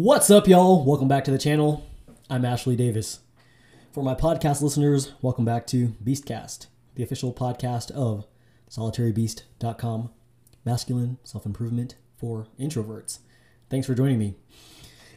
What's 0.00 0.30
up, 0.30 0.46
y'all? 0.46 0.84
Welcome 0.84 1.08
back 1.08 1.24
to 1.24 1.32
the 1.32 1.38
channel. 1.38 1.84
I'm 2.30 2.44
Ashley 2.44 2.76
Davis. 2.76 3.18
For 3.90 4.04
my 4.04 4.14
podcast 4.14 4.62
listeners, 4.62 5.10
welcome 5.22 5.44
back 5.44 5.66
to 5.66 5.88
Beastcast, 6.04 6.68
the 6.94 7.02
official 7.02 7.34
podcast 7.34 7.90
of 7.90 8.24
solitarybeast.com, 8.70 10.10
masculine 10.64 11.18
self 11.24 11.44
improvement 11.44 11.96
for 12.16 12.46
introverts. 12.60 13.18
Thanks 13.70 13.88
for 13.88 13.94
joining 13.96 14.20
me. 14.20 14.36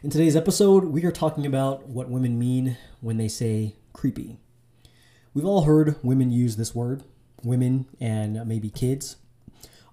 In 0.02 0.10
today's 0.10 0.34
episode, 0.34 0.86
we 0.86 1.04
are 1.04 1.12
talking 1.12 1.46
about 1.46 1.86
what 1.86 2.10
women 2.10 2.36
mean 2.36 2.76
when 3.00 3.18
they 3.18 3.28
say 3.28 3.76
creepy. 3.92 4.36
We've 5.32 5.46
all 5.46 5.62
heard 5.62 5.94
women 6.02 6.32
use 6.32 6.56
this 6.56 6.74
word. 6.74 7.04
Women 7.44 7.86
and 8.00 8.44
maybe 8.48 8.68
kids 8.68 9.14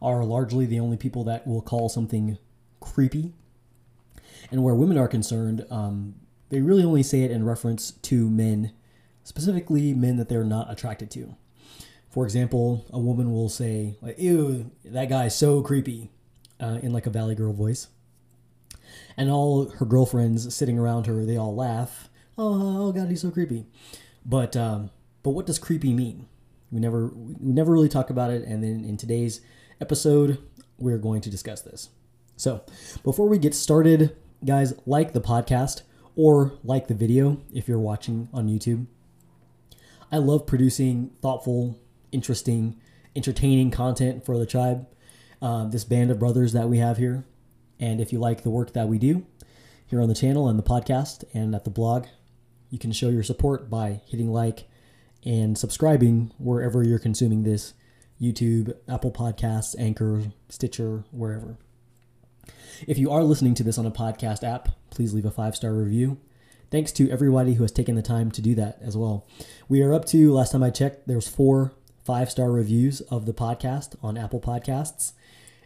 are 0.01 0.25
largely 0.25 0.65
the 0.65 0.79
only 0.79 0.97
people 0.97 1.23
that 1.25 1.45
will 1.45 1.61
call 1.61 1.89
something 1.89 2.39
creepy. 2.79 3.35
And 4.51 4.63
where 4.63 4.75
women 4.75 4.97
are 4.97 5.07
concerned, 5.07 5.65
um, 5.69 6.15
they 6.49 6.61
really 6.61 6.83
only 6.83 7.03
say 7.03 7.21
it 7.21 7.31
in 7.31 7.45
reference 7.45 7.91
to 7.91 8.29
men, 8.29 8.71
specifically 9.23 9.93
men 9.93 10.17
that 10.17 10.29
they're 10.29 10.43
not 10.43 10.71
attracted 10.71 11.11
to. 11.11 11.35
For 12.09 12.23
example, 12.23 12.85
a 12.91 12.99
woman 12.99 13.31
will 13.31 13.49
say, 13.49 13.95
like, 14.01 14.17
"Ew, 14.17 14.71
that 14.83 15.09
guy's 15.09 15.35
so 15.35 15.61
creepy," 15.61 16.09
uh, 16.59 16.79
in 16.81 16.91
like 16.91 17.05
a 17.05 17.11
Valley 17.11 17.35
Girl 17.35 17.53
voice, 17.53 17.87
and 19.15 19.29
all 19.29 19.69
her 19.69 19.85
girlfriends 19.85 20.53
sitting 20.55 20.79
around 20.79 21.05
her, 21.05 21.23
they 21.25 21.37
all 21.37 21.55
laugh. 21.55 22.09
Oh, 22.37 22.87
oh 22.87 22.91
God, 22.91 23.09
he's 23.09 23.21
so 23.21 23.29
creepy. 23.29 23.65
But 24.25 24.55
um, 24.55 24.89
but 25.21 25.31
what 25.31 25.45
does 25.45 25.59
creepy 25.59 25.93
mean? 25.93 26.27
We 26.71 26.79
never 26.79 27.07
we 27.07 27.35
never 27.53 27.71
really 27.71 27.89
talk 27.89 28.09
about 28.09 28.31
it, 28.31 28.43
and 28.43 28.63
then 28.63 28.83
in 28.83 28.97
today's 28.97 29.41
episode, 29.79 30.39
we're 30.77 30.97
going 30.97 31.21
to 31.21 31.29
discuss 31.29 31.61
this. 31.61 31.89
So 32.37 32.63
before 33.03 33.27
we 33.27 33.37
get 33.37 33.53
started, 33.53 34.15
guys, 34.43 34.73
like 34.85 35.13
the 35.13 35.21
podcast 35.21 35.81
or 36.15 36.53
like 36.63 36.87
the 36.87 36.93
video 36.93 37.41
if 37.53 37.67
you're 37.67 37.79
watching 37.79 38.29
on 38.33 38.47
YouTube. 38.47 38.87
I 40.11 40.17
love 40.17 40.47
producing 40.47 41.11
thoughtful, 41.21 41.79
interesting, 42.11 42.79
entertaining 43.15 43.71
content 43.71 44.25
for 44.25 44.37
the 44.37 44.45
tribe, 44.45 44.87
uh, 45.41 45.65
this 45.65 45.83
band 45.83 46.11
of 46.11 46.19
brothers 46.19 46.53
that 46.53 46.69
we 46.69 46.79
have 46.79 46.97
here. 46.97 47.25
And 47.79 48.01
if 48.01 48.11
you 48.11 48.19
like 48.19 48.43
the 48.43 48.49
work 48.49 48.73
that 48.73 48.87
we 48.87 48.97
do 48.97 49.25
here 49.85 50.01
on 50.01 50.09
the 50.09 50.15
channel 50.15 50.49
and 50.49 50.57
the 50.57 50.63
podcast 50.63 51.23
and 51.33 51.55
at 51.55 51.63
the 51.63 51.69
blog, 51.69 52.07
you 52.69 52.77
can 52.77 52.91
show 52.91 53.09
your 53.09 53.23
support 53.23 53.69
by 53.69 54.01
hitting 54.07 54.31
like 54.31 54.67
and 55.25 55.57
subscribing 55.57 56.31
wherever 56.37 56.83
you're 56.83 56.99
consuming 56.99 57.43
this 57.43 57.73
YouTube, 58.21 58.75
Apple 58.87 59.11
Podcasts, 59.11 59.75
Anchor, 59.79 60.23
Stitcher, 60.49 61.03
wherever. 61.11 61.57
If 62.87 62.97
you 62.97 63.11
are 63.11 63.23
listening 63.23 63.55
to 63.55 63.63
this 63.63 63.77
on 63.77 63.85
a 63.85 63.91
podcast 63.91 64.43
app, 64.43 64.69
please 64.89 65.13
leave 65.13 65.25
a 65.25 65.31
five 65.31 65.55
star 65.55 65.73
review. 65.73 66.17
Thanks 66.71 66.91
to 66.93 67.09
everybody 67.09 67.55
who 67.55 67.63
has 67.63 67.71
taken 67.71 67.95
the 67.95 68.01
time 68.01 68.31
to 68.31 68.41
do 68.41 68.53
that 68.55 68.77
as 68.81 68.95
well. 68.95 69.25
We 69.67 69.81
are 69.81 69.93
up 69.93 70.05
to, 70.05 70.31
last 70.31 70.51
time 70.51 70.63
I 70.63 70.69
checked, 70.69 71.07
there's 71.07 71.27
four 71.27 71.73
five 72.03 72.31
star 72.31 72.51
reviews 72.51 73.01
of 73.01 73.25
the 73.25 73.33
podcast 73.33 73.95
on 74.01 74.17
Apple 74.17 74.39
Podcasts. 74.39 75.13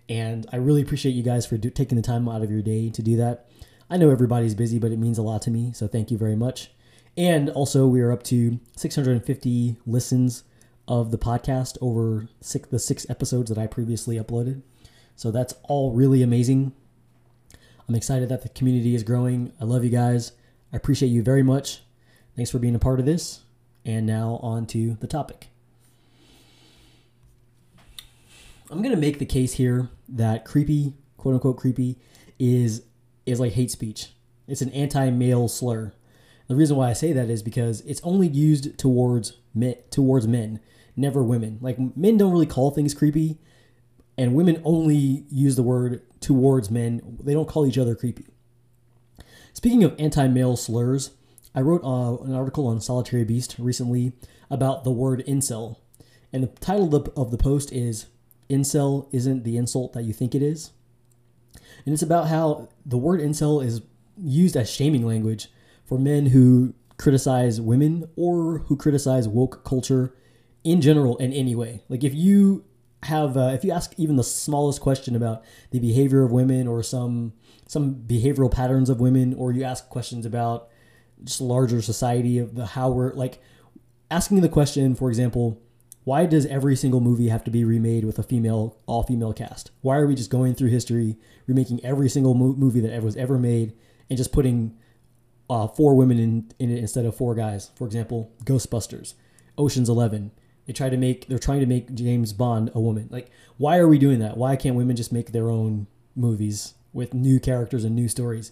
And 0.09 0.47
I 0.51 0.57
really 0.57 0.81
appreciate 0.81 1.13
you 1.13 1.23
guys 1.23 1.45
for 1.45 1.57
do- 1.57 1.69
taking 1.69 1.95
the 1.95 2.01
time 2.01 2.27
out 2.27 2.41
of 2.41 2.51
your 2.51 2.61
day 2.61 2.89
to 2.89 3.01
do 3.01 3.15
that. 3.17 3.47
I 3.89 3.97
know 3.97 4.09
everybody's 4.09 4.55
busy, 4.55 4.79
but 4.79 4.91
it 4.91 4.99
means 4.99 5.17
a 5.17 5.21
lot 5.21 5.41
to 5.43 5.51
me. 5.51 5.71
So 5.73 5.87
thank 5.87 6.11
you 6.11 6.17
very 6.17 6.35
much. 6.35 6.71
And 7.15 7.49
also, 7.49 7.85
we 7.85 8.01
are 8.01 8.11
up 8.11 8.23
to 8.23 8.59
650 8.75 9.77
listens 9.85 10.43
of 10.87 11.11
the 11.11 11.17
podcast 11.17 11.77
over 11.79 12.27
six, 12.41 12.67
the 12.69 12.79
six 12.79 13.09
episodes 13.09 13.49
that 13.49 13.57
I 13.57 13.67
previously 13.67 14.17
uploaded. 14.17 14.63
So 15.15 15.31
that's 15.31 15.53
all 15.63 15.91
really 15.91 16.23
amazing. 16.23 16.73
I'm 17.87 17.95
excited 17.95 18.29
that 18.29 18.43
the 18.43 18.49
community 18.49 18.95
is 18.95 19.03
growing. 19.03 19.51
I 19.59 19.65
love 19.65 19.83
you 19.83 19.89
guys. 19.89 20.31
I 20.71 20.77
appreciate 20.77 21.09
you 21.09 21.21
very 21.21 21.43
much. 21.43 21.81
Thanks 22.35 22.49
for 22.49 22.59
being 22.59 22.75
a 22.75 22.79
part 22.79 22.99
of 22.99 23.05
this. 23.05 23.41
And 23.85 24.05
now 24.05 24.39
on 24.41 24.65
to 24.67 24.95
the 25.01 25.07
topic. 25.07 25.47
I'm 28.69 28.81
to 28.81 28.95
make 28.95 29.19
the 29.19 29.25
case 29.25 29.53
here 29.53 29.89
that 30.09 30.45
creepy, 30.45 30.93
quote 31.17 31.35
unquote 31.35 31.57
creepy, 31.57 31.99
is 32.39 32.83
is 33.25 33.39
like 33.39 33.53
hate 33.53 33.71
speech. 33.71 34.13
It's 34.47 34.61
an 34.61 34.71
anti-male 34.71 35.47
slur. 35.47 35.93
The 36.47 36.55
reason 36.55 36.75
why 36.75 36.89
I 36.89 36.93
say 36.93 37.13
that 37.13 37.29
is 37.29 37.43
because 37.43 37.81
it's 37.81 38.01
only 38.03 38.27
used 38.27 38.77
towards 38.77 39.37
men, 39.53 39.75
towards 39.91 40.27
men, 40.27 40.59
never 40.95 41.23
women. 41.23 41.59
Like 41.61 41.77
men 41.95 42.17
don't 42.17 42.31
really 42.31 42.45
call 42.45 42.71
things 42.71 42.93
creepy, 42.93 43.37
and 44.17 44.33
women 44.33 44.61
only 44.65 45.25
use 45.29 45.55
the 45.55 45.63
word 45.63 46.01
towards 46.23 46.71
men. 46.71 47.19
They 47.21 47.33
don't 47.33 47.47
call 47.47 47.67
each 47.67 47.77
other 47.77 47.93
creepy. 47.93 48.25
Speaking 49.53 49.83
of 49.83 49.95
anti-male 49.99 50.57
slurs, 50.57 51.11
I 51.53 51.61
wrote 51.61 51.83
uh, 51.83 52.23
an 52.23 52.33
article 52.33 52.65
on 52.65 52.81
Solitary 52.81 53.23
Beast 53.23 53.55
recently 53.59 54.13
about 54.49 54.83
the 54.83 54.91
word 54.91 55.23
incel, 55.27 55.77
and 56.31 56.43
the 56.43 56.47
title 56.47 56.95
of 56.95 57.03
the, 57.05 57.11
of 57.11 57.29
the 57.29 57.37
post 57.37 57.71
is 57.71 58.07
"Incel 58.49 59.07
isn't 59.11 59.43
the 59.43 59.57
insult 59.57 59.93
that 59.93 60.03
you 60.03 60.13
think 60.13 60.33
it 60.33 60.41
is," 60.41 60.71
and 61.85 61.93
it's 61.93 62.01
about 62.01 62.27
how 62.27 62.69
the 62.83 62.97
word 62.97 63.19
incel 63.19 63.63
is 63.63 63.81
used 64.17 64.55
as 64.57 64.69
shaming 64.69 65.05
language 65.05 65.49
for 65.85 65.99
men 65.99 66.27
who 66.27 66.73
criticize 66.97 67.61
women 67.61 68.09
or 68.15 68.59
who 68.59 68.75
criticize 68.75 69.27
woke 69.27 69.63
culture 69.63 70.15
in 70.63 70.81
general 70.81 71.17
in 71.17 71.33
any 71.33 71.55
way. 71.55 71.83
Like 71.89 72.03
if 72.03 72.15
you 72.15 72.65
have 73.03 73.37
uh, 73.37 73.51
if 73.53 73.63
you 73.63 73.71
ask 73.71 73.93
even 73.97 74.15
the 74.15 74.23
smallest 74.23 74.81
question 74.81 75.15
about 75.15 75.43
the 75.71 75.79
behavior 75.79 76.23
of 76.23 76.31
women 76.31 76.67
or 76.67 76.83
some 76.83 77.33
some 77.67 77.95
behavioral 77.95 78.51
patterns 78.51 78.89
of 78.89 78.99
women 78.99 79.33
or 79.33 79.51
you 79.51 79.63
ask 79.63 79.89
questions 79.89 80.25
about 80.25 80.69
just 81.23 81.41
larger 81.41 81.81
society 81.81 82.37
of 82.37 82.55
the 82.55 82.65
how 82.65 82.89
we're 82.89 83.13
like 83.13 83.41
asking 84.11 84.41
the 84.41 84.49
question 84.49 84.95
for 84.95 85.09
example 85.09 85.61
why 86.03 86.25
does 86.25 86.45
every 86.47 86.75
single 86.75 86.99
movie 86.99 87.29
have 87.29 87.43
to 87.45 87.51
be 87.51 87.63
remade 87.63 88.03
with 88.03 88.19
a 88.19 88.23
female 88.23 88.77
all 88.85 89.03
female 89.03 89.33
cast? 89.33 89.71
Why 89.81 89.97
are 89.97 90.07
we 90.07 90.15
just 90.15 90.29
going 90.29 90.53
through 90.53 90.69
history 90.69 91.17
remaking 91.47 91.83
every 91.83 92.09
single 92.09 92.33
mo- 92.33 92.53
movie 92.53 92.81
that 92.81 92.91
ever 92.91 93.05
was 93.05 93.15
ever 93.15 93.37
made 93.37 93.73
and 94.09 94.17
just 94.17 94.33
putting 94.33 94.77
uh, 95.49 95.67
four 95.67 95.95
women 95.95 96.19
in, 96.19 96.51
in 96.59 96.69
it 96.71 96.79
instead 96.79 97.05
of 97.05 97.15
four 97.15 97.35
guys? 97.35 97.71
For 97.75 97.85
example 97.85 98.31
ghostbusters 98.43 99.13
oceans 99.57 99.87
11 99.87 100.31
they 100.65 100.73
try 100.73 100.89
to 100.89 100.97
make 100.97 101.27
they're 101.27 101.39
trying 101.39 101.59
to 101.59 101.65
make 101.65 101.93
James 101.93 102.33
Bond 102.33 102.71
a 102.73 102.79
woman. 102.79 103.07
Like, 103.11 103.29
why 103.57 103.77
are 103.77 103.87
we 103.87 103.97
doing 103.97 104.19
that? 104.19 104.37
Why 104.37 104.55
can't 104.55 104.75
women 104.75 104.95
just 104.95 105.11
make 105.11 105.31
their 105.31 105.49
own 105.49 105.87
movies 106.15 106.73
with 106.93 107.13
new 107.13 107.39
characters 107.39 107.83
and 107.83 107.95
new 107.95 108.07
stories? 108.07 108.51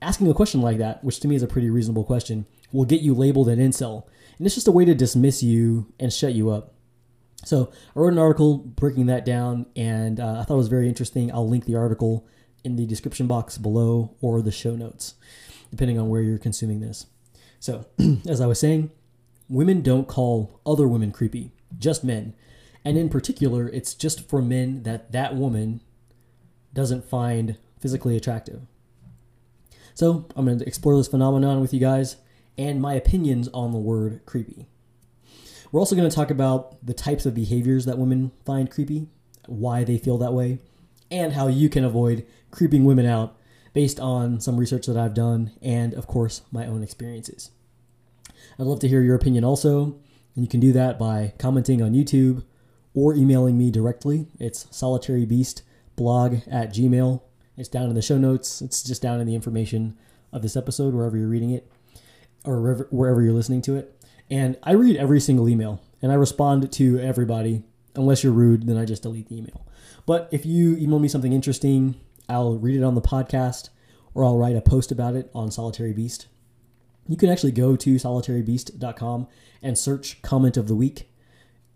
Asking 0.00 0.28
a 0.28 0.34
question 0.34 0.60
like 0.60 0.78
that, 0.78 1.02
which 1.04 1.20
to 1.20 1.28
me 1.28 1.36
is 1.36 1.42
a 1.42 1.48
pretty 1.48 1.70
reasonable 1.70 2.04
question, 2.04 2.46
will 2.72 2.84
get 2.84 3.02
you 3.02 3.14
labeled 3.14 3.48
an 3.48 3.58
incel. 3.58 4.04
And 4.36 4.46
it's 4.46 4.54
just 4.54 4.68
a 4.68 4.72
way 4.72 4.84
to 4.84 4.94
dismiss 4.94 5.42
you 5.42 5.92
and 6.00 6.12
shut 6.12 6.34
you 6.34 6.50
up. 6.50 6.74
So 7.44 7.72
I 7.94 7.98
wrote 7.98 8.12
an 8.12 8.18
article 8.18 8.58
breaking 8.58 9.06
that 9.06 9.24
down, 9.24 9.66
and 9.76 10.20
uh, 10.20 10.40
I 10.40 10.44
thought 10.44 10.54
it 10.54 10.58
was 10.58 10.68
very 10.68 10.88
interesting. 10.88 11.32
I'll 11.32 11.48
link 11.48 11.64
the 11.64 11.76
article 11.76 12.26
in 12.64 12.76
the 12.76 12.86
description 12.86 13.26
box 13.26 13.58
below 13.58 14.14
or 14.20 14.42
the 14.42 14.52
show 14.52 14.76
notes, 14.76 15.14
depending 15.70 15.98
on 15.98 16.08
where 16.08 16.22
you're 16.22 16.38
consuming 16.38 16.80
this. 16.80 17.06
So, 17.58 17.86
as 18.28 18.40
I 18.40 18.46
was 18.46 18.60
saying, 18.60 18.90
women 19.52 19.82
don't 19.82 20.08
call 20.08 20.58
other 20.64 20.88
women 20.88 21.12
creepy, 21.12 21.52
just 21.78 22.02
men. 22.02 22.34
And 22.84 22.96
in 22.96 23.10
particular, 23.10 23.68
it's 23.68 23.92
just 23.92 24.26
for 24.28 24.40
men 24.40 24.82
that 24.84 25.12
that 25.12 25.36
woman 25.36 25.82
doesn't 26.72 27.04
find 27.04 27.58
physically 27.78 28.16
attractive. 28.16 28.62
So, 29.94 30.26
I'm 30.34 30.46
going 30.46 30.58
to 30.58 30.66
explore 30.66 30.96
this 30.96 31.08
phenomenon 31.08 31.60
with 31.60 31.74
you 31.74 31.80
guys 31.80 32.16
and 32.56 32.80
my 32.80 32.94
opinions 32.94 33.48
on 33.52 33.72
the 33.72 33.78
word 33.78 34.22
creepy. 34.24 34.66
We're 35.70 35.80
also 35.80 35.96
going 35.96 36.08
to 36.08 36.16
talk 36.16 36.30
about 36.30 36.84
the 36.84 36.94
types 36.94 37.26
of 37.26 37.34
behaviors 37.34 37.84
that 37.84 37.98
women 37.98 38.32
find 38.46 38.70
creepy, 38.70 39.08
why 39.46 39.84
they 39.84 39.98
feel 39.98 40.16
that 40.18 40.32
way, 40.32 40.60
and 41.10 41.34
how 41.34 41.48
you 41.48 41.68
can 41.68 41.84
avoid 41.84 42.26
creeping 42.50 42.84
women 42.84 43.04
out 43.04 43.36
based 43.74 44.00
on 44.00 44.40
some 44.40 44.56
research 44.56 44.86
that 44.86 44.96
I've 44.96 45.14
done 45.14 45.52
and, 45.60 45.92
of 45.92 46.06
course, 46.06 46.40
my 46.50 46.66
own 46.66 46.82
experiences. 46.82 47.50
I'd 48.62 48.68
love 48.68 48.78
to 48.78 48.88
hear 48.88 49.02
your 49.02 49.16
opinion 49.16 49.42
also, 49.42 49.98
and 50.36 50.44
you 50.44 50.46
can 50.46 50.60
do 50.60 50.70
that 50.70 50.96
by 50.96 51.34
commenting 51.36 51.82
on 51.82 51.94
YouTube 51.94 52.44
or 52.94 53.12
emailing 53.12 53.58
me 53.58 53.72
directly. 53.72 54.28
It's 54.38 54.66
solitarybeastblog 54.66 56.44
at 56.48 56.72
gmail. 56.72 57.22
It's 57.56 57.68
down 57.68 57.88
in 57.88 57.96
the 57.96 58.02
show 58.02 58.18
notes. 58.18 58.62
It's 58.62 58.84
just 58.84 59.02
down 59.02 59.18
in 59.18 59.26
the 59.26 59.34
information 59.34 59.98
of 60.32 60.42
this 60.42 60.54
episode, 60.54 60.94
wherever 60.94 61.16
you're 61.16 61.26
reading 61.26 61.50
it 61.50 61.68
or 62.44 62.60
wherever, 62.60 62.86
wherever 62.92 63.20
you're 63.20 63.32
listening 63.32 63.62
to 63.62 63.74
it. 63.74 64.00
And 64.30 64.56
I 64.62 64.74
read 64.74 64.96
every 64.96 65.18
single 65.18 65.48
email 65.48 65.80
and 66.00 66.12
I 66.12 66.14
respond 66.14 66.70
to 66.70 67.00
everybody. 67.00 67.64
Unless 67.96 68.22
you're 68.22 68.32
rude, 68.32 68.68
then 68.68 68.78
I 68.78 68.84
just 68.84 69.02
delete 69.02 69.28
the 69.28 69.38
email. 69.38 69.66
But 70.06 70.28
if 70.30 70.46
you 70.46 70.76
email 70.76 71.00
me 71.00 71.08
something 71.08 71.32
interesting, 71.32 71.96
I'll 72.28 72.58
read 72.58 72.76
it 72.76 72.84
on 72.84 72.94
the 72.94 73.02
podcast 73.02 73.70
or 74.14 74.24
I'll 74.24 74.38
write 74.38 74.54
a 74.54 74.60
post 74.60 74.92
about 74.92 75.16
it 75.16 75.32
on 75.34 75.50
Solitary 75.50 75.92
Beast 75.92 76.28
you 77.08 77.16
can 77.16 77.28
actually 77.28 77.52
go 77.52 77.76
to 77.76 77.96
solitarybeast.com 77.96 79.28
and 79.62 79.78
search 79.78 80.22
comment 80.22 80.56
of 80.56 80.68
the 80.68 80.74
week 80.74 81.08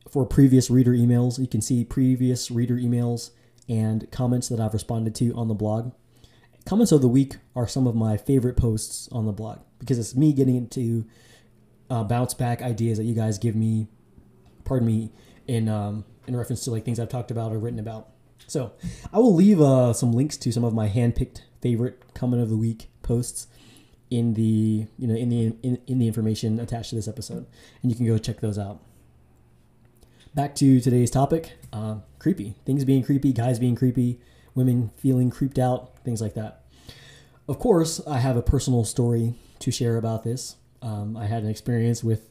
for 0.09 0.25
previous 0.25 0.71
reader 0.71 0.93
emails. 0.93 1.39
You 1.39 1.47
can 1.47 1.61
see 1.61 1.85
previous 1.85 2.51
reader 2.51 2.77
emails 2.77 3.31
and 3.69 4.11
comments 4.11 4.49
that 4.49 4.61
I've 4.61 4.73
responded 4.73 5.15
to 5.17 5.33
on 5.35 5.49
the 5.49 5.55
blog. 5.55 5.93
comments 6.65 6.93
of 6.93 7.01
the 7.01 7.09
week 7.09 7.37
are 7.55 7.67
some 7.67 7.87
of 7.87 7.95
my 7.95 8.17
favorite 8.17 8.57
posts 8.57 9.09
on 9.11 9.27
the 9.27 9.33
blog 9.33 9.59
because 9.79 9.99
it's 9.99 10.15
me 10.15 10.33
getting 10.33 10.57
into 10.57 11.05
uh, 11.91 12.05
bounce 12.05 12.35
back 12.35 12.63
ideas 12.63 12.99
that 12.99 13.05
you 13.05 13.15
guys 13.15 13.39
give 13.39 13.55
me. 13.57 13.89
Pardon 14.65 14.87
me 14.87 15.13
in 15.47 15.69
um, 15.69 16.05
in 16.27 16.37
reference 16.37 16.65
to 16.65 16.71
like 16.71 16.85
things 16.85 16.99
I've 16.99 17.09
talked 17.09 17.31
about 17.31 17.53
or 17.53 17.59
written 17.59 17.79
about. 17.79 18.09
So 18.47 18.73
I 19.13 19.19
will 19.19 19.35
leave 19.35 19.61
uh, 19.61 19.93
some 19.93 20.13
links 20.13 20.37
to 20.39 20.53
some 20.53 20.65
of 20.65 20.75
my 20.75 20.89
handpicked 20.89 21.43
favorite 21.61 22.15
comment 22.15 22.43
of 22.43 22.49
the 22.49 22.57
week 22.57 22.89
posts 23.03 23.47
in 24.11 24.35
the 24.35 24.87
you 24.99 25.07
know 25.07 25.15
in 25.15 25.29
the 25.29 25.57
in, 25.63 25.79
in 25.87 25.99
the 25.99 26.07
information 26.07 26.61
attached 26.61 26.91
to 26.91 26.97
this 26.97 27.09
episode, 27.09 27.47
and 27.83 27.91
you 27.91 27.97
can 27.97 28.07
go 28.07 28.19
check 28.19 28.41
those 28.41 28.59
out. 28.59 28.81
Back 30.35 30.55
to 30.57 30.81
today's 30.81 31.11
topic: 31.11 31.53
uh, 31.73 31.97
creepy 32.19 32.55
things 32.65 32.85
being 32.85 33.03
creepy, 33.03 33.33
guys 33.33 33.59
being 33.59 33.75
creepy, 33.75 34.21
women 34.55 34.91
feeling 34.97 35.31
creeped 35.31 35.59
out, 35.59 35.99
things 36.05 36.21
like 36.21 36.35
that. 36.35 36.65
Of 37.49 37.59
course, 37.59 38.01
I 38.07 38.19
have 38.19 38.37
a 38.37 38.43
personal 38.43 38.85
story 38.85 39.35
to 39.61 39.71
share 39.71 39.97
about 39.97 40.25
this. 40.25 40.57
Um, 40.83 41.17
I 41.17 41.27
had 41.27 41.43
an 41.43 41.49
experience 41.49 42.03
with 42.05 42.29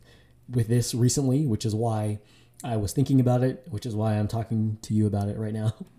with 0.50 0.68
this 0.68 0.94
recently, 0.94 1.46
which 1.48 1.66
is 1.66 1.74
why 1.74 2.20
I 2.64 2.78
was 2.78 2.94
thinking 2.94 3.20
about 3.20 3.44
it, 3.44 3.66
which 3.70 3.86
is 3.86 3.96
why 3.96 4.14
I'm 4.14 4.28
talking 4.28 4.78
to 4.84 4.94
you 4.94 5.08
about 5.08 5.30
it 5.30 5.38
right 5.38 5.54
now. 5.54 5.74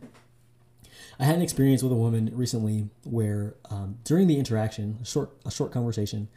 I 1.18 1.24
had 1.24 1.36
an 1.36 1.42
experience 1.42 1.82
with 1.82 1.92
a 1.92 1.96
woman 1.96 2.30
recently 2.34 2.88
where 3.04 3.54
um, 3.70 3.98
during 4.04 4.26
the 4.26 4.38
interaction, 4.38 4.98
a 5.02 5.04
short 5.04 5.30
a 5.44 5.50
short 5.50 5.72
conversation, 5.72 6.28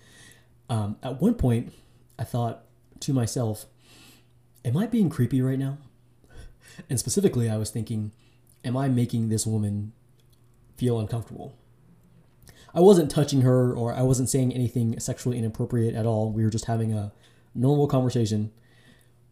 um, 0.69 0.97
at 1.03 1.21
one 1.21 1.33
point 1.33 1.73
I 2.17 2.23
thought 2.23 2.63
to 3.01 3.13
myself, 3.13 3.65
"Am 4.63 4.77
I 4.77 4.87
being 4.87 5.09
creepy 5.09 5.41
right 5.41 5.59
now?" 5.59 5.77
And 6.89 6.99
specifically, 6.99 7.49
I 7.49 7.57
was 7.57 7.69
thinking, 7.69 8.11
"Am 8.63 8.77
I 8.77 8.87
making 8.87 9.29
this 9.29 9.45
woman 9.45 9.91
feel 10.77 10.99
uncomfortable?" 10.99 11.55
I 12.73 12.81
wasn't 12.81 13.09
touching 13.09 13.41
her 13.41 13.73
or 13.73 13.93
I 13.93 14.03
wasn't 14.03 14.29
saying 14.29 14.53
anything 14.53 14.99
sexually 14.99 15.37
inappropriate 15.37 15.95
at 15.95 16.05
all. 16.05 16.31
We 16.31 16.43
were 16.43 16.51
just 16.51 16.65
having 16.65 16.93
a 16.93 17.11
normal 17.55 17.87
conversation, 17.87 18.51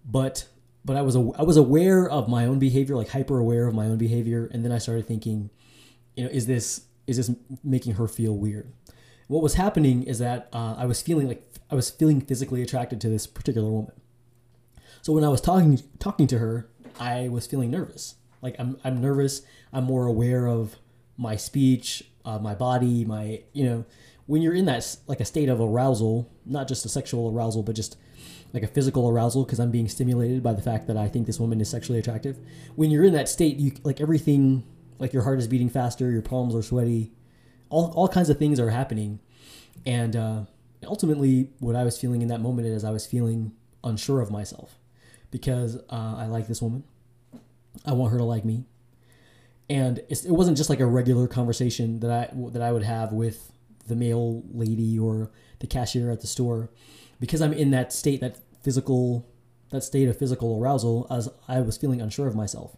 but 0.03 0.47
but 0.87 0.95
I 0.95 1.01
was 1.01 1.17
I 1.17 1.43
was 1.43 1.57
aware 1.57 2.09
of 2.09 2.29
my 2.29 2.45
own 2.45 2.59
behavior, 2.59 2.95
like 2.95 3.09
hyper 3.09 3.37
aware 3.37 3.67
of 3.67 3.75
my 3.75 3.87
own 3.87 3.97
behavior, 3.97 4.49
and 4.53 4.63
then 4.63 4.71
I 4.71 4.77
started 4.77 5.05
thinking, 5.05 5.49
you 6.15 6.23
know, 6.23 6.29
is 6.31 6.47
this 6.47 6.85
is 7.05 7.17
this 7.17 7.29
making 7.61 7.95
her 7.95 8.07
feel 8.07 8.33
weird? 8.33 8.71
What 9.27 9.43
was 9.43 9.55
happening 9.55 10.03
is 10.03 10.19
that 10.19 10.47
uh, 10.53 10.75
I 10.77 10.85
was 10.85 11.01
feeling 11.01 11.27
like 11.27 11.43
I 11.69 11.75
was 11.75 11.89
feeling 11.89 12.21
physically 12.21 12.61
attracted 12.61 13.01
to 13.01 13.09
this 13.09 13.27
particular 13.27 13.69
woman. 13.69 13.91
So 15.01 15.11
when 15.11 15.25
I 15.25 15.27
was 15.27 15.41
talking 15.41 15.77
talking 15.99 16.25
to 16.27 16.37
her, 16.37 16.69
I 16.97 17.27
was 17.27 17.45
feeling 17.45 17.69
nervous. 17.69 18.15
Like 18.41 18.55
I'm 18.57 18.77
I'm 18.85 19.01
nervous. 19.01 19.41
I'm 19.73 19.83
more 19.83 20.05
aware 20.05 20.47
of 20.47 20.77
my 21.17 21.35
speech, 21.35 22.03
uh, 22.23 22.39
my 22.39 22.55
body, 22.55 23.03
my 23.03 23.41
you 23.51 23.65
know, 23.65 23.85
when 24.25 24.41
you're 24.41 24.53
in 24.53 24.63
that 24.67 24.95
like 25.05 25.19
a 25.19 25.25
state 25.25 25.49
of 25.49 25.59
arousal, 25.59 26.31
not 26.45 26.69
just 26.69 26.85
a 26.85 26.89
sexual 26.89 27.29
arousal, 27.29 27.61
but 27.61 27.75
just 27.75 27.97
like 28.53 28.63
a 28.63 28.67
physical 28.67 29.09
arousal 29.09 29.43
because 29.43 29.59
I'm 29.59 29.71
being 29.71 29.87
stimulated 29.87 30.41
by 30.41 30.53
the 30.53 30.61
fact 30.61 30.87
that 30.87 30.97
I 30.97 31.07
think 31.07 31.27
this 31.27 31.39
woman 31.39 31.59
is 31.61 31.69
sexually 31.69 31.99
attractive. 31.99 32.37
When 32.75 32.91
you're 32.91 33.03
in 33.03 33.13
that 33.13 33.29
state, 33.29 33.57
you 33.57 33.73
like 33.83 34.01
everything, 34.01 34.63
like 34.99 35.13
your 35.13 35.23
heart 35.23 35.39
is 35.39 35.47
beating 35.47 35.69
faster, 35.69 36.09
your 36.09 36.21
palms 36.21 36.55
are 36.55 36.61
sweaty, 36.61 37.11
all 37.69 37.93
all 37.95 38.07
kinds 38.07 38.29
of 38.29 38.37
things 38.37 38.59
are 38.59 38.69
happening, 38.69 39.19
and 39.85 40.15
uh, 40.15 40.41
ultimately, 40.85 41.49
what 41.59 41.75
I 41.75 41.83
was 41.83 41.99
feeling 41.99 42.21
in 42.21 42.29
that 42.29 42.41
moment 42.41 42.67
is 42.67 42.83
I 42.83 42.91
was 42.91 43.05
feeling 43.05 43.51
unsure 43.83 44.21
of 44.21 44.31
myself 44.31 44.77
because 45.31 45.77
uh, 45.89 46.15
I 46.17 46.27
like 46.27 46.47
this 46.47 46.61
woman, 46.61 46.83
I 47.85 47.93
want 47.93 48.11
her 48.11 48.17
to 48.17 48.23
like 48.23 48.45
me, 48.45 48.65
and 49.69 49.99
it 50.09 50.25
wasn't 50.27 50.57
just 50.57 50.69
like 50.69 50.79
a 50.79 50.85
regular 50.85 51.27
conversation 51.27 51.99
that 51.99 52.11
I 52.11 52.29
that 52.51 52.61
I 52.61 52.71
would 52.71 52.83
have 52.83 53.11
with 53.11 53.51
the 53.87 53.95
mail 53.95 54.43
lady 54.51 54.97
or 54.99 55.31
the 55.59 55.67
cashier 55.67 56.11
at 56.11 56.21
the 56.21 56.27
store 56.27 56.69
because 57.19 57.41
I'm 57.41 57.53
in 57.53 57.71
that 57.71 57.91
state, 57.93 58.21
that 58.21 58.37
physical, 58.61 59.27
that 59.71 59.83
state 59.83 60.07
of 60.07 60.17
physical 60.17 60.59
arousal, 60.61 61.07
as 61.09 61.29
I 61.47 61.61
was 61.61 61.77
feeling 61.77 62.01
unsure 62.01 62.27
of 62.27 62.35
myself. 62.35 62.77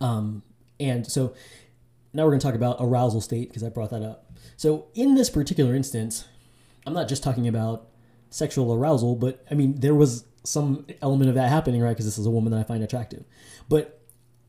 Um, 0.00 0.42
and 0.78 1.06
so 1.06 1.34
now 2.12 2.24
we're 2.24 2.30
going 2.30 2.40
to 2.40 2.46
talk 2.46 2.54
about 2.54 2.76
arousal 2.80 3.20
state 3.20 3.48
because 3.48 3.64
I 3.64 3.68
brought 3.68 3.90
that 3.90 4.02
up. 4.02 4.32
So 4.56 4.86
in 4.94 5.14
this 5.14 5.30
particular 5.30 5.74
instance, 5.74 6.24
I'm 6.86 6.94
not 6.94 7.08
just 7.08 7.22
talking 7.22 7.48
about 7.48 7.88
sexual 8.30 8.72
arousal, 8.72 9.16
but 9.16 9.44
I 9.50 9.54
mean 9.54 9.80
there 9.80 9.94
was 9.94 10.24
some 10.44 10.86
element 11.02 11.28
of 11.28 11.34
that 11.34 11.48
happening, 11.48 11.80
right? 11.80 11.90
Because 11.90 12.06
this 12.06 12.18
is 12.18 12.26
a 12.26 12.30
woman 12.30 12.52
that 12.52 12.60
I 12.60 12.62
find 12.62 12.82
attractive, 12.82 13.24
but 13.68 14.00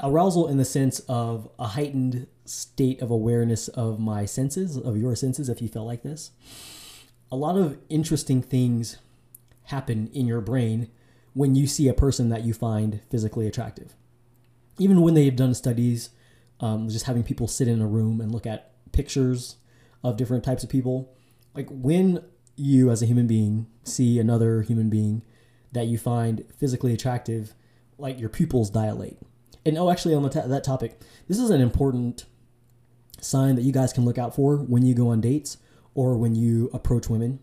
arousal 0.01 0.47
in 0.47 0.57
the 0.57 0.65
sense 0.65 0.99
of 1.09 1.49
a 1.59 1.67
heightened 1.67 2.27
state 2.45 3.01
of 3.01 3.11
awareness 3.11 3.67
of 3.69 3.99
my 3.99 4.25
senses, 4.25 4.77
of 4.77 4.97
your 4.97 5.15
senses, 5.15 5.49
if 5.49 5.61
you 5.61 5.67
felt 5.67 5.87
like 5.87 6.03
this 6.03 6.31
a 7.31 7.35
lot 7.35 7.57
of 7.57 7.77
interesting 7.89 8.41
things 8.41 8.97
happen 9.63 10.09
in 10.13 10.25
your 10.25 10.41
brain 10.41 10.89
when 11.33 11.55
you 11.55 11.67
see 11.67 11.87
a 11.87 11.93
person 11.93 12.29
that 12.29 12.43
you 12.43 12.53
find 12.53 13.01
physically 13.09 13.47
attractive. 13.47 13.95
Even 14.77 15.01
when 15.01 15.13
they've 15.13 15.35
done 15.35 15.53
studies, 15.53 16.09
um, 16.59 16.89
just 16.89 17.05
having 17.05 17.23
people 17.23 17.47
sit 17.47 17.67
in 17.67 17.81
a 17.81 17.87
room 17.87 18.19
and 18.19 18.31
look 18.31 18.47
at 18.47 18.71
pictures 18.91 19.57
of 20.03 20.17
different 20.17 20.43
types 20.43 20.63
of 20.63 20.69
people, 20.69 21.13
like 21.53 21.67
when 21.69 22.23
you 22.55 22.89
as 22.89 23.01
a 23.01 23.05
human 23.05 23.27
being 23.27 23.67
see 23.83 24.19
another 24.19 24.61
human 24.61 24.89
being 24.89 25.23
that 25.71 25.87
you 25.87 25.97
find 25.97 26.43
physically 26.57 26.93
attractive, 26.93 27.53
like 27.97 28.19
your 28.19 28.29
pupils 28.29 28.69
dilate. 28.69 29.17
And 29.65 29.77
oh, 29.77 29.91
actually, 29.91 30.15
on 30.15 30.23
that 30.23 30.63
topic, 30.63 30.99
this 31.27 31.37
is 31.37 31.49
an 31.49 31.61
important 31.61 32.25
sign 33.21 33.55
that 33.55 33.63
you 33.63 33.71
guys 33.71 33.93
can 33.93 34.05
look 34.05 34.17
out 34.17 34.35
for 34.35 34.57
when 34.57 34.85
you 34.85 34.95
go 34.95 35.09
on 35.09 35.21
dates 35.21 35.57
or 35.93 36.17
when 36.17 36.35
you 36.35 36.69
approach 36.73 37.09
women. 37.09 37.39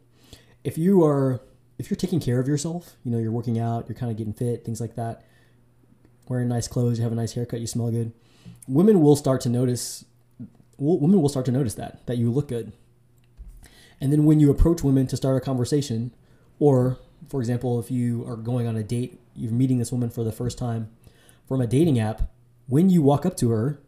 If 0.64 0.76
you 0.78 1.04
are 1.04 1.40
if 1.78 1.90
you're 1.90 1.96
taking 1.96 2.20
care 2.20 2.40
of 2.40 2.48
yourself, 2.48 2.96
you 3.04 3.10
know, 3.10 3.18
you're 3.18 3.32
working 3.32 3.58
out, 3.58 3.86
you're 3.88 3.98
kind 3.98 4.10
of 4.10 4.16
getting 4.16 4.32
fit, 4.32 4.64
things 4.64 4.80
like 4.80 4.94
that, 4.96 5.24
wearing 6.28 6.48
nice 6.48 6.66
clothes, 6.66 6.98
you 6.98 7.02
have 7.02 7.12
a 7.12 7.16
nice 7.16 7.34
haircut, 7.34 7.60
you 7.60 7.66
smell 7.66 7.90
good, 7.90 8.12
women 8.66 9.00
will 9.00 9.16
start 9.16 9.40
to 9.42 9.48
notice 9.48 10.04
women 10.78 11.20
will 11.20 11.28
start 11.28 11.46
to 11.46 11.52
notice 11.52 11.74
that 11.74 12.06
that 12.06 12.18
you 12.18 12.30
look 12.30 12.48
good. 12.48 12.72
And 14.00 14.12
then 14.12 14.24
when 14.24 14.40
you 14.40 14.50
approach 14.50 14.82
women 14.82 15.06
to 15.06 15.16
start 15.16 15.36
a 15.36 15.40
conversation, 15.40 16.12
or 16.58 16.98
for 17.28 17.40
example, 17.40 17.80
if 17.80 17.90
you 17.90 18.26
are 18.28 18.36
going 18.36 18.66
on 18.66 18.76
a 18.76 18.82
date, 18.82 19.20
you're 19.34 19.52
meeting 19.52 19.78
this 19.78 19.90
woman 19.90 20.10
for 20.10 20.22
the 20.22 20.32
first 20.32 20.58
time 20.58 20.90
from 21.46 21.60
a 21.60 21.66
dating 21.66 21.98
app, 21.98 22.30
when 22.66 22.90
you 22.90 23.00
walk 23.00 23.24
up 23.24 23.36
to 23.38 23.50
her, 23.50 23.80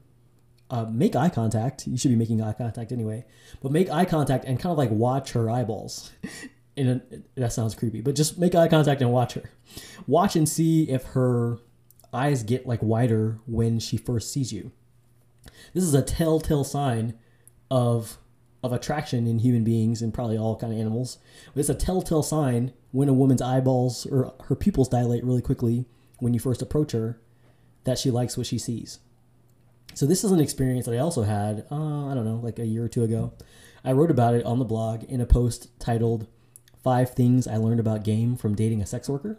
uh, 0.71 0.85
make 0.85 1.17
eye 1.17 1.29
contact. 1.29 1.87
You 1.87 1.97
should 1.97 2.11
be 2.11 2.17
making 2.17 2.43
eye 2.43 2.53
contact 2.53 2.93
anyway, 2.93 3.25
but 3.63 3.73
make 3.73 3.91
eye 3.91 4.05
contact 4.05 4.45
and 4.45 4.59
kind 4.59 4.73
of 4.73 4.79
like 4.79 4.91
watch 4.91 5.33
her 5.33 5.51
eyeballs. 5.51 6.11
and 6.77 7.25
that 7.35 7.53
sounds 7.53 7.75
creepy, 7.75 8.01
but 8.01 8.15
just 8.15 8.39
make 8.39 8.55
eye 8.55 8.69
contact 8.69 9.01
and 9.01 9.13
watch 9.13 9.35
her. 9.35 9.51
Watch 10.07 10.37
and 10.37 10.49
see 10.49 10.89
if 10.89 11.05
her 11.07 11.59
eyes 12.13 12.43
get 12.43 12.67
like 12.67 12.83
wider 12.83 13.39
when 13.47 13.79
she 13.79 13.97
first 13.97 14.33
sees 14.33 14.53
you. 14.53 14.73
This 15.75 15.85
is 15.85 15.95
a 15.95 16.03
telltale 16.03 16.65
sign 16.65 17.15
of 17.71 18.19
of 18.63 18.73
attraction 18.73 19.27
in 19.29 19.39
human 19.39 19.63
beings 19.63 20.03
and 20.03 20.13
probably 20.13 20.37
all 20.37 20.57
kind 20.57 20.73
of 20.73 20.79
animals. 20.79 21.19
But 21.55 21.61
it's 21.61 21.69
a 21.69 21.75
telltale 21.75 22.25
sign 22.25 22.73
when 22.91 23.09
a 23.09 23.13
woman's 23.13 23.43
eyeballs 23.43 24.05
or 24.07 24.35
her 24.45 24.57
pupils 24.57 24.89
dilate 24.89 25.25
really 25.25 25.43
quickly 25.43 25.87
when 26.19 26.35
you 26.35 26.41
first 26.41 26.61
approach 26.61 26.91
her 26.93 27.21
that 27.85 27.99
she 27.99 28.11
likes 28.11 28.37
what 28.37 28.47
she 28.47 28.59
sees. 28.59 28.99
So 29.95 30.07
this 30.07 30.23
is 30.23 30.31
an 30.31 30.41
experience 30.41 30.87
that 30.87 30.95
I 30.95 30.99
also 30.99 31.23
had, 31.23 31.67
uh, 31.71 32.07
I 32.09 32.15
don't 32.15 32.25
know, 32.25 32.41
like 32.43 32.59
a 32.59 32.67
year 32.67 32.85
or 32.85 32.89
two 32.89 33.03
ago. 33.03 33.33
I 33.85 33.93
wrote 33.93 34.11
about 34.11 34.35
it 34.35 34.45
on 34.45 34.59
the 34.59 34.65
blog 34.65 35.05
in 35.05 35.21
a 35.21 35.27
post 35.27 35.69
titled 35.81 36.27
Five 36.83 37.15
Things 37.15 37.47
I 37.47 37.57
Learned 37.57 37.81
About 37.81 38.05
Game 38.05 38.37
from 38.37 38.55
Dating 38.55 38.81
a 38.81 38.87
Sex 38.87 39.09
Worker. 39.09 39.39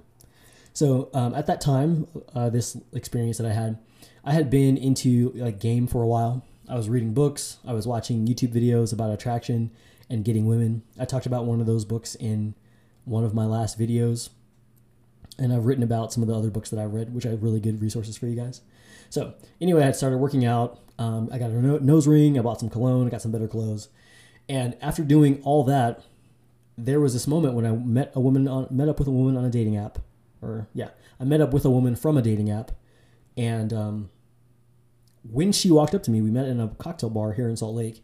So 0.73 1.09
um, 1.13 1.33
at 1.33 1.47
that 1.47 1.61
time, 1.61 2.07
uh, 2.35 2.49
this 2.49 2.77
experience 2.93 3.37
that 3.37 3.47
I 3.47 3.53
had, 3.53 3.79
I 4.23 4.33
had 4.33 4.49
been 4.49 4.77
into 4.77 5.31
like 5.35 5.59
game 5.59 5.87
for 5.87 6.03
a 6.03 6.07
while. 6.07 6.45
I 6.69 6.75
was 6.75 6.89
reading 6.89 7.13
books. 7.13 7.57
I 7.65 7.73
was 7.73 7.87
watching 7.87 8.27
YouTube 8.27 8.53
videos 8.53 8.93
about 8.93 9.11
attraction 9.11 9.71
and 10.09 10.23
getting 10.23 10.45
women. 10.45 10.83
I 10.99 11.05
talked 11.05 11.25
about 11.25 11.45
one 11.45 11.59
of 11.59 11.65
those 11.65 11.85
books 11.85 12.15
in 12.15 12.53
one 13.05 13.23
of 13.23 13.33
my 13.33 13.45
last 13.45 13.79
videos. 13.79 14.29
And 15.37 15.53
I've 15.53 15.65
written 15.65 15.83
about 15.83 16.13
some 16.13 16.21
of 16.21 16.27
the 16.27 16.35
other 16.35 16.49
books 16.49 16.69
that 16.69 16.79
I 16.79 16.85
read, 16.85 17.13
which 17.13 17.25
are 17.25 17.35
really 17.35 17.59
good 17.59 17.81
resources 17.81 18.17
for 18.17 18.27
you 18.27 18.35
guys. 18.35 18.61
So 19.09 19.33
anyway, 19.59 19.83
I 19.83 19.91
started 19.91 20.17
working 20.17 20.45
out. 20.45 20.79
Um, 20.97 21.29
I 21.31 21.37
got 21.37 21.49
a 21.49 21.85
nose 21.85 22.07
ring. 22.07 22.37
I 22.37 22.41
bought 22.41 22.59
some 22.59 22.69
cologne. 22.69 23.07
I 23.07 23.09
got 23.09 23.21
some 23.21 23.31
better 23.31 23.47
clothes. 23.47 23.89
And 24.47 24.75
after 24.81 25.03
doing 25.03 25.41
all 25.43 25.63
that, 25.65 26.03
there 26.85 26.99
was 26.99 27.13
this 27.13 27.27
moment 27.27 27.53
when 27.53 27.65
I 27.65 27.71
met 27.71 28.11
a 28.15 28.19
woman 28.19 28.47
on 28.47 28.67
met 28.71 28.87
up 28.87 28.99
with 28.99 29.07
a 29.07 29.11
woman 29.11 29.35
on 29.37 29.45
a 29.45 29.49
dating 29.49 29.77
app, 29.77 29.99
or 30.41 30.67
yeah, 30.73 30.89
I 31.19 31.25
met 31.25 31.41
up 31.41 31.53
with 31.53 31.65
a 31.65 31.69
woman 31.69 31.95
from 31.95 32.17
a 32.17 32.21
dating 32.21 32.49
app, 32.49 32.71
and 33.35 33.73
um, 33.73 34.09
when 35.29 35.51
she 35.51 35.69
walked 35.69 35.93
up 35.93 36.03
to 36.03 36.11
me, 36.11 36.21
we 36.21 36.31
met 36.31 36.47
in 36.47 36.59
a 36.59 36.69
cocktail 36.69 37.09
bar 37.09 37.33
here 37.33 37.49
in 37.49 37.57
Salt 37.57 37.75
Lake. 37.75 38.03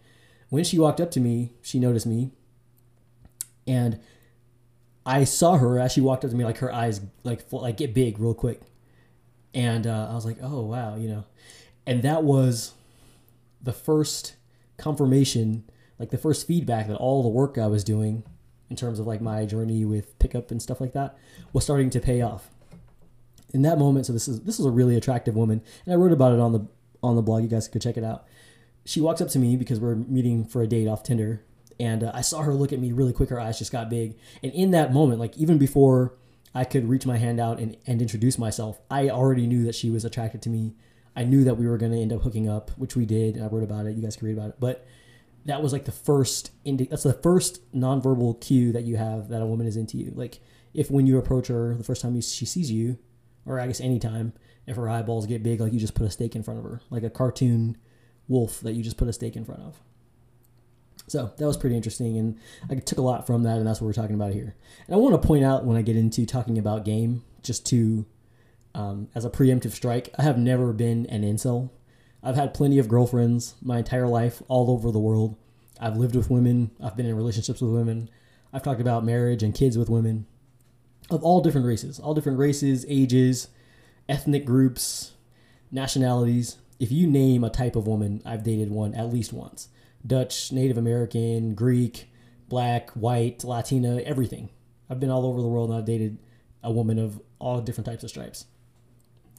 When 0.50 0.64
she 0.64 0.78
walked 0.78 1.00
up 1.00 1.10
to 1.12 1.20
me, 1.20 1.54
she 1.62 1.80
noticed 1.80 2.06
me, 2.06 2.32
and 3.66 4.00
I 5.06 5.24
saw 5.24 5.58
her 5.58 5.80
as 5.80 5.94
she 5.94 6.02
walked 6.02 6.26
up 6.26 6.32
to 6.32 6.36
me, 6.36 6.44
like 6.44 6.58
her 6.58 6.72
eyes 6.72 7.02
like 7.24 7.46
like 7.52 7.78
get 7.78 7.94
big 7.94 8.20
real 8.20 8.34
quick, 8.34 8.62
and 9.56 9.88
uh, 9.88 10.10
I 10.12 10.14
was 10.14 10.26
like, 10.26 10.38
oh 10.42 10.62
wow, 10.62 10.96
you 10.98 11.08
know, 11.08 11.24
and 11.88 12.04
that 12.04 12.24
was 12.24 12.74
the 13.62 13.74
first 13.74 14.36
confirmation, 14.78 15.64
like 15.98 16.12
the 16.12 16.18
first 16.18 16.46
feedback 16.46 16.88
that 16.88 16.98
all 16.98 17.24
the 17.24 17.30
work 17.30 17.58
I 17.58 17.68
was 17.68 17.84
doing 17.84 18.24
in 18.70 18.76
terms 18.76 19.00
of 19.00 19.08
like 19.08 19.22
my 19.22 19.46
journey 19.46 19.86
with 19.86 20.20
pickup 20.20 20.52
and 20.52 20.62
stuff 20.62 20.82
like 20.82 20.94
that 20.94 21.18
was 21.54 21.64
starting 21.64 21.90
to 21.92 22.00
pay 22.00 22.22
off. 22.22 22.50
In 23.54 23.62
that 23.62 23.80
moment, 23.80 24.06
so 24.06 24.14
this 24.14 24.28
is 24.28 24.42
this 24.42 24.60
is 24.60 24.66
a 24.66 24.72
really 24.72 24.98
attractive 24.98 25.36
woman, 25.36 25.62
and 25.86 25.94
I 25.94 25.96
wrote 25.96 26.12
about 26.12 26.34
it 26.34 26.40
on 26.40 26.52
the 26.52 26.68
on 27.02 27.16
the 27.16 27.22
blog. 27.22 27.42
You 27.42 27.48
guys 27.48 27.70
could 27.70 27.82
check 27.82 27.96
it 27.96 28.04
out. 28.04 28.26
She 28.84 29.00
walks 29.00 29.22
up 29.22 29.30
to 29.30 29.40
me 29.40 29.56
because 29.56 29.80
we're 29.80 29.96
meeting 29.96 30.44
for 30.44 30.62
a 30.62 30.68
date 30.68 30.88
off 30.88 31.04
Tinder, 31.04 31.42
and 31.80 32.04
uh, 32.04 32.12
I 32.14 32.20
saw 32.20 32.42
her 32.42 32.54
look 32.54 32.74
at 32.74 32.80
me 32.80 32.92
really 32.92 33.14
quick. 33.14 33.30
Her 33.30 33.40
eyes 33.40 33.58
just 33.58 33.72
got 33.72 33.90
big, 33.90 34.18
and 34.44 34.52
in 34.52 34.72
that 34.72 34.92
moment, 34.92 35.22
like 35.22 35.38
even 35.38 35.58
before 35.58 36.14
I 36.56 36.64
could 36.64 36.88
reach 36.88 37.06
my 37.06 37.18
hand 37.18 37.40
out 37.40 37.60
and, 37.60 37.76
and 37.86 38.02
introduce 38.02 38.40
myself, 38.40 38.80
I 38.90 39.10
already 39.10 39.46
knew 39.46 39.66
that 39.66 39.76
she 39.76 39.90
was 39.90 40.06
attracted 40.06 40.42
to 40.44 40.50
me. 40.50 40.74
I 41.14 41.26
knew 41.26 41.44
that 41.44 41.56
we 41.56 41.68
were 41.68 41.78
going 41.78 41.92
to 41.92 42.02
end 42.02 42.14
up 42.14 42.22
hooking 42.22 42.50
up, 42.50 42.72
which 42.78 42.96
we 42.96 43.06
did. 43.06 43.42
I 43.42 43.48
wrote 43.48 43.64
about 43.64 43.86
it. 43.86 43.96
You 43.96 44.02
guys 44.02 44.16
can 44.16 44.28
read 44.28 44.38
about 44.38 44.50
it, 44.50 44.56
but 44.60 44.88
that 45.46 45.62
was 45.62 45.74
like 45.74 45.86
the 45.86 45.92
first 45.92 46.52
indi- 46.64 46.88
that's 46.88 47.04
the 47.04 47.14
first 47.14 47.72
nonverbal 47.74 48.42
cue 48.42 48.72
that 48.72 48.84
you 48.84 48.96
have 48.96 49.28
that 49.30 49.42
a 49.42 49.46
woman 49.46 49.68
is 49.68 49.78
into 49.78 49.98
you. 49.98 50.12
Like 50.16 50.40
if 50.74 50.90
when 50.90 51.06
you 51.06 51.18
approach 51.18 51.48
her 51.48 51.76
the 51.76 51.84
first 51.84 52.02
time 52.02 52.16
you, 52.16 52.22
she 52.22 52.46
sees 52.46 52.72
you, 52.72 52.98
or 53.46 53.60
I 53.60 53.68
guess 53.68 53.82
anytime, 53.82 54.34
if 54.66 54.78
her 54.78 54.90
eyeballs 54.90 55.28
get 55.28 55.44
big, 55.44 55.60
like 55.60 55.74
you 55.74 55.80
just 55.80 55.94
put 55.94 56.08
a 56.08 56.12
steak 56.12 56.36
in 56.36 56.42
front 56.42 56.60
of 56.60 56.64
her, 56.64 56.82
like 56.90 57.04
a 57.04 57.10
cartoon 57.10 57.78
wolf 58.28 58.62
that 58.62 58.74
you 58.74 58.82
just 58.82 58.98
put 58.98 59.08
a 59.08 59.14
steak 59.14 59.36
in 59.36 59.46
front 59.46 59.62
of. 59.62 59.80
So 61.08 61.32
that 61.38 61.46
was 61.46 61.58
pretty 61.58 61.76
interesting, 61.76 62.18
and 62.18 62.40
I 62.70 62.76
took 62.76 62.98
a 62.98 63.04
lot 63.04 63.28
from 63.28 63.44
that, 63.44 63.58
and 63.58 63.68
that's 63.68 63.80
what 63.80 63.86
we're 63.86 63.94
talking 63.94 64.16
about 64.16 64.34
here. 64.34 64.56
And 64.88 64.96
I 64.96 64.98
want 64.98 65.20
to 65.20 65.28
point 65.28 65.46
out 65.46 65.64
when 65.64 65.78
I 65.78 65.84
get 65.84 65.96
into 65.96 66.26
talking 66.26 66.58
about 66.58 66.84
game, 66.84 67.24
just 67.44 67.66
to 67.68 68.06
um, 68.74 69.08
as 69.14 69.24
a 69.24 69.30
preemptive 69.30 69.72
strike, 69.72 70.10
I 70.18 70.24
have 70.24 70.38
never 70.38 70.74
been 70.74 71.06
an 71.08 71.22
incel. 71.22 71.70
I've 72.24 72.36
had 72.36 72.54
plenty 72.54 72.80
of 72.80 72.90
girlfriends 72.90 73.56
my 73.62 73.78
entire 73.78 74.08
life, 74.08 74.42
all 74.48 74.72
over 74.72 74.92
the 74.92 75.00
world. 75.00 75.38
I've 75.80 75.98
lived 75.98 76.16
with 76.16 76.30
women. 76.30 76.72
I've 76.84 76.98
been 76.98 77.06
in 77.06 77.16
relationships 77.16 77.62
with 77.62 77.72
women. 77.72 78.10
I've 78.52 78.64
talked 78.64 78.82
about 78.82 79.06
marriage 79.06 79.44
and 79.44 79.54
kids 79.54 79.78
with 79.78 79.90
women 79.90 80.26
of 81.10 81.24
all 81.24 81.42
different 81.42 81.68
races, 81.68 82.00
all 82.00 82.14
different 82.14 82.40
races, 82.40 82.86
ages, 82.90 83.50
ethnic 84.10 84.46
groups, 84.46 85.12
nationalities. 85.72 86.58
If 86.80 86.92
you 86.92 87.08
name 87.08 87.44
a 87.44 87.50
type 87.50 87.76
of 87.76 87.88
woman, 87.88 88.22
I've 88.26 88.44
dated 88.44 88.72
one 88.72 88.96
at 88.96 89.14
least 89.14 89.32
once 89.32 89.70
Dutch, 90.06 90.52
Native 90.52 90.78
American, 90.78 91.56
Greek, 91.56 92.10
black, 92.48 92.92
white, 92.92 93.44
Latina, 93.44 94.02
everything. 94.02 94.50
I've 94.90 95.00
been 95.00 95.10
all 95.10 95.26
over 95.26 95.42
the 95.42 95.48
world 95.48 95.70
and 95.70 95.80
I've 95.80 95.86
dated 95.86 96.20
a 96.64 96.72
woman 96.72 97.00
of 97.00 97.22
all 97.40 97.62
different 97.62 97.86
types 97.86 98.04
of 98.04 98.10
stripes. 98.10 98.46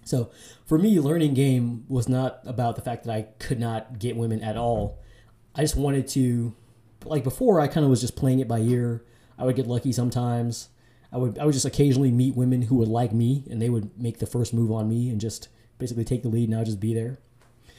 So 0.04 0.30
for 0.64 0.78
me, 0.78 1.00
learning 1.00 1.34
game 1.34 1.84
was 1.88 2.08
not 2.08 2.40
about 2.44 2.76
the 2.76 2.82
fact 2.82 3.04
that 3.04 3.12
I 3.12 3.22
could 3.38 3.58
not 3.58 3.98
get 3.98 4.16
women 4.16 4.40
at 4.40 4.56
all. 4.56 4.98
I 5.54 5.62
just 5.62 5.76
wanted 5.76 6.06
to, 6.08 6.54
like 7.04 7.24
before, 7.24 7.60
I 7.60 7.66
kind 7.66 7.84
of 7.84 7.90
was 7.90 8.00
just 8.00 8.14
playing 8.14 8.38
it 8.38 8.46
by 8.46 8.58
ear. 8.58 9.04
I 9.38 9.44
would 9.44 9.56
get 9.56 9.66
lucky 9.66 9.92
sometimes. 9.92 10.68
I 11.12 11.18
would 11.18 11.38
I 11.38 11.44
would 11.44 11.54
just 11.54 11.64
occasionally 11.64 12.10
meet 12.10 12.36
women 12.36 12.62
who 12.62 12.76
would 12.76 12.88
like 12.88 13.12
me, 13.12 13.44
and 13.50 13.60
they 13.60 13.68
would 13.68 13.98
make 13.98 14.18
the 14.18 14.26
first 14.26 14.52
move 14.52 14.70
on 14.70 14.88
me 14.88 15.08
and 15.08 15.20
just 15.20 15.48
basically 15.78 16.04
take 16.04 16.22
the 16.22 16.28
lead, 16.28 16.48
and 16.48 16.54
I 16.54 16.58
would 16.58 16.66
just 16.66 16.80
be 16.80 16.94
there. 16.94 17.18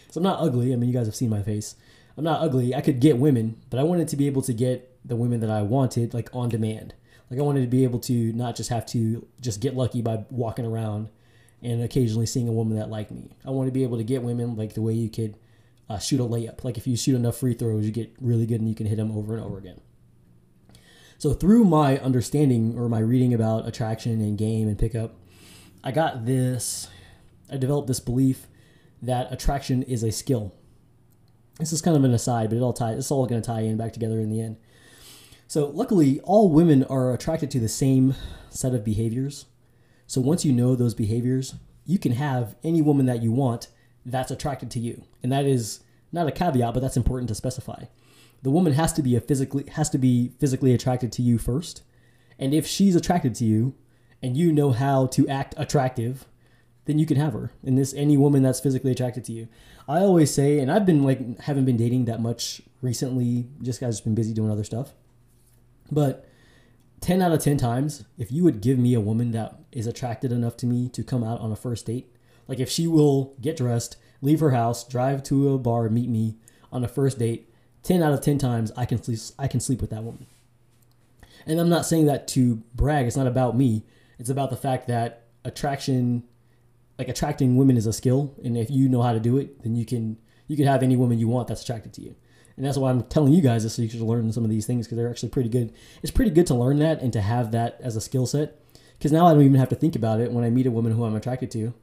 So 0.10 0.20
I'm 0.20 0.24
not 0.24 0.42
ugly. 0.42 0.74
I 0.74 0.76
mean, 0.76 0.90
you 0.90 0.96
guys 0.96 1.08
have 1.08 1.16
seen 1.16 1.30
my 1.30 1.42
face. 1.44 1.76
I'm 2.18 2.24
not 2.24 2.42
ugly. 2.42 2.74
I 2.74 2.82
could 2.82 3.00
get 3.00 3.18
women, 3.18 3.62
but 3.70 3.80
I 3.80 3.84
wanted 3.84 4.08
to 4.10 4.18
be 4.18 4.28
able 4.28 4.42
to 4.44 4.54
get 4.54 4.98
the 5.06 5.16
women 5.16 5.40
that 5.42 5.52
I 5.52 5.62
wanted, 5.62 6.14
like 6.14 6.30
on 6.34 6.50
demand. 6.50 6.96
Like 7.30 7.40
I 7.40 7.44
wanted 7.44 7.62
to 7.62 7.68
be 7.68 7.84
able 7.84 8.00
to 8.00 8.34
not 8.34 8.56
just 8.56 8.70
have 8.70 8.86
to 8.88 9.28
just 9.40 9.60
get 9.62 9.76
lucky 9.76 10.02
by 10.02 10.26
walking 10.30 10.66
around 10.66 11.10
and 11.62 11.84
occasionally 11.84 12.26
seeing 12.26 12.48
a 12.48 12.52
woman 12.52 12.78
that 12.78 12.90
liked 12.90 13.12
me. 13.12 13.36
I 13.46 13.52
wanted 13.52 13.70
to 13.70 13.74
be 13.74 13.84
able 13.84 13.98
to 13.98 14.04
get 14.04 14.24
women 14.24 14.56
like 14.56 14.74
the 14.74 14.82
way 14.82 14.94
you 14.94 15.10
could 15.10 15.36
uh, 15.90 16.00
shoot 16.00 16.20
a 16.20 16.24
layup. 16.24 16.64
Like 16.64 16.78
if 16.78 16.88
you 16.88 16.96
shoot 16.96 17.16
enough 17.16 17.38
free 17.38 17.54
throws, 17.54 17.86
you 17.86 17.92
get 17.92 18.16
really 18.20 18.46
good 18.46 18.62
and 18.62 18.70
you 18.70 18.76
can 18.76 18.88
hit 18.88 18.98
them 18.98 19.12
over 19.12 19.36
and 19.36 19.44
over 19.44 19.58
again. 19.58 19.82
So 21.18 21.34
through 21.34 21.66
my 21.66 21.98
understanding 21.98 22.78
or 22.78 22.88
my 22.90 23.00
reading 23.00 23.34
about 23.34 23.68
attraction 23.68 24.22
and 24.22 24.38
game 24.38 24.68
and 24.68 24.78
pickup, 24.78 25.16
I 25.84 25.92
got 25.92 26.26
this. 26.26 26.90
I 27.52 27.58
developed 27.58 27.88
this 27.88 28.00
belief 28.00 28.48
that 29.02 29.32
attraction 29.32 29.84
is 29.84 30.04
a 30.04 30.12
skill. 30.12 30.54
This 31.60 31.74
is 31.74 31.82
kind 31.82 31.98
of 31.98 32.04
an 32.04 32.14
aside, 32.14 32.50
but 32.50 32.58
it 32.58 32.62
all 32.62 32.74
ties. 32.74 32.98
It's 32.98 33.12
all 33.12 33.26
going 33.26 33.42
to 33.42 33.46
tie 33.46 33.62
in 33.62 33.78
back 33.78 33.94
together 33.94 34.20
in 34.20 34.30
the 34.30 34.42
end. 34.42 34.58
So 35.48 35.68
luckily, 35.68 36.20
all 36.22 36.50
women 36.50 36.84
are 36.84 37.14
attracted 37.14 37.50
to 37.52 37.60
the 37.60 37.70
same 37.70 38.16
set 38.50 38.74
of 38.74 38.84
behaviors 38.84 39.46
so 40.08 40.22
once 40.22 40.46
you 40.46 40.54
know 40.54 40.74
those 40.74 40.94
behaviors, 40.94 41.56
you 41.86 42.00
can 42.00 42.14
have 42.14 42.56
any 42.64 42.82
woman 42.82 43.06
that 43.06 43.22
you 43.22 43.32
want 43.32 43.68
that's 44.06 44.32
attracted 44.32 44.72
to 44.72 44.80
you. 44.80 45.04
And 45.22 45.32
that 45.34 45.46
is 45.46 45.82
not 46.14 46.28
a 46.28 46.32
caveat, 46.32 46.74
but 46.74 46.80
that's 46.80 46.98
important 46.98 47.28
to 47.28 47.36
specify. 47.36 47.84
The 48.42 48.50
woman 48.50 48.74
has 48.74 48.94
to 48.94 49.02
be 49.02 49.18
a 49.18 49.22
physically 49.22 49.66
has 49.72 49.90
to 49.90 49.98
be 49.98 50.32
physically 50.40 50.74
attracted 50.74 51.12
to 51.14 51.22
you 51.22 51.38
first. 51.38 51.84
And 52.40 52.54
if 52.54 52.66
she's 52.66 52.96
attracted 52.96 53.36
to 53.36 53.46
you 53.46 53.76
and 54.24 54.38
you 54.38 54.54
know 54.54 54.72
how 54.72 55.08
to 55.08 55.28
act 55.28 55.54
attractive, 55.58 56.26
then 56.88 56.98
you 56.98 57.06
can 57.06 57.18
have 57.18 57.34
her. 57.34 57.52
And 57.64 57.78
this 57.78 57.94
any 57.94 58.18
woman 58.18 58.42
that's 58.42 58.60
physically 58.60 58.92
attracted 58.92 59.26
to 59.26 59.34
you. 59.34 59.48
I 59.88 60.00
always 60.00 60.34
say, 60.34 60.60
and 60.60 60.72
I've 60.72 60.86
been 60.86 61.04
like 61.04 61.40
haven't 61.42 61.66
been 61.66 61.78
dating 61.78 62.06
that 62.06 62.22
much 62.22 62.62
recently, 62.82 63.46
just 63.62 63.80
guys 63.80 64.02
been 64.02 64.16
busy 64.16 64.34
doing 64.34 64.50
other 64.50 64.64
stuff. 64.64 64.94
But 65.92 66.28
10 67.02 67.22
out 67.22 67.32
of 67.32 67.42
10 67.42 67.58
times, 67.58 68.06
if 68.18 68.32
you 68.32 68.44
would 68.44 68.62
give 68.62 68.80
me 68.80 68.94
a 68.94 69.02
woman 69.02 69.32
that 69.32 69.60
is 69.72 69.86
attracted 69.86 70.32
enough 70.32 70.58
to 70.58 70.66
me 70.66 70.90
to 70.90 71.04
come 71.04 71.24
out 71.24 71.40
on 71.40 71.52
a 71.52 71.56
first 71.56 71.86
date, 71.86 72.12
like 72.48 72.60
if 72.60 72.70
she 72.70 72.88
will 72.88 73.36
get 73.40 73.58
dressed, 73.58 73.98
leave 74.22 74.40
her 74.40 74.52
house, 74.52 74.88
drive 74.88 75.24
to 75.24 75.54
a 75.54 75.58
bar, 75.58 75.90
meet 75.90 76.10
me 76.10 76.38
on 76.72 76.84
a 76.84 76.88
first 76.88 77.20
date, 77.20 77.50
10 77.84 78.02
out 78.02 78.14
of 78.14 78.22
10 78.22 78.38
times 78.38 78.72
I 78.76 78.86
can 78.86 79.02
sleep 79.02 79.20
I 79.38 79.48
can 79.48 79.60
sleep 79.60 79.82
with 79.82 79.92
that 79.92 80.04
woman. 80.04 80.26
And 81.46 81.60
I'm 81.60 81.70
not 81.70 81.86
saying 81.86 82.08
that 82.08 82.28
to 82.30 82.64
brag, 82.76 83.08
it's 83.08 83.16
not 83.16 83.28
about 83.28 83.56
me. 83.56 83.84
It's 84.20 84.30
about 84.30 84.50
the 84.50 84.58
fact 84.58 84.88
that 84.88 85.28
attraction 85.46 86.24
like 86.98 87.10
attracting 87.10 87.56
women 87.56 87.78
is 87.78 87.86
a 87.86 87.94
skill 87.94 88.36
and 88.44 88.58
if 88.58 88.70
you 88.70 88.90
know 88.90 89.02
how 89.02 89.14
to 89.14 89.20
do 89.20 89.38
it, 89.38 89.64
then 89.64 89.76
you 89.76 89.86
can 89.86 90.18
you 90.48 90.56
can 90.56 90.66
have 90.66 90.84
any 90.84 90.96
woman 90.96 91.20
you 91.20 91.28
want 91.28 91.48
that's 91.48 91.62
attracted 91.62 91.94
to 91.94 92.02
you 92.02 92.16
and 92.58 92.66
that's 92.66 92.78
why 92.78 92.90
I'm 92.90 93.04
telling 93.04 93.34
you 93.34 93.42
guys 93.42 93.64
this 93.64 93.76
so 93.76 93.84
you 93.84 93.90
should 93.90 94.02
learn 94.02 94.32
some 94.34 94.44
of 94.44 94.50
these 94.50 94.66
things 94.66 94.88
because 94.88 94.98
they're 94.98 95.10
actually 95.10 95.30
pretty 95.30 95.50
good. 95.50 95.74
It's 96.02 96.12
pretty 96.12 96.32
good 96.32 96.48
to 96.48 96.56
learn 96.56 96.80
that 96.80 97.02
and 97.02 97.14
to 97.14 97.22
have 97.22 97.52
that 97.52 97.80
as 97.82 97.96
a 97.96 98.02
skill 98.02 98.26
set 98.26 98.60
because 98.98 99.12
now 99.12 99.28
I 99.28 99.34
don't 99.34 99.44
even 99.44 99.60
have 99.60 99.70
to 99.70 99.76
think 99.76 99.96
about 99.96 100.20
it 100.20 100.32
when 100.32 100.44
I 100.44 100.50
meet 100.50 100.66
a 100.66 100.72
woman 100.72 100.92
who 100.92 101.06
I'm 101.06 101.16
attracted 101.16 101.52
to. 101.52 101.74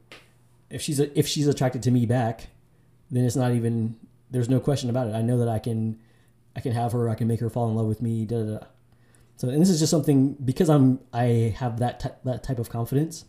If 0.69 0.81
she's 0.81 0.99
a, 0.99 1.17
if 1.17 1.27
she's 1.27 1.47
attracted 1.47 1.81
to 1.83 1.91
me 1.91 2.05
back, 2.05 2.47
then 3.09 3.23
it's 3.23 3.37
not 3.37 3.53
even 3.53 3.95
there's 4.29 4.49
no 4.49 4.59
question 4.59 4.89
about 4.89 5.07
it. 5.07 5.15
I 5.15 5.21
know 5.21 5.37
that 5.37 5.47
I 5.47 5.59
can 5.59 5.97
I 6.57 6.59
can 6.59 6.73
have 6.73 6.91
her, 6.91 7.09
I 7.09 7.15
can 7.15 7.27
make 7.27 7.39
her 7.39 7.49
fall 7.49 7.69
in 7.69 7.75
love 7.75 7.87
with 7.87 8.01
me. 8.01 8.25
Da 8.25 8.43
da 8.43 8.59
da. 8.59 8.65
So 9.37 9.47
and 9.47 9.61
this 9.61 9.69
is 9.69 9.79
just 9.79 9.91
something 9.91 10.33
because 10.33 10.69
I'm 10.69 10.99
I 11.13 11.55
have 11.57 11.79
that 11.79 12.19
that 12.25 12.43
type 12.43 12.59
of 12.59 12.69
confidence. 12.69 13.23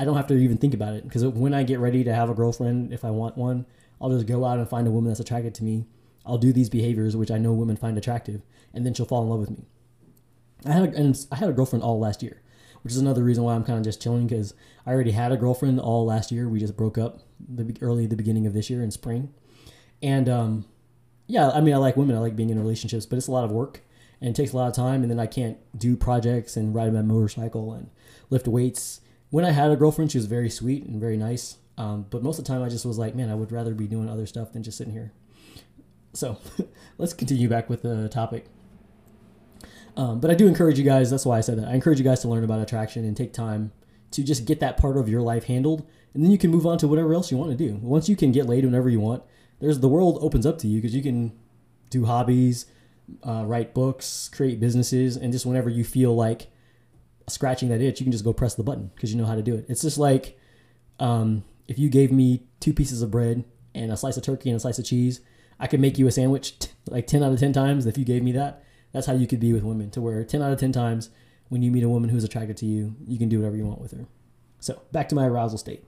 I 0.00 0.04
don't 0.04 0.16
have 0.16 0.26
to 0.28 0.34
even 0.34 0.56
think 0.56 0.74
about 0.74 0.94
it 0.94 1.04
because 1.04 1.24
when 1.24 1.54
I 1.54 1.62
get 1.62 1.78
ready 1.78 2.02
to 2.02 2.12
have 2.12 2.30
a 2.30 2.34
girlfriend, 2.34 2.92
if 2.92 3.04
I 3.04 3.10
want 3.10 3.36
one, 3.36 3.66
I'll 4.00 4.10
just 4.10 4.26
go 4.26 4.44
out 4.44 4.58
and 4.58 4.68
find 4.68 4.88
a 4.88 4.90
woman 4.90 5.10
that's 5.10 5.20
attracted 5.20 5.54
to 5.56 5.64
me 5.64 5.86
I'll 6.26 6.38
do 6.38 6.52
these 6.52 6.68
behaviors 6.68 7.16
which 7.16 7.30
I 7.30 7.38
know 7.38 7.52
women 7.52 7.76
find 7.76 7.96
attractive, 7.96 8.42
and 8.74 8.84
then 8.84 8.94
she'll 8.94 9.06
fall 9.06 9.22
in 9.22 9.30
love 9.30 9.40
with 9.40 9.50
me. 9.50 9.64
I 10.66 10.72
had 10.72 10.94
a, 10.94 10.96
and 10.96 11.26
I 11.32 11.36
had 11.36 11.48
a 11.48 11.52
girlfriend 11.52 11.82
all 11.82 11.98
last 11.98 12.22
year, 12.22 12.42
which 12.82 12.92
is 12.92 12.98
another 12.98 13.24
reason 13.24 13.44
why 13.44 13.54
I'm 13.54 13.64
kind 13.64 13.78
of 13.78 13.84
just 13.84 14.02
chilling 14.02 14.26
because 14.26 14.54
I 14.86 14.92
already 14.92 15.12
had 15.12 15.32
a 15.32 15.36
girlfriend 15.36 15.80
all 15.80 16.04
last 16.04 16.30
year. 16.30 16.48
We 16.48 16.60
just 16.60 16.76
broke 16.76 16.98
up 16.98 17.20
the 17.48 17.74
early 17.80 18.06
the 18.06 18.16
beginning 18.16 18.46
of 18.46 18.52
this 18.52 18.68
year 18.68 18.82
in 18.82 18.90
spring, 18.90 19.32
and 20.02 20.28
um, 20.28 20.64
yeah, 21.26 21.50
I 21.50 21.60
mean 21.60 21.74
I 21.74 21.78
like 21.78 21.96
women. 21.96 22.16
I 22.16 22.20
like 22.20 22.36
being 22.36 22.50
in 22.50 22.58
relationships, 22.58 23.06
but 23.06 23.16
it's 23.16 23.28
a 23.28 23.32
lot 23.32 23.44
of 23.44 23.50
work 23.50 23.80
and 24.20 24.28
it 24.28 24.36
takes 24.36 24.52
a 24.52 24.56
lot 24.56 24.68
of 24.68 24.74
time. 24.74 25.02
And 25.02 25.10
then 25.10 25.18
I 25.18 25.26
can't 25.26 25.56
do 25.76 25.96
projects 25.96 26.56
and 26.56 26.74
ride 26.74 26.92
my 26.92 27.00
motorcycle 27.00 27.72
and 27.72 27.88
lift 28.28 28.46
weights. 28.46 29.00
When 29.30 29.44
I 29.44 29.52
had 29.52 29.70
a 29.70 29.76
girlfriend, 29.76 30.12
she 30.12 30.18
was 30.18 30.26
very 30.26 30.50
sweet 30.50 30.84
and 30.84 31.00
very 31.00 31.16
nice. 31.16 31.56
Um, 31.78 32.06
but 32.10 32.22
most 32.22 32.38
of 32.38 32.44
the 32.44 32.52
time, 32.52 32.62
I 32.62 32.68
just 32.68 32.84
was 32.84 32.98
like, 32.98 33.14
man, 33.14 33.30
I 33.30 33.34
would 33.34 33.52
rather 33.52 33.74
be 33.74 33.86
doing 33.86 34.08
other 34.08 34.26
stuff 34.26 34.52
than 34.52 34.62
just 34.62 34.76
sitting 34.76 34.92
here. 34.92 35.12
So 36.12 36.38
let's 36.98 37.12
continue 37.12 37.48
back 37.48 37.70
with 37.70 37.82
the 37.82 38.08
topic. 38.08 38.46
Um, 39.96 40.20
but 40.20 40.30
I 40.30 40.34
do 40.34 40.46
encourage 40.46 40.78
you 40.78 40.84
guys, 40.84 41.10
that's 41.10 41.26
why 41.26 41.38
I 41.38 41.40
said 41.40 41.58
that. 41.58 41.68
I 41.68 41.74
encourage 41.74 41.98
you 41.98 42.04
guys 42.04 42.20
to 42.20 42.28
learn 42.28 42.44
about 42.44 42.60
attraction 42.60 43.04
and 43.04 43.16
take 43.16 43.32
time 43.32 43.72
to 44.12 44.22
just 44.22 44.44
get 44.44 44.60
that 44.60 44.76
part 44.76 44.96
of 44.96 45.08
your 45.08 45.22
life 45.22 45.44
handled. 45.44 45.86
And 46.14 46.24
then 46.24 46.30
you 46.30 46.38
can 46.38 46.50
move 46.50 46.66
on 46.66 46.78
to 46.78 46.88
whatever 46.88 47.14
else 47.14 47.30
you 47.30 47.36
want 47.36 47.50
to 47.50 47.56
do. 47.56 47.76
Once 47.76 48.08
you 48.08 48.16
can 48.16 48.32
get 48.32 48.46
laid 48.46 48.64
whenever 48.64 48.88
you 48.88 49.00
want, 49.00 49.22
there's 49.60 49.80
the 49.80 49.88
world 49.88 50.18
opens 50.20 50.46
up 50.46 50.58
to 50.58 50.66
you 50.66 50.80
because 50.80 50.94
you 50.94 51.02
can 51.02 51.32
do 51.90 52.06
hobbies, 52.06 52.66
uh, 53.22 53.44
write 53.46 53.74
books, 53.74 54.28
create 54.28 54.58
businesses, 54.58 55.16
and 55.16 55.32
just 55.32 55.46
whenever 55.46 55.68
you 55.68 55.84
feel 55.84 56.14
like 56.14 56.48
scratching 57.30 57.68
that 57.70 57.80
itch, 57.80 58.00
you 58.00 58.04
can 58.04 58.12
just 58.12 58.24
go 58.24 58.32
press 58.32 58.54
the 58.54 58.62
button 58.62 58.90
because 58.94 59.12
you 59.12 59.18
know 59.18 59.26
how 59.26 59.34
to 59.34 59.42
do 59.42 59.54
it. 59.54 59.66
It's 59.68 59.82
just 59.82 59.98
like 59.98 60.38
um, 60.98 61.44
if 61.68 61.78
you 61.78 61.88
gave 61.88 62.12
me 62.12 62.44
two 62.60 62.72
pieces 62.72 63.02
of 63.02 63.10
bread 63.10 63.44
and 63.74 63.92
a 63.92 63.96
slice 63.96 64.16
of 64.16 64.22
turkey 64.22 64.50
and 64.50 64.56
a 64.56 64.60
slice 64.60 64.78
of 64.78 64.84
cheese, 64.84 65.20
I 65.58 65.66
could 65.66 65.80
make 65.80 65.98
you 65.98 66.06
a 66.06 66.12
sandwich 66.12 66.58
t- 66.58 66.70
like 66.88 67.06
10 67.06 67.22
out 67.22 67.32
of 67.32 67.38
10 67.38 67.52
times 67.52 67.86
if 67.86 67.96
you 67.96 68.04
gave 68.04 68.22
me 68.22 68.32
that. 68.32 68.64
That's 68.92 69.06
how 69.06 69.12
you 69.12 69.26
could 69.26 69.40
be 69.40 69.52
with 69.52 69.62
women, 69.62 69.90
to 69.92 70.00
where 70.00 70.24
10 70.24 70.42
out 70.42 70.52
of 70.52 70.58
10 70.58 70.72
times 70.72 71.10
when 71.48 71.62
you 71.62 71.70
meet 71.70 71.84
a 71.84 71.88
woman 71.88 72.10
who's 72.10 72.24
attracted 72.24 72.56
to 72.58 72.66
you, 72.66 72.96
you 73.06 73.18
can 73.18 73.28
do 73.28 73.38
whatever 73.38 73.56
you 73.56 73.66
want 73.66 73.80
with 73.80 73.92
her. 73.92 74.06
So, 74.60 74.80
back 74.92 75.08
to 75.10 75.14
my 75.14 75.26
arousal 75.26 75.58
state. 75.58 75.84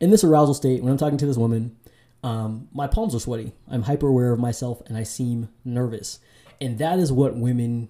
In 0.00 0.10
this 0.10 0.24
arousal 0.24 0.54
state, 0.54 0.82
when 0.82 0.90
I'm 0.90 0.98
talking 0.98 1.18
to 1.18 1.26
this 1.26 1.36
woman, 1.36 1.76
um, 2.22 2.68
my 2.72 2.86
palms 2.86 3.14
are 3.14 3.20
sweaty. 3.20 3.52
I'm 3.68 3.82
hyper 3.82 4.08
aware 4.08 4.32
of 4.32 4.38
myself 4.38 4.82
and 4.86 4.96
I 4.96 5.02
seem 5.02 5.48
nervous. 5.64 6.18
And 6.60 6.78
that 6.78 6.98
is 6.98 7.12
what 7.12 7.36
women, 7.36 7.88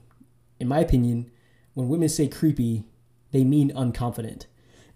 in 0.58 0.68
my 0.68 0.80
opinion, 0.80 1.30
when 1.74 1.88
women 1.88 2.08
say 2.08 2.28
creepy, 2.28 2.84
they 3.32 3.44
mean 3.44 3.70
unconfident. 3.70 4.46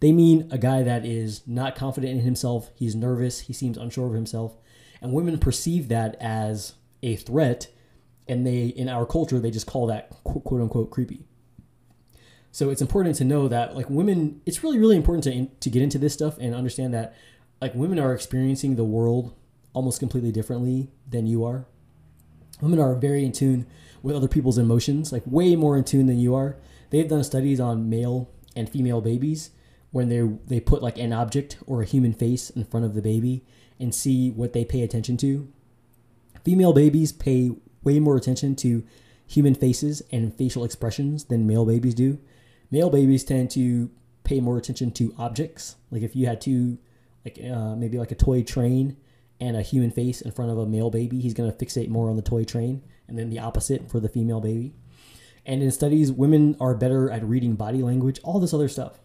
They 0.01 0.11
mean 0.13 0.49
a 0.51 0.59
guy 0.59 0.83
that 0.83 1.07
is 1.07 1.43
not 1.47 1.77
confident 1.77 2.13
in 2.13 2.25
himself. 2.25 2.71
He's 2.75 2.95
nervous. 2.95 3.41
He 3.41 3.53
seems 3.53 3.79
unsure 3.79 4.09
of 4.09 4.15
himself. 4.15 4.57
And 5.01 5.13
women 5.13 5.39
perceive 5.39 5.89
that 5.89 6.17
as 6.21 6.75
a 7.03 7.17
threat. 7.17 7.69
And 8.27 8.47
they, 8.47 8.67
in 8.67 8.89
our 8.89 9.07
culture, 9.07 9.39
they 9.39 9.51
just 9.51 9.67
call 9.67 9.87
that 9.87 10.11
quote 10.25 10.61
unquote 10.61 10.91
creepy. 10.91 11.25
So 12.51 12.69
it's 12.69 12.83
important 12.83 13.17
to 13.17 13.25
know 13.25 13.49
that 13.49 13.75
like 13.77 13.89
women, 13.89 14.41
it's 14.45 14.63
really 14.63 14.79
really 14.79 14.97
important 14.97 15.25
to 15.25 15.47
to 15.61 15.71
get 15.71 15.83
into 15.83 15.99
this 15.99 16.13
stuff 16.13 16.37
and 16.39 16.55
understand 16.55 16.93
that 16.95 17.15
like 17.61 17.75
women 17.75 17.99
are 17.99 18.13
experiencing 18.13 18.77
the 18.77 18.85
world 18.85 19.35
almost 19.73 20.01
completely 20.01 20.33
differently 20.33 20.91
than 21.09 21.27
you 21.27 21.45
are. 21.45 21.65
Women 22.61 22.79
are 22.79 22.95
very 22.95 23.25
in 23.25 23.33
tune 23.33 23.67
with 24.03 24.17
other 24.17 24.29
people's 24.29 24.59
emotions, 24.59 25.13
like 25.13 25.23
way 25.27 25.57
more 25.57 25.77
in 25.77 25.85
tune 25.85 26.07
than 26.07 26.19
you 26.19 26.35
are. 26.35 26.57
They've 26.91 27.09
done 27.09 27.25
studies 27.25 27.61
on 27.61 27.89
male 27.89 28.31
and 28.55 28.69
female 28.69 29.01
babies 29.01 29.51
when 29.91 30.09
they 30.09 30.21
they 30.47 30.61
put 30.61 30.83
like 30.83 30.99
an 30.99 31.13
object 31.13 31.59
or 31.67 31.83
a 31.83 31.87
human 31.87 32.13
face 32.13 32.51
in 32.51 32.65
front 32.65 32.87
of 32.87 32.95
the 32.95 33.03
baby 33.03 33.45
and 33.79 33.95
see 33.95 34.31
what 34.31 34.53
they 34.53 34.65
pay 34.65 34.83
attention 34.83 35.17
to. 35.19 35.49
Female 36.45 36.73
babies 36.73 37.13
pay 37.13 37.53
way 37.83 37.99
more 37.99 38.17
attention 38.17 38.57
to 38.57 38.85
human 39.27 39.55
faces 39.55 40.03
and 40.11 40.35
facial 40.35 40.65
expressions 40.65 41.25
than 41.25 41.47
male 41.47 41.65
babies 41.65 41.95
do 41.95 42.19
male 42.73 42.91
babies 42.91 43.23
tend 43.23 43.51
to 43.53 43.91
pay 44.25 44.41
more 44.41 44.59
attention 44.59 44.91
to 44.93 45.15
objects. 45.19 45.77
Like 45.93 46.03
if 46.03 46.17
you 46.17 46.27
had 46.27 46.41
two, 46.41 46.79
like 47.25 47.39
uh, 47.39 47.77
maybe 47.77 47.99
like 47.99 48.11
a 48.11 48.17
toy 48.17 48.43
train 48.43 48.97
and 49.39 49.57
a 49.57 49.63
human 49.63 49.93
face 49.93 50.23
in 50.23 50.33
front 50.33 50.51
of 50.51 50.59
a 50.59 50.67
male 50.67 50.91
baby, 50.91 51.21
he's 51.21 51.35
to 51.35 51.43
fixate 51.53 51.89
more 51.89 52.11
on 52.11 52.17
the 52.17 52.23
toy 52.23 52.43
train, 52.43 52.83
and 53.09 53.19
then 53.19 53.31
the 53.31 53.39
opposite 53.39 53.91
for 53.91 54.01
the 54.01 54.09
female 54.09 54.41
baby. 54.41 54.75
And 55.45 55.63
in 55.63 55.71
studies, 55.71 56.13
women 56.13 56.57
are 56.61 56.75
better 56.75 57.11
at 57.11 57.25
reading 57.25 57.55
body 57.55 57.83
language, 57.83 58.21
all 58.23 58.39
this 58.39 58.55
other 58.55 58.69
stuff. 58.69 59.01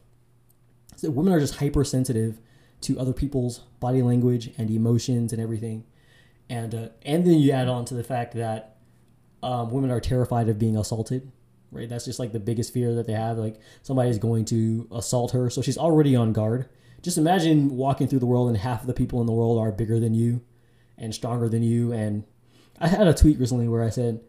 So 0.95 1.09
women 1.09 1.33
are 1.33 1.39
just 1.39 1.55
hypersensitive 1.55 2.39
to 2.81 2.99
other 2.99 3.13
people's 3.13 3.59
body 3.79 4.01
language 4.01 4.51
and 4.57 4.69
emotions 4.69 5.33
and 5.33 5.41
everything. 5.41 5.85
And 6.49 6.73
uh, 6.73 6.89
and 7.03 7.25
then 7.25 7.39
you 7.39 7.51
add 7.51 7.67
on 7.67 7.85
to 7.85 7.93
the 7.93 8.03
fact 8.03 8.35
that 8.35 8.77
um, 9.43 9.71
women 9.71 9.91
are 9.91 9.99
terrified 9.99 10.47
of 10.49 10.57
being 10.57 10.77
assaulted 10.77 11.31
right? 11.71 11.89
That's 11.89 12.05
just 12.05 12.19
like 12.19 12.31
the 12.31 12.39
biggest 12.39 12.73
fear 12.73 12.95
that 12.95 13.07
they 13.07 13.13
have. 13.13 13.37
Like 13.37 13.59
somebody's 13.83 14.17
going 14.17 14.45
to 14.45 14.87
assault 14.91 15.31
her, 15.31 15.49
so 15.49 15.61
she's 15.61 15.77
already 15.77 16.15
on 16.15 16.33
guard. 16.33 16.67
Just 17.01 17.17
imagine 17.17 17.75
walking 17.75 18.07
through 18.07 18.19
the 18.19 18.25
world 18.25 18.47
and 18.47 18.57
half 18.57 18.81
of 18.81 18.87
the 18.87 18.93
people 18.93 19.21
in 19.21 19.27
the 19.27 19.33
world 19.33 19.59
are 19.59 19.71
bigger 19.71 19.99
than 19.99 20.13
you 20.13 20.41
and 20.97 21.13
stronger 21.13 21.47
than 21.47 21.63
you. 21.63 21.91
And 21.91 22.23
I 22.79 22.87
had 22.87 23.07
a 23.07 23.13
tweet 23.13 23.39
recently 23.39 23.67
where 23.67 23.83
I 23.83 23.89
said, 23.89 24.21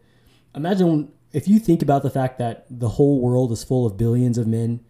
imagine 0.55 1.11
if 1.31 1.47
you 1.47 1.59
think 1.59 1.81
about 1.81 2.03
the 2.03 2.09
fact 2.09 2.39
that 2.39 2.65
the 2.69 2.89
whole 2.89 3.21
world 3.21 3.51
is 3.51 3.63
full 3.63 3.85
of 3.85 3.97
billions 3.97 4.37
of 4.37 4.47
men 4.47 4.81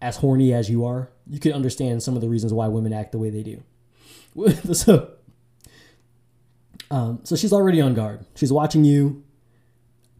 as 0.00 0.18
horny 0.18 0.52
as 0.52 0.70
you 0.70 0.84
are, 0.84 1.10
you 1.26 1.40
can 1.40 1.52
understand 1.52 2.02
some 2.02 2.14
of 2.14 2.20
the 2.20 2.28
reasons 2.28 2.52
why 2.52 2.68
women 2.68 2.92
act 2.92 3.12
the 3.12 3.18
way 3.18 3.30
they 3.30 3.42
do. 3.42 3.62
so, 4.72 5.10
um, 6.90 7.20
so 7.24 7.34
she's 7.34 7.52
already 7.52 7.80
on 7.80 7.94
guard. 7.94 8.24
She's 8.36 8.52
watching 8.52 8.84
you 8.84 9.24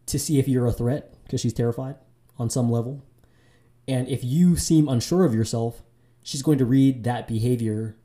to 0.07 0.19
see 0.19 0.39
if 0.39 0.47
you're 0.47 0.65
a 0.65 0.73
threat 0.73 1.13
because 1.23 1.39
she's 1.39 1.53
terrified 1.53 1.95
on 2.37 2.49
some 2.49 2.69
level. 2.69 3.03
And 3.87 4.07
if 4.07 4.23
you 4.23 4.55
seem 4.55 4.89
unsure 4.89 5.23
of 5.23 5.33
yourself, 5.33 5.81
she's 6.21 6.41
going 6.41 6.57
to 6.57 6.65
read 6.65 7.03
that 7.05 7.27
behavior. 7.27 7.95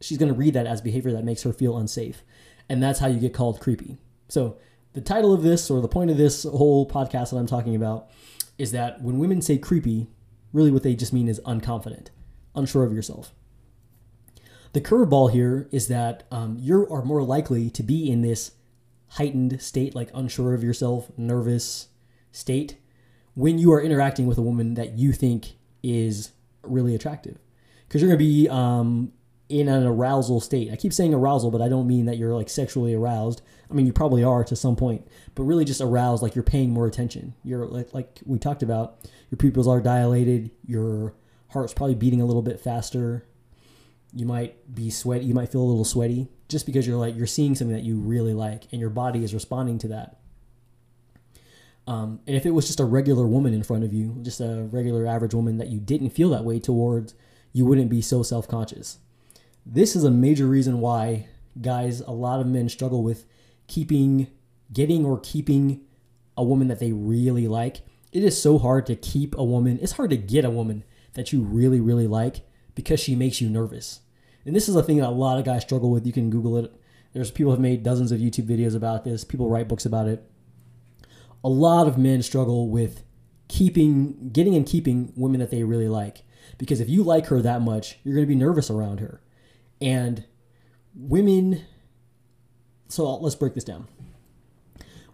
She's 0.00 0.18
going 0.18 0.32
to 0.32 0.38
read 0.38 0.54
that 0.54 0.66
as 0.66 0.80
behavior 0.80 1.12
that 1.12 1.24
makes 1.24 1.42
her 1.42 1.52
feel 1.52 1.76
unsafe. 1.76 2.22
And 2.68 2.82
that's 2.82 3.00
how 3.00 3.08
you 3.08 3.18
get 3.18 3.34
called 3.34 3.60
creepy. 3.60 3.98
So, 4.28 4.58
the 4.92 5.00
title 5.00 5.32
of 5.32 5.42
this, 5.42 5.70
or 5.70 5.80
the 5.80 5.88
point 5.88 6.10
of 6.10 6.16
this 6.16 6.44
whole 6.44 6.88
podcast 6.88 7.30
that 7.30 7.36
I'm 7.36 7.46
talking 7.46 7.76
about, 7.76 8.08
is 8.56 8.72
that 8.72 9.02
when 9.02 9.18
women 9.18 9.42
say 9.42 9.58
creepy, 9.58 10.06
really 10.52 10.70
what 10.70 10.82
they 10.82 10.94
just 10.94 11.12
mean 11.12 11.28
is 11.28 11.40
unconfident, 11.40 12.08
unsure 12.54 12.84
of 12.84 12.94
yourself. 12.94 13.32
The 14.72 14.80
curveball 14.80 15.32
here 15.32 15.68
is 15.70 15.88
that 15.88 16.24
um, 16.30 16.56
you 16.58 16.86
are 16.88 17.04
more 17.04 17.22
likely 17.22 17.68
to 17.70 17.82
be 17.82 18.10
in 18.10 18.22
this 18.22 18.52
heightened 19.08 19.60
state, 19.60 19.94
like 19.94 20.10
unsure 20.14 20.54
of 20.54 20.64
yourself, 20.64 21.10
nervous, 21.18 21.88
state 22.36 22.76
when 23.34 23.58
you 23.58 23.72
are 23.72 23.80
interacting 23.80 24.26
with 24.26 24.38
a 24.38 24.42
woman 24.42 24.74
that 24.74 24.92
you 24.92 25.12
think 25.12 25.56
is 25.82 26.32
really 26.62 26.94
attractive 26.94 27.38
because 27.86 28.00
you're 28.00 28.08
going 28.08 28.18
to 28.18 28.24
be 28.24 28.48
um, 28.48 29.12
in 29.48 29.68
an 29.68 29.86
arousal 29.86 30.40
state. 30.40 30.70
I 30.72 30.76
keep 30.76 30.92
saying 30.92 31.14
arousal, 31.14 31.50
but 31.50 31.62
I 31.62 31.68
don't 31.68 31.86
mean 31.86 32.06
that 32.06 32.18
you're 32.18 32.34
like 32.34 32.48
sexually 32.48 32.94
aroused. 32.94 33.42
I 33.70 33.74
mean, 33.74 33.86
you 33.86 33.92
probably 33.92 34.22
are 34.22 34.44
to 34.44 34.56
some 34.56 34.76
point, 34.76 35.06
but 35.34 35.42
really 35.42 35.64
just 35.64 35.80
aroused, 35.80 36.22
like 36.22 36.34
you're 36.34 36.44
paying 36.44 36.70
more 36.70 36.86
attention. 36.86 37.34
You're 37.42 37.66
like, 37.66 37.92
like 37.92 38.20
we 38.24 38.38
talked 38.38 38.62
about, 38.62 38.98
your 39.30 39.38
pupils 39.38 39.66
are 39.66 39.80
dilated, 39.80 40.50
your 40.64 41.14
heart's 41.48 41.74
probably 41.74 41.94
beating 41.96 42.20
a 42.20 42.26
little 42.26 42.42
bit 42.42 42.60
faster. 42.60 43.26
You 44.12 44.24
might 44.24 44.74
be 44.74 44.90
sweaty, 44.90 45.24
you 45.24 45.34
might 45.34 45.50
feel 45.50 45.62
a 45.62 45.64
little 45.64 45.84
sweaty 45.84 46.28
just 46.48 46.64
because 46.64 46.86
you're 46.86 46.96
like, 46.96 47.16
you're 47.16 47.26
seeing 47.26 47.54
something 47.54 47.76
that 47.76 47.82
you 47.82 47.98
really 47.98 48.34
like 48.34 48.64
and 48.70 48.80
your 48.80 48.90
body 48.90 49.24
is 49.24 49.34
responding 49.34 49.78
to 49.78 49.88
that. 49.88 50.18
Um, 51.88 52.20
and 52.26 52.36
if 52.36 52.46
it 52.46 52.50
was 52.50 52.66
just 52.66 52.80
a 52.80 52.84
regular 52.84 53.26
woman 53.26 53.54
in 53.54 53.62
front 53.62 53.84
of 53.84 53.92
you, 53.92 54.16
just 54.22 54.40
a 54.40 54.68
regular 54.70 55.06
average 55.06 55.34
woman 55.34 55.58
that 55.58 55.68
you 55.68 55.78
didn't 55.78 56.10
feel 56.10 56.30
that 56.30 56.44
way 56.44 56.58
towards, 56.58 57.14
you 57.52 57.64
wouldn't 57.64 57.90
be 57.90 58.02
so 58.02 58.22
self 58.22 58.48
conscious. 58.48 58.98
This 59.64 59.96
is 59.96 60.04
a 60.04 60.10
major 60.10 60.46
reason 60.46 60.80
why, 60.80 61.28
guys, 61.60 62.00
a 62.00 62.10
lot 62.10 62.40
of 62.40 62.46
men 62.46 62.68
struggle 62.68 63.02
with 63.02 63.24
keeping, 63.66 64.28
getting, 64.72 65.04
or 65.04 65.20
keeping 65.20 65.82
a 66.36 66.44
woman 66.44 66.68
that 66.68 66.80
they 66.80 66.92
really 66.92 67.48
like. 67.48 67.78
It 68.12 68.22
is 68.22 68.40
so 68.40 68.58
hard 68.58 68.86
to 68.86 68.96
keep 68.96 69.36
a 69.36 69.44
woman, 69.44 69.78
it's 69.82 69.92
hard 69.92 70.10
to 70.10 70.16
get 70.16 70.44
a 70.44 70.50
woman 70.50 70.84
that 71.14 71.32
you 71.32 71.42
really, 71.42 71.80
really 71.80 72.06
like 72.06 72.46
because 72.74 73.00
she 73.00 73.14
makes 73.14 73.40
you 73.40 73.48
nervous. 73.48 74.00
And 74.44 74.54
this 74.54 74.68
is 74.68 74.76
a 74.76 74.82
thing 74.82 74.98
that 74.98 75.08
a 75.08 75.10
lot 75.10 75.38
of 75.38 75.44
guys 75.44 75.62
struggle 75.62 75.90
with. 75.90 76.06
You 76.06 76.12
can 76.12 76.30
Google 76.30 76.56
it. 76.58 76.72
There's 77.12 77.30
people 77.30 77.52
have 77.52 77.60
made 77.60 77.82
dozens 77.82 78.12
of 78.12 78.20
YouTube 78.20 78.46
videos 78.46 78.76
about 78.76 79.04
this. 79.04 79.24
People 79.24 79.48
write 79.48 79.68
books 79.68 79.86
about 79.86 80.08
it 80.08 80.30
a 81.46 81.48
lot 81.48 81.86
of 81.86 81.96
men 81.96 82.22
struggle 82.22 82.68
with 82.68 83.04
keeping, 83.46 84.30
getting 84.30 84.56
and 84.56 84.66
keeping 84.66 85.12
women 85.14 85.38
that 85.38 85.52
they 85.52 85.62
really 85.62 85.88
like. 85.88 86.22
Because 86.58 86.80
if 86.80 86.88
you 86.88 87.04
like 87.04 87.26
her 87.26 87.40
that 87.40 87.62
much, 87.62 88.00
you're 88.02 88.16
going 88.16 88.26
to 88.26 88.28
be 88.28 88.34
nervous 88.34 88.68
around 88.68 88.98
her. 88.98 89.22
And 89.80 90.24
women, 90.92 91.64
so 92.88 93.16
let's 93.16 93.34
break 93.34 93.54
this 93.54 93.64
down. 93.64 93.88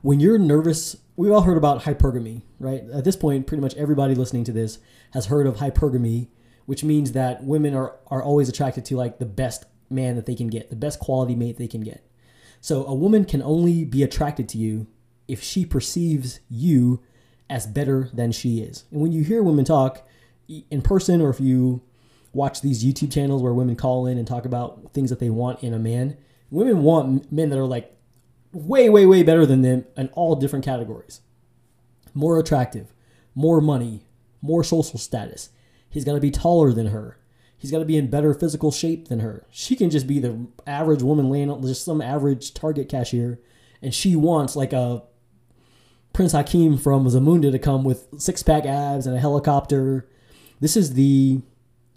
When 0.03 0.19
you're 0.21 0.39
nervous, 0.39 0.97
we've 1.17 1.33
all 1.33 1.43
heard 1.43 1.57
about 1.57 1.83
hypergamy, 1.83 2.43
right? 2.59 2.83
At 2.93 3.05
this 3.05 3.17
point, 3.17 3.47
pretty 3.47 3.61
much 3.61 3.75
everybody 3.75 4.15
listening 4.15 4.45
to 4.45 4.53
this 4.53 4.79
has 5.13 5.27
heard 5.27 5.47
of 5.47 5.57
hypergamy, 5.57 6.29
which 6.67 6.83
means 6.83 7.13
that 7.13 7.45
women 7.45 7.75
are, 7.75 7.97
are 8.09 8.23
always 8.23 8.49
attracted 8.49 8.85
to 8.87 8.97
like 8.97 9.19
the 9.19 9.27
best 9.27 9.65
man 9.89 10.17
that 10.17 10.27
they 10.27 10.35
can 10.35 10.49
get, 10.49 10.71
the 10.71 10.77
best 10.77 10.99
quality 10.99 11.35
mate 11.35 11.57
they 11.57 11.69
can 11.69 11.83
get. 11.83 12.05
So 12.61 12.85
a 12.87 12.95
woman 12.95 13.25
can 13.25 13.43
only 13.43 13.85
be 13.85 14.03
attracted 14.03 14.49
to 14.51 14.59
you 14.59 14.87
if 15.29 15.43
she 15.43 15.65
perceives 15.65 16.41
you 16.49 17.03
as 17.49 17.67
better 17.67 18.09
than 18.13 18.33
she 18.33 18.61
is. 18.61 18.85
And 18.91 19.01
when 19.01 19.13
you 19.13 19.23
hear 19.23 19.43
women 19.43 19.65
talk 19.65 20.07
in 20.71 20.83
person 20.83 21.21
or 21.21 21.31
if 21.31 21.41
you 21.41 21.83
watch 22.33 22.61
these 22.61 22.85
YouTube 22.85 23.13
channels 23.13 23.43
where 23.43 23.53
women 23.53 23.77
call 23.77 24.07
in 24.07 24.19
and 24.19 24.27
talk 24.27 24.45
about 24.45 24.93
things 24.93 25.11
that 25.11 25.19
they 25.19 25.31
want 25.31 25.63
in 25.63 25.75
a 25.75 25.79
man, 25.79 26.17
women 26.53 26.83
want 26.83 27.33
men 27.33 27.49
that 27.49 27.59
are 27.59 27.65
like 27.65 27.97
way, 28.53 28.89
way, 28.89 29.07
way 29.07 29.23
better 29.23 29.45
than 29.47 29.63
them 29.63 29.87
in 29.97 30.09
all 30.11 30.37
different 30.37 30.65
categories. 30.65 31.23
More 32.15 32.39
attractive, 32.39 32.93
more 33.35 33.61
money, 33.61 34.05
more 34.43 34.63
social 34.63 34.99
status. 34.99 35.49
He's 35.89 36.05
got 36.05 36.15
to 36.15 36.21
be 36.21 36.31
taller 36.31 36.73
than 36.73 36.89
her. 36.89 37.19
He's 37.57 37.71
got 37.71 37.79
to 37.79 37.85
be 37.85 37.97
in 37.97 38.11
better 38.11 38.35
physical 38.35 38.71
shape 38.71 39.09
than 39.09 39.21
her. 39.21 39.47
She 39.51 39.77
can 39.77 39.89
just 39.89 40.07
be 40.07 40.19
the 40.19 40.47
average 40.67 41.03
woman 41.03 41.31
laying 41.31 41.51
on 41.51 41.63
just 41.63 41.85
some 41.85 42.03
average 42.03 42.53
Target 42.53 42.89
cashier, 42.89 43.41
and 43.81 43.95
she 43.95 44.15
wants 44.15 44.55
like 44.55 44.73
a 44.73 45.03
Prince 46.13 46.33
Hakeem 46.33 46.77
from 46.77 47.07
Zamunda 47.07 47.51
to 47.51 47.59
come 47.59 47.85
with 47.85 48.09
six 48.19 48.43
pack 48.43 48.67
abs 48.67 49.07
and 49.07 49.17
a 49.17 49.21
helicopter. 49.21 50.09
This 50.61 50.77
is 50.77 50.95
the 50.95 51.41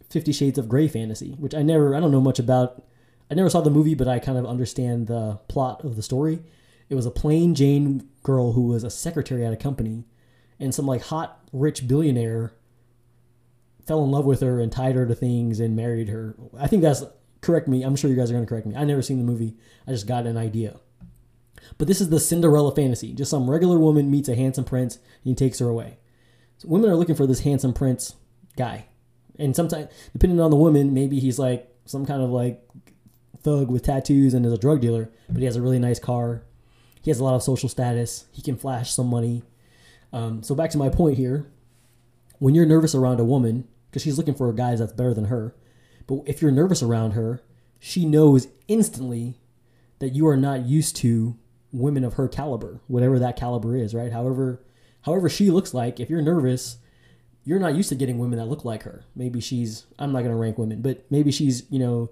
Fifty 0.10 0.32
Shades 0.32 0.58
of 0.58 0.70
Grey 0.70 0.88
fantasy, 0.88 1.32
which 1.32 1.54
I 1.54 1.62
never, 1.62 1.94
I 1.94 2.00
don't 2.00 2.12
know 2.12 2.22
much 2.22 2.40
about. 2.40 2.84
I 3.30 3.34
never 3.34 3.50
saw 3.50 3.62
the 3.62 3.70
movie, 3.70 3.96
but 3.96 4.08
I 4.08 4.20
kind 4.20 4.38
of 4.38 4.46
understand 4.46 5.08
the 5.08 5.40
plot 5.48 5.84
of 5.84 5.96
the 5.96 6.04
story. 6.04 6.44
It 6.90 6.96
was 6.96 7.06
a 7.06 7.12
plain 7.12 7.56
Jane 7.56 8.08
girl 8.24 8.54
who 8.54 8.68
was 8.68 8.84
a 8.84 8.90
secretary 8.90 9.46
at 9.46 9.54
a 9.54 9.58
company, 9.58 10.06
and 10.60 10.74
some 10.74 10.86
like 10.86 11.04
hot 11.04 11.40
rich 11.52 11.88
billionaire 11.88 12.54
fell 13.86 14.04
in 14.04 14.12
love 14.12 14.26
with 14.26 14.42
her 14.42 14.60
and 14.60 14.72
tied 14.72 14.96
her 14.96 15.06
to 15.06 15.16
things 15.16 15.60
and 15.60 15.76
married 15.76 16.10
her. 16.10 16.36
I 16.58 16.68
think 16.68 16.82
that's 16.82 17.04
correct 17.42 17.68
me. 17.68 17.84
I'm 17.84 17.96
sure 17.96 18.10
you 18.10 18.16
guys 18.16 18.30
are 18.30 18.34
going 18.34 18.46
to 18.46 18.50
correct 18.50 18.66
me. 18.66 18.76
I 18.76 18.84
never 18.84 19.02
seen 19.02 19.18
the 19.18 19.24
movie. 19.24 19.56
I 19.88 19.92
just 19.92 20.08
got 20.08 20.26
an 20.26 20.38
idea. 20.38 20.80
But 21.78 21.88
this 21.88 22.02
is 22.02 22.10
the 22.10 22.20
Cinderella 22.20 22.74
fantasy. 22.74 23.14
Just 23.14 23.32
some 23.32 23.50
regular 23.50 23.80
woman 23.80 24.12
meets 24.12 24.30
a 24.30 24.36
handsome 24.36 24.66
prince 24.66 24.96
and 24.96 25.04
he 25.24 25.36
takes 25.36 25.60
her 25.60 25.68
away. 25.68 25.98
So 26.58 26.68
women 26.68 26.90
are 26.90 26.96
looking 26.96 27.16
for 27.16 27.28
this 27.28 27.42
handsome 27.42 27.74
prince 27.74 28.16
guy. 28.56 28.86
And 29.38 29.56
sometimes, 29.56 29.92
depending 30.14 30.40
on 30.40 30.52
the 30.52 30.58
woman, 30.58 30.94
maybe 30.94 31.20
he's 31.20 31.38
like 31.38 31.70
some 31.86 32.06
kind 32.06 32.22
of 32.22 32.30
like 32.30 32.64
thug 33.46 33.70
with 33.70 33.84
tattoos 33.84 34.34
and 34.34 34.46
is 34.46 34.52
a 34.52 34.58
drug 34.58 34.82
dealer, 34.82 35.10
but 35.30 35.38
he 35.38 35.46
has 35.46 35.56
a 35.56 35.62
really 35.62 35.80
nice 35.80 36.00
car. 36.00 36.44
He 37.02 37.12
has 37.12 37.20
a 37.20 37.24
lot 37.24 37.36
of 37.36 37.44
social 37.44 37.70
status. 37.70 38.26
He 38.32 38.42
can 38.42 38.58
flash 38.58 38.92
some 38.92 39.08
money. 39.08 39.44
Um, 40.12 40.42
so 40.42 40.56
back 40.56 40.72
to 40.72 40.78
my 40.80 40.90
point 40.90 41.18
here, 41.18 41.46
when 42.40 42.56
you're 42.56 42.66
nervous 42.66 42.96
around 42.96 43.20
a 43.20 43.24
woman, 43.24 43.68
because 43.90 44.02
she's 44.02 44.18
looking 44.18 44.34
for 44.34 44.50
a 44.50 44.56
guy 44.56 44.76
that's 44.76 44.92
better 44.92 45.14
than 45.14 45.26
her, 45.26 45.56
but 46.08 46.24
if 46.26 46.42
you're 46.42 46.52
nervous 46.52 46.82
around 46.82 47.12
her, 47.12 47.42
she 47.80 48.04
knows 48.06 48.48
instantly 48.68 49.40
that 50.00 50.10
you 50.10 50.28
are 50.28 50.38
not 50.38 50.66
used 50.66 50.96
to 50.98 51.38
women 51.72 52.04
of 52.04 52.16
her 52.16 52.28
caliber, 52.28 52.82
whatever 52.88 53.20
that 53.20 53.36
caliber 53.36 53.76
is, 53.76 53.94
right? 53.94 54.12
However, 54.12 54.64
however 55.04 55.30
she 55.30 55.52
looks 55.52 55.74
like, 55.74 56.00
if 56.00 56.10
you're 56.10 56.22
nervous, 56.22 56.78
you're 57.44 57.60
not 57.60 57.76
used 57.76 57.90
to 57.90 57.96
getting 57.96 58.18
women 58.18 58.40
that 58.40 58.48
look 58.48 58.66
like 58.66 58.84
her. 58.84 59.06
Maybe 59.16 59.40
she's 59.40 59.86
I'm 60.00 60.12
not 60.12 60.24
gonna 60.24 60.36
rank 60.36 60.58
women, 60.58 60.82
but 60.82 61.06
maybe 61.12 61.32
she's, 61.32 61.64
you 61.70 61.78
know, 61.78 62.10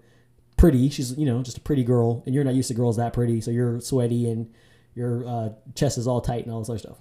pretty. 0.64 0.90
She's, 0.90 1.18
you 1.18 1.26
know, 1.26 1.44
just 1.44 1.58
a 1.58 1.60
pretty 1.60 1.84
girl, 1.84 2.24
and 2.26 2.34
you're 2.34 2.46
not 2.46 2.54
used 2.54 2.70
to 2.70 2.74
girls 2.74 2.96
that 2.96 3.12
pretty, 3.12 3.42
so 3.42 3.52
you're 3.52 3.82
sweaty 3.82 4.30
and 4.32 4.50
your 4.96 5.28
uh, 5.28 5.50
chest 5.76 5.98
is 5.98 6.08
all 6.08 6.22
tight 6.22 6.46
and 6.46 6.54
all 6.54 6.60
this 6.60 6.70
other 6.70 6.80
stuff. 6.80 6.98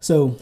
So, 0.00 0.36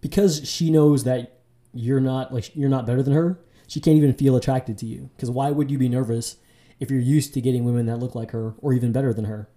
because 0.00 0.48
she 0.48 0.70
knows 0.70 1.04
that 1.04 1.40
you're 1.74 2.00
not 2.00 2.32
like 2.32 2.56
you're 2.56 2.70
not 2.70 2.86
better 2.86 3.02
than 3.02 3.12
her, 3.12 3.38
she 3.66 3.80
can't 3.80 3.98
even 3.98 4.14
feel 4.14 4.34
attracted 4.34 4.78
to 4.78 4.86
you. 4.86 5.10
Because 5.14 5.30
why 5.30 5.50
would 5.50 5.70
you 5.70 5.76
be 5.76 5.90
nervous 5.90 6.38
if 6.80 6.90
you're 6.90 7.00
used 7.00 7.34
to 7.34 7.42
getting 7.42 7.64
women 7.64 7.84
that 7.84 7.98
look 7.98 8.14
like 8.14 8.30
her 8.30 8.54
or 8.62 8.72
even 8.72 8.92
better 8.92 9.12
than 9.12 9.26
her? 9.26 9.50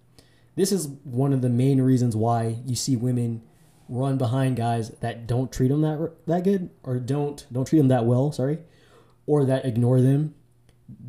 This 0.57 0.73
is 0.73 0.89
one 1.05 1.31
of 1.31 1.41
the 1.41 1.47
main 1.47 1.81
reasons 1.81 2.13
why 2.13 2.57
you 2.65 2.75
see 2.75 2.97
women 2.97 3.41
run 3.87 4.17
behind 4.17 4.57
guys 4.57 4.89
that 4.99 5.27
don't 5.27 5.49
treat 5.49 5.69
them 5.69 5.79
that 5.79 6.11
that 6.27 6.43
good 6.43 6.71
or 6.83 6.99
don't 6.99 7.47
don't 7.53 7.69
treat 7.69 7.79
them 7.79 7.87
that 7.87 8.03
well, 8.03 8.33
sorry, 8.33 8.59
or 9.25 9.45
that 9.45 9.63
ignore 9.63 10.01
them 10.01 10.35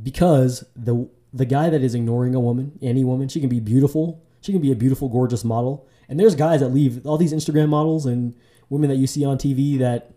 because 0.02 0.64
the 0.74 1.08
the 1.32 1.46
guy 1.46 1.70
that 1.70 1.82
is 1.82 1.94
ignoring 1.94 2.34
a 2.34 2.40
woman, 2.40 2.78
any 2.82 3.04
woman, 3.04 3.28
she 3.28 3.40
can 3.40 3.48
be 3.48 3.60
beautiful, 3.60 4.22
she 4.40 4.52
can 4.52 4.60
be 4.60 4.72
a 4.72 4.76
beautiful 4.76 5.08
gorgeous 5.08 5.44
model. 5.44 5.88
And 6.08 6.20
there's 6.20 6.34
guys 6.34 6.60
that 6.60 6.68
leave 6.68 7.06
all 7.06 7.16
these 7.16 7.32
Instagram 7.32 7.68
models 7.68 8.04
and 8.04 8.34
women 8.68 8.90
that 8.90 8.96
you 8.96 9.06
see 9.06 9.24
on 9.24 9.38
TV 9.38 9.78
that 9.78 10.12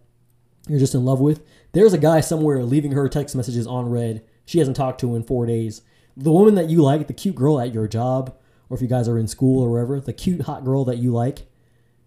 you're 0.67 0.79
just 0.79 0.95
in 0.95 1.05
love 1.05 1.21
with. 1.21 1.45
There's 1.71 1.93
a 1.93 1.97
guy 1.97 2.21
somewhere 2.21 2.63
leaving 2.63 2.91
her 2.91 3.07
text 3.07 3.35
messages 3.35 3.67
on 3.67 3.89
read. 3.89 4.23
She 4.45 4.59
hasn't 4.59 4.75
talked 4.75 4.99
to 5.01 5.09
him 5.09 5.15
in 5.15 5.23
4 5.23 5.45
days. 5.45 5.81
The 6.17 6.31
woman 6.31 6.55
that 6.55 6.69
you 6.69 6.81
like, 6.81 7.07
the 7.07 7.13
cute 7.13 7.35
girl 7.35 7.59
at 7.59 7.73
your 7.73 7.87
job, 7.87 8.35
or 8.69 8.75
if 8.75 8.81
you 8.81 8.87
guys 8.87 9.07
are 9.07 9.17
in 9.17 9.27
school 9.27 9.63
or 9.63 9.69
wherever, 9.69 9.99
the 9.99 10.13
cute 10.13 10.41
hot 10.41 10.65
girl 10.65 10.83
that 10.85 10.97
you 10.97 11.11
like, 11.11 11.47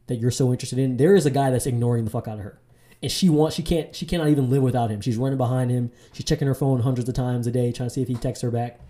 that 0.07 0.17
you're 0.17 0.31
so 0.31 0.51
interested 0.51 0.79
in, 0.79 0.97
there 0.97 1.15
is 1.15 1.27
a 1.27 1.31
guy 1.31 1.51
that's 1.51 1.67
ignoring 1.67 2.05
the 2.05 2.11
fuck 2.11 2.29
out 2.29 2.39
of 2.39 2.45
her. 2.45 2.61
And 3.03 3.13
she 3.13 3.29
wants 3.29 3.57
she 3.57 3.63
can't 3.63 3.95
she 3.95 4.07
cannot 4.07 4.29
even 4.29 4.51
live 4.51 4.63
without 4.63 4.91
him. 4.91 5.01
She's 5.01 5.17
running 5.17 5.39
behind 5.39 5.71
him. 5.71 5.93
She's 6.13 6.27
checking 6.27 6.49
her 6.49 6.55
phone 6.55 6.81
hundreds 6.81 7.09
of 7.09 7.15
times 7.15 7.47
a 7.47 7.53
day 7.53 7.73
trying 7.73 7.89
to 7.89 7.95
see 7.95 8.03
if 8.03 8.09
he 8.09 8.15
texts 8.15 8.43
her 8.43 8.51
back. 8.51 8.81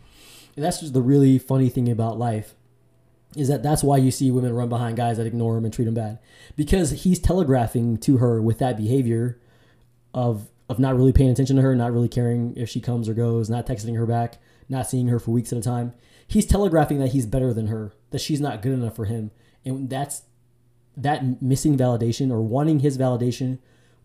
And 0.56 0.64
that's 0.64 0.80
just 0.80 0.94
the 0.94 1.02
really 1.02 1.38
funny 1.38 1.68
thing 1.68 1.90
about 1.90 2.18
life 2.18 2.54
is 3.36 3.48
that 3.48 3.62
that's 3.62 3.84
why 3.84 3.98
you 3.98 4.10
see 4.10 4.30
women 4.30 4.54
run 4.54 4.68
behind 4.68 4.96
guys 4.96 5.18
that 5.18 5.26
ignore 5.26 5.56
him 5.56 5.64
and 5.64 5.72
treat 5.72 5.86
him 5.86 5.94
bad 5.94 6.18
because 6.56 6.90
he's 7.02 7.18
telegraphing 7.18 7.98
to 7.98 8.16
her 8.16 8.40
with 8.40 8.58
that 8.58 8.76
behavior 8.76 9.38
of 10.14 10.48
of 10.68 10.78
not 10.78 10.96
really 10.96 11.12
paying 11.12 11.30
attention 11.30 11.56
to 11.56 11.62
her, 11.62 11.74
not 11.74 11.92
really 11.92 12.08
caring 12.08 12.54
if 12.56 12.68
she 12.68 12.80
comes 12.80 13.08
or 13.08 13.14
goes, 13.14 13.48
not 13.48 13.66
texting 13.66 13.96
her 13.96 14.04
back, 14.04 14.38
not 14.68 14.86
seeing 14.86 15.08
her 15.08 15.18
for 15.18 15.30
weeks 15.30 15.52
at 15.52 15.58
a 15.58 15.62
time. 15.62 15.94
He's 16.26 16.44
telegraphing 16.44 16.98
that 16.98 17.12
he's 17.12 17.24
better 17.24 17.54
than 17.54 17.68
her, 17.68 17.94
that 18.10 18.20
she's 18.20 18.40
not 18.40 18.60
good 18.60 18.72
enough 18.72 18.94
for 18.94 19.06
him. 19.06 19.30
And 19.64 19.88
that's 19.88 20.22
that 20.94 21.40
missing 21.40 21.78
validation 21.78 22.30
or 22.30 22.42
wanting 22.42 22.80
his 22.80 22.98
validation 22.98 23.58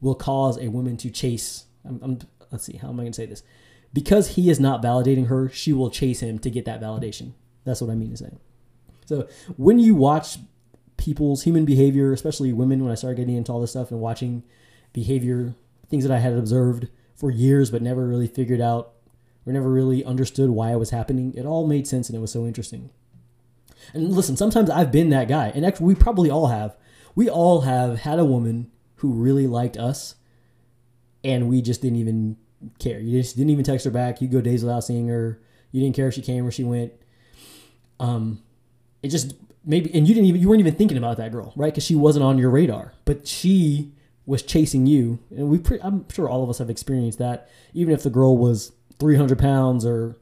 will 0.04 0.16
cause 0.16 0.58
a 0.58 0.68
woman 0.68 0.98
to 0.98 1.10
chase. 1.10 1.66
I'm, 1.84 2.00
I'm, 2.04 2.20
let's 2.52 2.66
see, 2.66 2.78
how 2.78 2.89
am 2.89 3.00
I 3.00 3.04
going 3.04 3.13
to 3.13 3.16
say 3.16 3.26
this? 3.26 3.42
Because 3.94 4.36
he 4.36 4.50
is 4.50 4.60
not 4.60 4.84
validating 4.84 5.28
her, 5.28 5.50
she 5.50 5.74
will 5.74 5.89
chase 5.89 6.20
him 6.20 6.38
to 6.39 6.50
get 6.50 6.66
that 6.66 6.82
validation. 6.82 7.32
That's 7.63 7.82
what 7.82 7.89
I 7.89 7.96
mean 7.96 8.12
to 8.12 8.18
say. 8.18 8.38
So 9.06 9.28
when 9.58 9.80
you 9.80 9.96
watch 9.96 10.38
people's 10.98 11.44
human 11.44 11.66
behavior, 11.66 12.12
especially 12.12 12.54
women, 12.54 12.84
when 12.84 12.92
I 12.92 12.96
started 12.96 13.18
getting 13.18 13.36
into 13.36 13.52
all 13.52 13.62
this 13.62 13.72
stuff 13.72 13.92
and 13.92 14.00
watching 14.00 14.44
behavior, 14.92 15.56
things 15.89 16.04
that 16.04 16.13
I 16.13 16.20
had 16.20 16.34
observed 16.34 16.89
for 17.16 17.32
years 17.32 17.72
but 17.72 17.82
never 17.82 18.06
really 18.08 18.28
figured 18.28 18.62
out 18.62 18.94
or 19.46 19.54
never 19.54 19.70
really 19.70 20.04
understood 20.04 20.50
why 20.50 20.72
it 20.72 20.80
was 20.80 20.89
happening, 20.89 21.34
it 21.36 21.46
all 21.46 21.68
made 21.68 21.88
sense 21.88 22.10
and 22.10 22.18
it 22.18 22.22
was 22.22 22.32
so 22.32 22.46
interesting. 22.46 22.89
And 23.94 24.12
listen, 24.13 24.38
sometimes 24.38 24.70
I've 24.70 24.92
been 24.92 25.10
that 25.10 25.28
guy, 25.28 25.52
and 25.54 25.66
actually, 25.66 25.88
we 25.88 25.96
probably 25.96 26.30
all 26.30 26.48
have. 26.48 26.76
We 27.16 27.30
all 27.30 27.62
have 27.62 28.00
had 28.00 28.18
a 28.18 28.26
woman 28.26 28.72
who 29.04 29.12
really 29.12 29.48
liked 29.48 29.76
us, 29.76 30.16
and 31.26 31.50
we 31.50 31.62
just 31.62 31.82
didn't 31.82 31.98
even 32.00 32.38
care. 32.80 33.02
You 33.02 33.22
just 33.22 33.36
didn't 33.36 33.50
even 33.50 33.66
text 33.66 33.84
her 33.84 33.92
back. 33.92 34.22
You 34.22 34.30
go 34.30 34.39
days 34.39 34.63
without 34.63 34.86
seeing 34.86 35.10
her. 35.10 35.42
You 35.72 35.82
didn't 35.82 35.94
care 35.94 36.08
if 36.08 36.13
she 36.13 36.22
came 36.22 36.48
or 36.48 36.52
she 36.52 36.63
went. 36.63 36.94
Um, 38.00 38.42
it 39.02 39.10
just 39.10 39.34
maybe, 39.66 39.94
and 39.94 40.08
you 40.08 40.13
didn't 40.16 40.28
even 40.28 40.39
you 40.39 40.48
weren't 40.48 40.62
even 40.62 40.76
thinking 40.76 40.98
about 40.98 41.18
that 41.18 41.34
girl, 41.34 41.52
right? 41.58 41.74
Because 41.74 41.84
she 41.84 41.96
wasn't 41.96 42.24
on 42.24 42.38
your 42.38 42.50
radar, 42.50 42.94
but 43.04 43.28
she 43.28 43.92
was 44.26 44.42
chasing 44.42 44.86
you, 44.86 45.20
and 45.30 45.50
we. 45.50 45.58
Pre- 45.58 45.82
I'm 45.82 46.08
sure 46.10 46.30
all 46.30 46.44
of 46.44 46.50
us 46.50 46.60
have 46.60 46.70
experienced 46.70 47.20
that. 47.20 47.50
Even 47.74 47.94
if 47.94 48.04
the 48.04 48.10
girl 48.10 48.38
was 48.38 48.72
300 49.00 49.38
pounds 49.38 49.86
or 49.86 50.16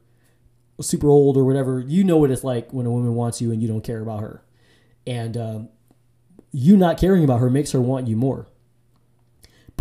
super 0.80 1.08
old 1.08 1.36
or 1.36 1.44
whatever, 1.44 1.78
you 1.78 2.02
know 2.02 2.16
what 2.16 2.32
it's 2.32 2.42
like 2.42 2.72
when 2.72 2.84
a 2.84 2.90
woman 2.90 3.14
wants 3.14 3.40
you 3.40 3.52
and 3.52 3.62
you 3.62 3.68
don't 3.68 3.84
care 3.84 4.00
about 4.00 4.22
her. 4.22 4.42
And 5.06 5.36
um, 5.36 5.68
you 6.52 6.76
not 6.76 6.98
caring 6.98 7.24
about 7.24 7.40
her 7.40 7.50
makes 7.50 7.72
her 7.72 7.80
want 7.80 8.06
you 8.06 8.16
more. 8.16 8.46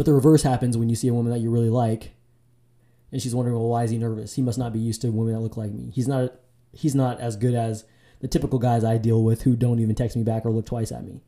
But 0.02 0.08
the 0.08 0.14
reverse 0.14 0.42
happens 0.42 0.80
when 0.80 0.90
you 0.90 0.96
see 0.96 1.10
a 1.10 1.14
woman 1.14 1.32
that 1.32 1.42
you 1.42 1.52
really 1.52 1.70
like 1.70 2.14
and 3.12 3.22
she's 3.22 3.36
wondering, 3.36 3.56
well, 3.56 3.70
why 3.70 3.84
is 3.84 3.92
he 3.92 4.00
nervous? 4.00 4.34
He 4.34 4.42
must 4.42 4.58
not 4.58 4.74
be 4.74 4.80
used 4.80 5.00
to 5.04 5.12
women 5.12 5.36
that 5.36 5.42
look 5.42 5.58
like 5.58 5.72
me. 5.72 5.92
He's 5.94 6.08
not 6.08 6.34
he's 6.74 6.96
not 6.96 7.20
as 7.20 7.36
good 7.36 7.54
as 7.54 7.86
the 8.20 8.28
typical 8.28 8.58
guys 8.58 8.84
I 8.84 8.98
deal 8.98 9.24
with 9.24 9.44
who 9.44 9.56
don't 9.56 9.78
even 9.78 9.94
text 9.94 10.18
me 10.18 10.24
back 10.24 10.44
or 10.44 10.50
look 10.50 10.66
twice 10.66 10.92
at 10.92 11.06
me. 11.06 11.22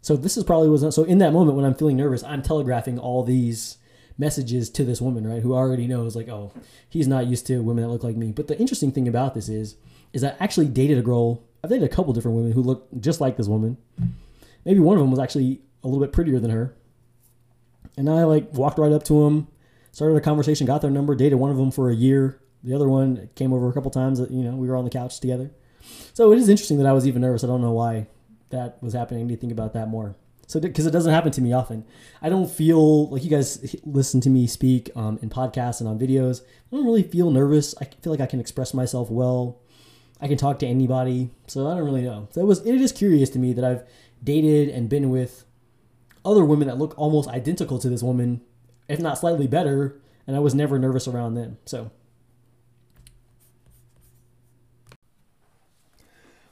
So 0.00 0.16
this 0.16 0.38
is 0.38 0.44
probably 0.44 0.70
was 0.70 0.94
so 0.94 1.04
in 1.04 1.18
that 1.18 1.34
moment 1.34 1.58
when 1.58 1.66
I'm 1.66 1.74
feeling 1.74 1.98
nervous, 1.98 2.24
I'm 2.24 2.40
telegraphing 2.40 2.98
all 2.98 3.24
these 3.24 3.76
messages 4.16 4.70
to 4.70 4.86
this 4.86 5.02
woman, 5.02 5.26
right, 5.26 5.42
who 5.42 5.54
already 5.54 5.86
knows 5.86 6.16
like, 6.16 6.30
oh, 6.30 6.54
he's 6.88 7.08
not 7.08 7.26
used 7.26 7.46
to 7.48 7.58
women 7.58 7.84
that 7.84 7.90
look 7.90 8.04
like 8.04 8.16
me. 8.16 8.32
But 8.32 8.48
the 8.48 8.58
interesting 8.58 8.90
thing 8.90 9.06
about 9.06 9.34
this 9.34 9.50
is, 9.50 9.76
is 10.14 10.24
I 10.24 10.34
actually 10.40 10.68
dated 10.68 10.96
a 10.96 11.02
girl. 11.02 11.42
I've 11.62 11.68
dated 11.68 11.84
a 11.84 11.94
couple 11.94 12.14
different 12.14 12.38
women 12.38 12.52
who 12.52 12.62
look 12.62 12.88
just 12.98 13.20
like 13.20 13.36
this 13.36 13.48
woman. 13.48 13.76
Maybe 14.64 14.80
one 14.80 14.96
of 14.96 15.02
them 15.02 15.10
was 15.10 15.20
actually 15.20 15.60
a 15.84 15.88
little 15.88 16.00
bit 16.00 16.14
prettier 16.14 16.40
than 16.40 16.52
her. 16.52 16.74
And 17.98 18.08
I 18.08 18.22
like 18.24 18.54
walked 18.54 18.78
right 18.78 18.92
up 18.92 19.02
to 19.04 19.26
him, 19.26 19.48
started 19.90 20.16
a 20.16 20.20
conversation, 20.20 20.68
got 20.68 20.82
their 20.82 20.90
number, 20.90 21.16
dated 21.16 21.38
one 21.38 21.50
of 21.50 21.56
them 21.56 21.72
for 21.72 21.90
a 21.90 21.94
year. 21.94 22.40
The 22.62 22.72
other 22.72 22.88
one 22.88 23.28
came 23.34 23.52
over 23.52 23.68
a 23.68 23.72
couple 23.72 23.90
times. 23.90 24.20
That, 24.20 24.30
you 24.30 24.44
know, 24.44 24.54
we 24.54 24.68
were 24.68 24.76
on 24.76 24.84
the 24.84 24.90
couch 24.90 25.18
together. 25.18 25.50
So 26.14 26.32
it 26.32 26.38
is 26.38 26.48
interesting 26.48 26.78
that 26.78 26.86
I 26.86 26.92
was 26.92 27.08
even 27.08 27.22
nervous. 27.22 27.42
I 27.42 27.48
don't 27.48 27.60
know 27.60 27.72
why 27.72 28.06
that 28.50 28.80
was 28.80 28.92
happening. 28.94 29.24
I 29.24 29.26
need 29.26 29.34
to 29.34 29.40
think 29.40 29.52
about 29.52 29.72
that 29.74 29.88
more. 29.88 30.14
So, 30.46 30.60
because 30.60 30.86
it 30.86 30.92
doesn't 30.92 31.12
happen 31.12 31.32
to 31.32 31.42
me 31.42 31.52
often, 31.52 31.84
I 32.22 32.28
don't 32.28 32.50
feel 32.50 33.10
like 33.10 33.24
you 33.24 33.30
guys 33.30 33.76
listen 33.84 34.20
to 34.22 34.30
me 34.30 34.46
speak 34.46 34.90
um, 34.94 35.18
in 35.20 35.28
podcasts 35.28 35.80
and 35.80 35.88
on 35.88 35.98
videos. 35.98 36.42
I 36.42 36.76
don't 36.76 36.86
really 36.86 37.02
feel 37.02 37.30
nervous. 37.32 37.74
I 37.80 37.84
feel 37.84 38.12
like 38.12 38.20
I 38.20 38.26
can 38.26 38.40
express 38.40 38.72
myself 38.72 39.10
well. 39.10 39.58
I 40.20 40.28
can 40.28 40.38
talk 40.38 40.60
to 40.60 40.66
anybody, 40.66 41.30
so 41.48 41.66
I 41.66 41.74
don't 41.74 41.84
really 41.84 42.02
know. 42.02 42.28
So 42.30 42.40
it 42.40 42.44
was. 42.44 42.64
It 42.64 42.80
is 42.80 42.92
curious 42.92 43.28
to 43.30 43.40
me 43.40 43.52
that 43.54 43.64
I've 43.64 43.82
dated 44.22 44.68
and 44.68 44.88
been 44.88 45.10
with 45.10 45.44
other 46.28 46.44
women 46.44 46.68
that 46.68 46.78
look 46.78 46.96
almost 46.98 47.28
identical 47.28 47.78
to 47.78 47.88
this 47.88 48.02
woman, 48.02 48.42
if 48.88 49.00
not 49.00 49.18
slightly 49.18 49.46
better, 49.46 50.00
and 50.26 50.36
I 50.36 50.40
was 50.40 50.54
never 50.54 50.78
nervous 50.78 51.08
around 51.08 51.34
them. 51.34 51.58
So. 51.64 51.90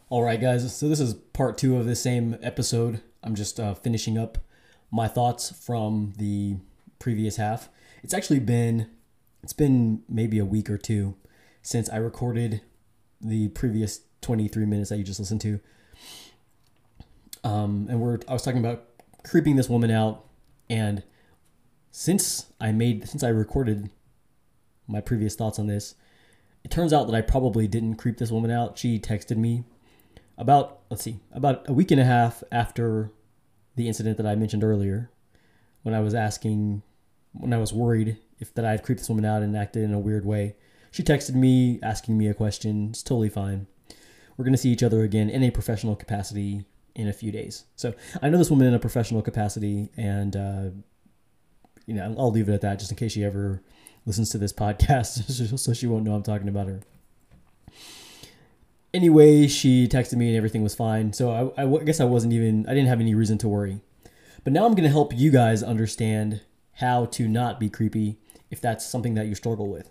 All 0.08 0.22
right, 0.22 0.40
guys. 0.40 0.74
So 0.74 0.88
this 0.88 1.00
is 1.00 1.14
part 1.14 1.58
two 1.58 1.76
of 1.76 1.84
the 1.84 1.96
same 1.96 2.38
episode. 2.42 3.02
I'm 3.22 3.34
just 3.34 3.60
uh, 3.60 3.74
finishing 3.74 4.16
up 4.16 4.38
my 4.90 5.08
thoughts 5.08 5.50
from 5.50 6.14
the 6.16 6.56
previous 6.98 7.36
half. 7.36 7.68
It's 8.02 8.14
actually 8.14 8.40
been 8.40 8.88
it's 9.42 9.52
been 9.52 10.02
maybe 10.08 10.38
a 10.38 10.44
week 10.44 10.70
or 10.70 10.78
two 10.78 11.16
since 11.62 11.90
I 11.90 11.96
recorded 11.96 12.62
the 13.20 13.48
previous 13.48 14.00
23 14.22 14.64
minutes 14.64 14.90
that 14.90 14.98
you 14.98 15.04
just 15.04 15.20
listened 15.20 15.40
to. 15.42 15.60
Um, 17.44 17.86
and 17.90 18.00
we're 18.00 18.18
I 18.28 18.32
was 18.32 18.42
talking 18.42 18.60
about 18.60 18.85
creeping 19.26 19.56
this 19.56 19.68
woman 19.68 19.90
out, 19.90 20.24
and 20.70 21.02
since 21.90 22.52
I 22.60 22.72
made 22.72 23.08
since 23.08 23.22
I 23.22 23.28
recorded 23.28 23.90
my 24.86 25.00
previous 25.00 25.34
thoughts 25.34 25.58
on 25.58 25.66
this, 25.66 25.94
it 26.64 26.70
turns 26.70 26.92
out 26.92 27.06
that 27.06 27.16
I 27.16 27.22
probably 27.22 27.66
didn't 27.66 27.96
creep 27.96 28.18
this 28.18 28.30
woman 28.30 28.50
out. 28.50 28.78
She 28.78 28.98
texted 28.98 29.36
me 29.36 29.64
about 30.38 30.80
let's 30.90 31.02
see 31.02 31.20
about 31.32 31.68
a 31.68 31.72
week 31.72 31.90
and 31.90 32.00
a 32.00 32.04
half 32.04 32.42
after 32.52 33.10
the 33.74 33.88
incident 33.88 34.16
that 34.16 34.26
I 34.26 34.36
mentioned 34.36 34.64
earlier, 34.64 35.10
when 35.82 35.94
I 35.94 36.00
was 36.00 36.14
asking, 36.14 36.82
when 37.32 37.52
I 37.52 37.58
was 37.58 37.72
worried 37.72 38.18
if 38.38 38.54
that 38.54 38.64
I 38.64 38.70
had 38.70 38.82
creeped 38.82 39.00
this 39.00 39.08
woman 39.08 39.24
out 39.24 39.42
and 39.42 39.56
acted 39.56 39.82
in 39.82 39.94
a 39.94 39.98
weird 39.98 40.24
way. 40.24 40.56
She 40.90 41.02
texted 41.02 41.34
me 41.34 41.78
asking 41.82 42.16
me 42.16 42.28
a 42.28 42.34
question. 42.34 42.90
It's 42.90 43.02
totally 43.02 43.28
fine. 43.28 43.66
We're 44.36 44.44
gonna 44.44 44.56
see 44.56 44.70
each 44.70 44.82
other 44.82 45.02
again 45.02 45.28
in 45.30 45.42
a 45.42 45.50
professional 45.50 45.96
capacity 45.96 46.64
in 46.96 47.06
a 47.06 47.12
few 47.12 47.30
days. 47.30 47.64
So 47.76 47.94
I 48.22 48.28
know 48.28 48.38
this 48.38 48.50
woman 48.50 48.66
in 48.66 48.74
a 48.74 48.78
professional 48.78 49.22
capacity, 49.22 49.90
and 49.96 50.34
uh, 50.34 50.64
you 51.86 51.94
know 51.94 52.14
I'll 52.18 52.32
leave 52.32 52.48
it 52.48 52.54
at 52.54 52.62
that, 52.62 52.78
just 52.78 52.90
in 52.90 52.96
case 52.96 53.12
she 53.12 53.22
ever 53.22 53.62
listens 54.06 54.30
to 54.30 54.38
this 54.38 54.52
podcast, 54.64 55.58
so 55.58 55.72
she 55.72 55.86
won't 55.86 56.04
know 56.04 56.14
I'm 56.14 56.22
talking 56.22 56.48
about 56.48 56.66
her. 56.66 56.80
Anyway, 58.94 59.46
she 59.46 59.86
texted 59.86 60.14
me 60.14 60.28
and 60.28 60.36
everything 60.36 60.62
was 60.62 60.74
fine. 60.74 61.12
So 61.12 61.52
I, 61.58 61.64
I 61.64 61.84
guess 61.84 62.00
I 62.00 62.04
wasn't 62.04 62.32
even, 62.32 62.64
I 62.66 62.72
didn't 62.72 62.88
have 62.88 63.00
any 63.00 63.14
reason 63.14 63.36
to 63.38 63.48
worry. 63.48 63.80
But 64.42 64.54
now 64.54 64.64
I'm 64.64 64.72
going 64.72 64.84
to 64.84 64.88
help 64.88 65.12
you 65.14 65.30
guys 65.30 65.62
understand 65.62 66.40
how 66.74 67.04
to 67.06 67.28
not 67.28 67.60
be 67.60 67.68
creepy 67.68 68.16
if 68.50 68.58
that's 68.58 68.86
something 68.86 69.12
that 69.14 69.26
you 69.26 69.34
struggle 69.34 69.68
with. 69.68 69.90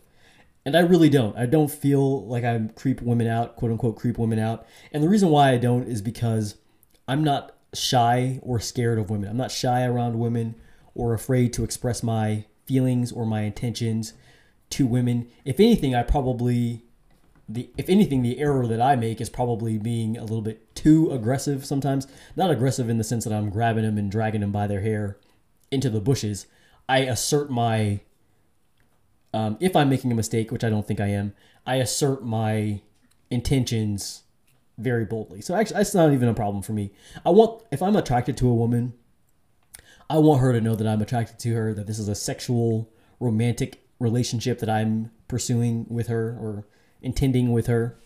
And 0.65 0.75
I 0.75 0.79
really 0.79 1.09
don't. 1.09 1.37
I 1.37 1.45
don't 1.45 1.69
feel 1.69 2.25
like 2.25 2.43
I 2.43 2.59
creep 2.73 2.99
women 3.01 3.27
out, 3.27 3.57
quote 3.57 3.69
unquote, 3.69 3.95
creep 3.95 4.17
women 4.17 4.39
out. 4.39 4.65
And 4.91 5.03
the 5.03 5.09
reason 5.09 5.29
why 5.29 5.51
I 5.51 5.57
don't 5.57 5.87
is 5.87 6.01
because 6.01 6.55
I'm 7.07 7.23
not 7.23 7.55
shy 7.73 8.39
or 8.41 8.59
scared 8.59 8.97
of 8.97 9.09
women. 9.09 9.29
I'm 9.29 9.37
not 9.37 9.51
shy 9.51 9.83
around 9.83 10.19
women 10.19 10.55
or 10.93 11.13
afraid 11.13 11.53
to 11.53 11.63
express 11.63 12.01
my 12.01 12.45
feelings 12.65 13.11
or 13.11 13.25
my 13.25 13.41
intentions 13.41 14.13
to 14.71 14.85
women. 14.85 15.27
If 15.43 15.59
anything, 15.59 15.93
I 15.93 16.03
probably 16.03 16.83
the 17.47 17.69
if 17.77 17.89
anything 17.89 18.23
the 18.23 18.39
error 18.39 18.65
that 18.65 18.81
I 18.81 18.95
make 18.95 19.21
is 19.21 19.29
probably 19.29 19.77
being 19.77 20.17
a 20.17 20.23
little 20.23 20.41
bit 20.41 20.73
too 20.75 21.11
aggressive 21.11 21.65
sometimes. 21.65 22.07
Not 22.35 22.49
aggressive 22.49 22.89
in 22.89 22.97
the 22.97 23.03
sense 23.03 23.23
that 23.25 23.33
I'm 23.33 23.49
grabbing 23.49 23.83
them 23.83 23.97
and 23.97 24.09
dragging 24.09 24.41
them 24.41 24.51
by 24.51 24.67
their 24.67 24.81
hair 24.81 25.17
into 25.71 25.89
the 25.89 26.01
bushes. 26.01 26.47
I 26.89 26.99
assert 26.99 27.51
my 27.51 28.01
um, 29.33 29.57
if 29.59 29.75
I'm 29.75 29.89
making 29.89 30.11
a 30.11 30.15
mistake, 30.15 30.51
which 30.51 30.63
I 30.63 30.69
don't 30.69 30.87
think 30.87 31.01
I 31.01 31.07
am, 31.07 31.33
I 31.67 31.75
assert 31.75 32.23
my 32.23 32.81
intentions 33.29 34.23
very 34.77 35.05
boldly. 35.05 35.41
So 35.41 35.55
actually, 35.55 35.77
that's 35.77 35.93
not 35.93 36.13
even 36.13 36.29
a 36.29 36.33
problem 36.33 36.61
for 36.61 36.73
me. 36.73 36.91
I 37.25 37.29
want 37.29 37.63
if 37.71 37.81
I'm 37.81 37.95
attracted 37.95 38.37
to 38.37 38.49
a 38.49 38.53
woman, 38.53 38.93
I 40.09 40.17
want 40.17 40.41
her 40.41 40.53
to 40.53 40.61
know 40.61 40.75
that 40.75 40.87
I'm 40.87 41.01
attracted 41.01 41.39
to 41.39 41.53
her, 41.53 41.73
that 41.73 41.87
this 41.87 41.99
is 41.99 42.07
a 42.07 42.15
sexual, 42.15 42.89
romantic 43.19 43.81
relationship 43.99 44.59
that 44.59 44.69
I'm 44.69 45.11
pursuing 45.27 45.85
with 45.89 46.07
her 46.07 46.37
or 46.39 46.67
intending 47.01 47.51
with 47.51 47.67
her. 47.67 47.97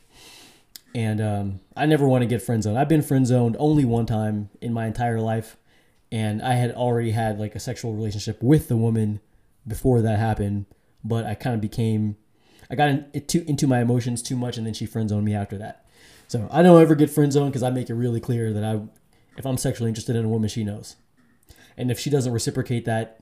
And 0.95 1.21
um, 1.21 1.60
I 1.75 1.86
never 1.86 2.08
want 2.08 2.23
to 2.23 2.27
get 2.27 2.41
friend 2.41 2.63
zoned. 2.63 2.77
I've 2.77 2.89
been 2.89 3.01
friend 3.01 3.25
zoned 3.27 3.55
only 3.60 3.86
one 3.86 4.05
time 4.05 4.49
in 4.62 4.73
my 4.73 4.88
entire 4.88 5.21
life, 5.21 5.58
and 6.12 6.41
I 6.41 6.55
had 6.55 6.71
already 6.71 7.12
had 7.12 7.39
like 7.39 7.55
a 7.55 7.60
sexual 7.60 7.93
relationship 7.93 8.41
with 8.41 8.67
the 8.67 8.77
woman 8.77 9.19
before 9.67 10.01
that 10.01 10.17
happened 10.17 10.65
but 11.03 11.25
I 11.25 11.36
kind 11.36 11.55
of 11.55 11.62
became, 11.62 12.17
I 12.69 12.75
got 12.75 12.89
into, 13.13 13.47
into 13.47 13.67
my 13.67 13.82
emotions 13.82 14.21
too 14.21 14.36
much, 14.36 14.58
and 14.58 14.65
then 14.65 14.73
she 14.73 14.86
friend 14.86 15.10
zoned 15.10 15.25
me 15.25 15.34
after 15.34 15.58
that. 15.58 15.86
So 16.29 16.47
I 16.51 16.61
don't 16.61 16.81
ever 16.81 16.93
get 16.93 17.09
friend 17.09 17.33
zoned 17.33 17.51
because 17.51 17.63
I 17.63 17.71
make 17.71 17.89
it 17.89 17.95
really 17.95 18.19
clear 18.19 18.53
that 18.53 18.63
I, 18.63 18.79
if 19.35 19.45
I'm 19.45 19.57
sexually 19.57 19.89
interested 19.89 20.15
in 20.15 20.25
a 20.25 20.29
woman, 20.29 20.47
she 20.47 20.63
knows, 20.63 20.95
and 21.75 21.89
if 21.89 21.99
she 21.99 22.11
doesn't 22.11 22.31
reciprocate 22.31 22.85
that 22.85 23.19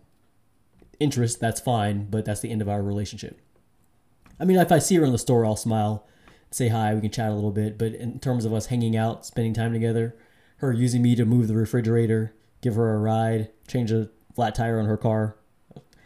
interest, 0.99 1.39
that's 1.39 1.61
fine, 1.61 2.07
but 2.09 2.25
that's 2.25 2.41
the 2.41 2.51
end 2.51 2.61
of 2.61 2.67
our 2.67 2.83
relationship. 2.83 3.39
I 4.39 4.45
mean, 4.45 4.57
if 4.57 4.73
I 4.73 4.79
see 4.79 4.95
her 4.95 5.05
in 5.05 5.13
the 5.13 5.17
store, 5.17 5.45
I'll 5.45 5.55
smile, 5.55 6.05
say 6.51 6.67
hi, 6.67 6.93
we 6.93 6.99
can 7.01 7.09
chat 7.09 7.31
a 7.31 7.35
little 7.35 7.51
bit. 7.51 7.77
But 7.77 7.93
in 7.93 8.19
terms 8.19 8.43
of 8.43 8.53
us 8.53 8.65
hanging 8.67 8.97
out, 8.97 9.25
spending 9.25 9.53
time 9.53 9.71
together, 9.71 10.15
her 10.57 10.73
using 10.73 11.01
me 11.01 11.15
to 11.15 11.23
move 11.23 11.47
the 11.47 11.55
refrigerator, 11.55 12.35
give 12.61 12.75
her 12.75 12.93
a 12.93 12.99
ride, 12.99 13.49
change 13.67 13.89
a 13.91 14.09
flat 14.35 14.53
tire 14.53 14.79
on 14.79 14.85
her 14.85 14.97
car, 14.97 15.37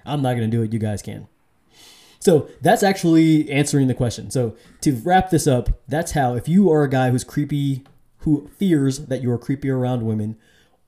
I'm 0.06 0.22
not 0.22 0.36
to 0.36 0.48
do 0.48 0.62
it. 0.62 0.72
You 0.72 0.80
guys 0.80 1.02
can. 1.02 1.28
So 2.22 2.48
that's 2.62 2.84
actually 2.84 3.50
answering 3.50 3.88
the 3.88 3.96
question. 3.96 4.30
So 4.30 4.56
to 4.82 4.94
wrap 4.94 5.32
this 5.32 5.48
up, 5.48 5.82
that's 5.88 6.12
how 6.12 6.36
if 6.36 6.48
you 6.48 6.72
are 6.72 6.84
a 6.84 6.90
guy 6.90 7.10
who's 7.10 7.24
creepy, 7.24 7.84
who 8.20 8.48
fears 8.58 9.00
that 9.08 9.24
you 9.24 9.32
are 9.32 9.40
creepy 9.40 9.72
around 9.72 10.06
women, 10.06 10.38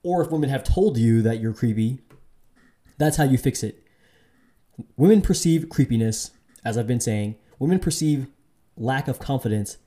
or 0.04 0.22
if 0.22 0.30
women 0.30 0.48
have 0.48 0.62
told 0.62 0.96
you 0.96 1.22
that 1.22 1.40
you're 1.40 1.52
creepy, 1.52 1.98
that's 2.98 3.16
how 3.16 3.24
you 3.24 3.36
fix 3.36 3.64
it. 3.64 3.84
Women 4.96 5.22
perceive 5.22 5.68
creepiness, 5.68 6.30
as 6.64 6.78
I've 6.78 6.86
been 6.86 7.00
saying, 7.00 7.34
women 7.58 7.80
perceive 7.80 8.28
lack 8.76 9.08
of 9.08 9.18
confidence 9.18 9.78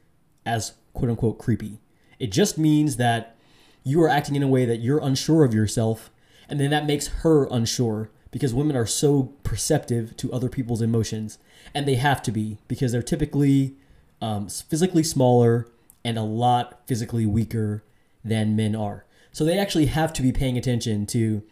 as 0.45 0.73
quote 0.93 1.09
unquote 1.09 1.39
creepy. 1.39 1.79
It 2.19 2.31
just 2.31 2.57
means 2.57 2.97
that 2.97 3.37
you 3.83 4.01
are 4.03 4.09
acting 4.09 4.35
in 4.35 4.43
a 4.43 4.47
way 4.49 4.65
that 4.65 4.81
you're 4.81 4.99
unsure 4.99 5.45
of 5.45 5.53
yourself, 5.53 6.11
and 6.49 6.59
then 6.59 6.71
that 6.71 6.85
makes 6.85 7.07
her 7.07 7.47
unsure 7.49 8.09
because 8.31 8.53
women 8.53 8.75
are 8.75 8.85
so 8.85 9.33
perceptive 9.43 10.15
to 10.17 10.31
other 10.31 10.49
people's 10.49 10.81
emotions, 10.81 11.37
and 11.73 11.87
they 11.87 11.95
have 11.95 12.21
to 12.23 12.31
be 12.31 12.57
because 12.67 12.91
they're 12.91 13.01
typically 13.01 13.75
um, 14.21 14.47
physically 14.47 15.03
smaller 15.03 15.67
and 16.03 16.17
a 16.17 16.23
lot 16.23 16.81
physically 16.87 17.25
weaker 17.25 17.83
than 18.23 18.55
men 18.55 18.75
are. 18.75 19.05
So 19.31 19.45
they 19.45 19.57
actually 19.57 19.87
have 19.87 20.13
to 20.13 20.21
be 20.21 20.31
paying 20.31 20.57
attention 20.57 21.05
to 21.07 21.43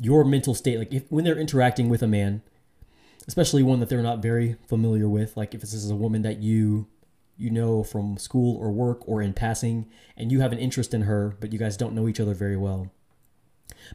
your 0.00 0.24
mental 0.24 0.54
state. 0.54 0.78
Like 0.78 0.92
if 0.92 1.10
when 1.10 1.24
they're 1.24 1.38
interacting 1.38 1.88
with 1.88 2.02
a 2.02 2.06
man, 2.06 2.42
especially 3.26 3.62
one 3.62 3.80
that 3.80 3.88
they're 3.88 4.02
not 4.02 4.22
very 4.22 4.56
familiar 4.68 5.08
with, 5.08 5.36
like 5.36 5.54
if 5.54 5.60
this 5.60 5.74
is 5.74 5.90
a 5.90 5.96
woman 5.96 6.22
that 6.22 6.38
you 6.38 6.86
you 7.36 7.50
know 7.50 7.84
from 7.84 8.16
school 8.16 8.56
or 8.56 8.70
work 8.70 9.06
or 9.08 9.22
in 9.22 9.32
passing, 9.32 9.86
and 10.16 10.32
you 10.32 10.40
have 10.40 10.52
an 10.52 10.58
interest 10.58 10.94
in 10.94 11.02
her, 11.02 11.36
but 11.40 11.52
you 11.52 11.58
guys 11.58 11.76
don't 11.76 11.94
know 11.94 12.08
each 12.08 12.20
other 12.20 12.34
very 12.34 12.56
well 12.56 12.90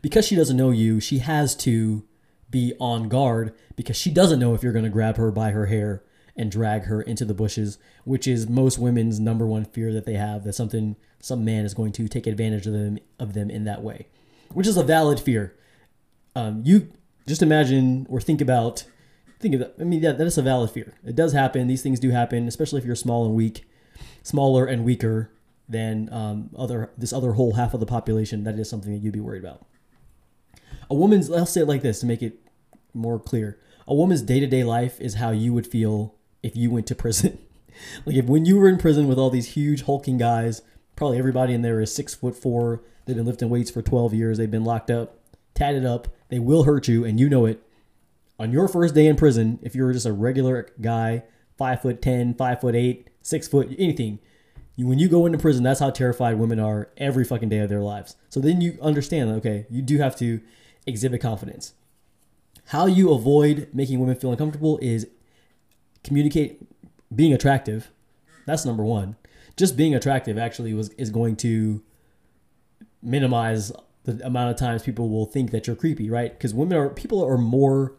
because 0.02 0.26
she 0.26 0.36
doesn't 0.36 0.58
know 0.58 0.72
you, 0.72 1.00
she 1.00 1.20
has 1.20 1.56
to 1.58 2.04
be 2.50 2.74
on 2.80 3.10
guard 3.10 3.54
because 3.76 3.98
she 3.98 4.12
doesn't 4.12 4.40
know 4.40 4.54
if 4.54 4.64
you're 4.64 4.74
going 4.74 4.86
to 4.86 4.90
grab 4.90 5.18
her 5.18 5.32
by 5.32 5.52
her 5.52 5.66
hair 5.66 6.04
and 6.36 6.52
drag 6.52 6.84
her 6.84 7.02
into 7.02 7.26
the 7.26 7.34
bushes, 7.34 7.78
which 8.06 8.28
is 8.28 8.48
most 8.48 8.80
women's 8.80 9.20
number 9.20 9.46
one 9.46 9.66
fear 9.66 9.94
that 9.94 10.06
they 10.06 10.14
have 10.14 10.44
that 10.44 10.54
something 10.54 10.96
some 11.20 11.46
man 11.46 11.66
is 11.66 11.74
going 11.74 11.92
to 11.92 12.08
take 12.08 12.28
advantage 12.28 12.68
of 12.68 12.74
them 12.74 13.00
of 13.20 13.34
them 13.34 13.50
in 13.50 13.64
that 13.66 13.84
way, 13.84 14.08
which 14.52 14.68
is 14.68 14.78
a 14.78 14.84
valid 14.84 15.20
fear. 15.20 15.56
Um, 16.36 16.62
you 16.66 16.90
just 17.28 17.42
imagine 17.42 18.06
or 18.10 18.20
think 18.20 18.42
about 18.42 18.86
think 19.40 19.54
of 19.56 19.60
that. 19.60 19.76
I 19.80 19.84
mean, 19.84 20.02
yeah, 20.02 20.14
that 20.14 20.26
is 20.28 20.38
a 20.38 20.42
valid 20.42 20.72
fear. 20.72 20.96
It 21.06 21.16
does 21.16 21.34
happen. 21.34 21.68
These 21.68 21.84
things 21.84 22.00
do 22.00 22.10
happen, 22.10 22.48
especially 22.48 22.80
if 22.80 22.86
you're 22.86 22.96
small 22.96 23.26
and 23.26 23.36
weak, 23.36 23.68
smaller 24.24 24.66
and 24.66 24.84
weaker 24.84 25.32
than 25.68 26.12
um, 26.12 26.50
other 26.58 26.92
this 26.98 27.14
other 27.14 27.34
whole 27.34 27.54
half 27.54 27.74
of 27.74 27.80
the 27.80 27.86
population. 27.86 28.44
That 28.44 28.60
is 28.60 28.70
something 28.70 28.94
that 28.94 29.00
you'd 29.00 29.14
be 29.14 29.20
worried 29.20 29.44
about 29.44 29.66
a 30.90 30.96
woman's 30.96 31.32
I'll 31.32 31.46
say 31.46 31.62
it 31.62 31.68
like 31.68 31.82
this 31.82 32.00
to 32.02 32.06
make 32.06 32.22
it 32.22 32.40
more 32.94 33.20
clear. 33.20 33.60
A 33.88 33.94
woman's 33.94 34.22
day-to-day 34.22 34.64
life 34.64 35.02
is 35.02 35.16
how 35.16 35.32
you 35.32 35.54
would 35.54 35.68
feel 35.68 36.16
if 36.42 36.56
you 36.56 36.72
went 36.72 36.88
to 36.88 36.96
prison. 37.04 37.40
like 38.06 38.16
if 38.16 38.26
when 38.26 38.46
you 38.46 38.58
were 38.58 38.70
in 38.70 38.78
prison 38.78 39.08
with 39.08 39.18
all 39.18 39.30
these 39.30 39.54
huge 39.54 39.84
hulking 39.84 40.18
guys, 40.18 40.62
probably 40.96 41.18
everybody 41.18 41.54
in 41.54 41.62
there 41.62 41.82
is 41.82 41.94
six 41.94 42.14
foot 42.14 42.36
four. 42.36 42.84
They've 43.06 43.16
been 43.16 43.26
lifting 43.26 43.50
weights 43.50 43.72
for 43.72 43.82
12 43.82 44.14
years. 44.14 44.38
They've 44.38 44.50
been 44.50 44.64
locked 44.64 44.90
up, 44.90 45.18
tatted 45.54 45.86
up. 45.86 46.08
They 46.30 46.40
will 46.40 46.64
hurt 46.64 46.88
you, 46.88 47.04
and 47.04 47.20
you 47.20 47.30
know 47.30 47.46
it. 47.46 47.62
On 48.40 48.52
your 48.52 48.68
first 48.68 48.96
day 48.96 49.08
in 49.08 49.16
prison, 49.16 49.60
if 49.62 49.76
you're 49.76 49.94
just 49.94 50.06
a 50.06 50.14
regular 50.14 50.70
guy, 50.80 51.24
five 51.58 51.82
foot 51.82 52.02
ten, 52.02 52.34
five 52.34 52.62
foot 52.62 52.76
eight, 52.76 53.10
six 53.22 53.48
foot, 53.48 53.70
anything, 53.78 54.20
when 54.78 55.00
you 55.00 55.08
go 55.08 55.26
into 55.26 55.38
prison, 55.38 55.64
that's 55.64 55.80
how 55.80 55.92
terrified 55.92 56.40
women 56.40 56.60
are 56.60 56.90
every 56.98 57.24
fucking 57.24 57.50
day 57.50 57.60
of 57.60 57.70
their 57.70 57.82
lives. 57.82 58.16
So 58.30 58.40
then 58.40 58.62
you 58.62 58.78
understand, 58.82 59.30
okay, 59.32 59.66
you 59.70 59.82
do 59.82 60.00
have 60.00 60.16
to 60.18 60.42
exhibit 60.88 61.22
confidence. 61.22 61.74
How 62.68 62.86
you 62.86 63.12
avoid 63.12 63.70
making 63.74 64.00
women 64.00 64.16
feel 64.16 64.32
uncomfortable 64.32 64.80
is 64.82 65.08
communicate 66.04 66.66
being 67.16 67.34
attractive. 67.34 67.90
That's 68.46 68.66
number 68.66 68.84
one. 68.84 69.16
Just 69.56 69.78
being 69.78 69.94
attractive 69.94 70.38
actually 70.38 70.74
was 70.74 70.90
is 70.92 71.12
going 71.12 71.36
to 71.38 71.84
minimize 73.02 73.72
the 74.06 74.26
amount 74.26 74.52
of 74.52 74.58
times 74.58 74.84
people 74.84 75.10
will 75.10 75.26
think 75.26 75.52
that 75.52 75.68
you're 75.68 75.76
creepy, 75.76 76.10
right? 76.10 76.32
Because 76.32 76.54
women 76.54 76.78
are 76.78 76.90
people 76.90 77.24
are 77.24 77.38
more 77.38 77.94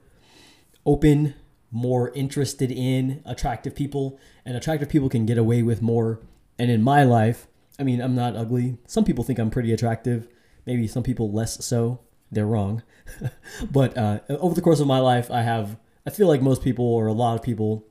open, 0.84 1.34
more 1.70 2.10
interested 2.10 2.70
in 2.70 3.22
attractive 3.24 3.74
people, 3.74 4.18
and 4.44 4.56
attractive 4.56 4.88
people 4.88 5.08
can 5.08 5.24
get 5.26 5.38
away 5.38 5.62
with 5.62 5.80
more. 5.80 6.20
And 6.58 6.70
in 6.70 6.82
my 6.82 7.04
life, 7.04 7.46
I 7.78 7.82
mean, 7.82 8.00
I'm 8.00 8.14
not 8.14 8.36
ugly. 8.36 8.78
Some 8.86 9.04
people 9.04 9.24
think 9.24 9.38
I'm 9.38 9.50
pretty 9.50 9.72
attractive, 9.72 10.28
maybe 10.66 10.86
some 10.86 11.02
people 11.02 11.32
less 11.32 11.64
so 11.64 12.00
they're 12.30 12.46
wrong. 12.46 12.82
but 13.70 13.96
uh, 13.96 14.20
over 14.28 14.54
the 14.54 14.62
course 14.62 14.80
of 14.80 14.86
my 14.86 14.98
life, 14.98 15.30
I 15.30 15.42
have, 15.42 15.76
I 16.06 16.10
feel 16.10 16.28
like 16.28 16.42
most 16.42 16.62
people 16.62 16.84
or 16.84 17.06
a 17.06 17.12
lot 17.12 17.34
of 17.34 17.42
people 17.42 17.86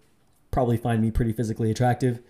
probably 0.52 0.78
find 0.78 1.02
me 1.02 1.12
pretty 1.12 1.34
physically 1.34 1.72
attractive. 1.72 2.22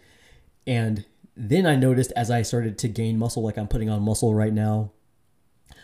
And 0.65 1.05
then 1.35 1.65
I 1.65 1.75
noticed 1.75 2.11
as 2.15 2.31
I 2.31 2.41
started 2.41 2.77
to 2.79 2.87
gain 2.87 3.17
muscle, 3.17 3.43
like 3.43 3.57
I'm 3.57 3.67
putting 3.67 3.89
on 3.89 4.01
muscle 4.01 4.33
right 4.33 4.53
now, 4.53 4.91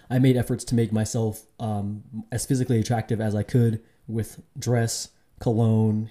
I 0.09 0.19
made 0.19 0.37
efforts 0.37 0.63
to 0.65 0.75
make 0.75 0.91
myself 0.91 1.45
um, 1.59 2.03
as 2.31 2.45
physically 2.45 2.79
attractive 2.79 3.21
as 3.21 3.35
I 3.35 3.43
could 3.43 3.81
with 4.07 4.41
dress, 4.57 5.09
cologne, 5.39 6.09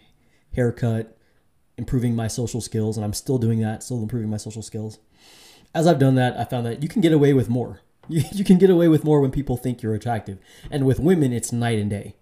haircut, 0.55 1.18
improving 1.79 2.15
my 2.15 2.29
social 2.29 2.61
skills. 2.61 2.97
And 2.97 3.05
I'm 3.05 3.15
still 3.15 3.39
doing 3.39 3.61
that, 3.61 3.83
still 3.83 4.03
improving 4.03 4.29
my 4.29 4.37
social 4.37 4.63
skills. 4.63 4.99
As 5.75 5.87
I've 5.87 5.99
done 5.99 6.17
that, 6.17 6.37
I 6.37 6.45
found 6.45 6.67
that 6.67 6.83
you 6.83 6.89
can 6.89 7.01
get 7.01 7.13
away 7.13 7.33
with 7.33 7.49
more. 7.49 7.81
You, 8.11 8.23
you 8.33 8.43
can 8.43 8.57
get 8.57 8.71
away 8.71 8.89
with 8.89 9.05
more 9.05 9.21
when 9.21 9.31
people 9.31 9.59
think 9.59 9.83
you're 9.83 9.95
attractive. 9.95 10.39
And 10.71 10.87
with 10.87 10.99
women, 10.99 11.31
it's 11.31 11.53
night 11.53 11.79
and 11.79 11.91
day. 11.91 12.17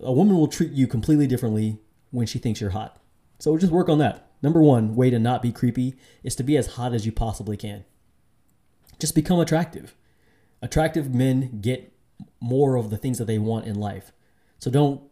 A 0.00 0.10
woman 0.10 0.38
will 0.38 0.48
treat 0.48 0.70
you 0.70 0.86
completely 0.86 1.26
differently 1.26 1.80
when 2.10 2.26
she 2.26 2.38
thinks 2.38 2.62
you're 2.62 2.70
hot. 2.70 2.98
So 3.38 3.58
just 3.58 3.70
work 3.70 3.90
on 3.90 3.98
that. 3.98 4.30
Number 4.40 4.62
one 4.62 4.96
way 4.96 5.10
to 5.10 5.18
not 5.18 5.42
be 5.42 5.52
creepy 5.52 5.96
is 6.22 6.34
to 6.36 6.42
be 6.42 6.56
as 6.56 6.76
hot 6.76 6.94
as 6.94 7.04
you 7.04 7.12
possibly 7.12 7.58
can. 7.58 7.84
Just 8.98 9.14
become 9.14 9.38
attractive. 9.38 9.94
Attractive 10.62 11.14
men 11.14 11.60
get 11.60 11.92
more 12.40 12.76
of 12.76 12.88
the 12.88 12.96
things 12.96 13.18
that 13.18 13.26
they 13.26 13.38
want 13.38 13.66
in 13.66 13.78
life. 13.78 14.12
So 14.58 14.70
don't 14.70 15.02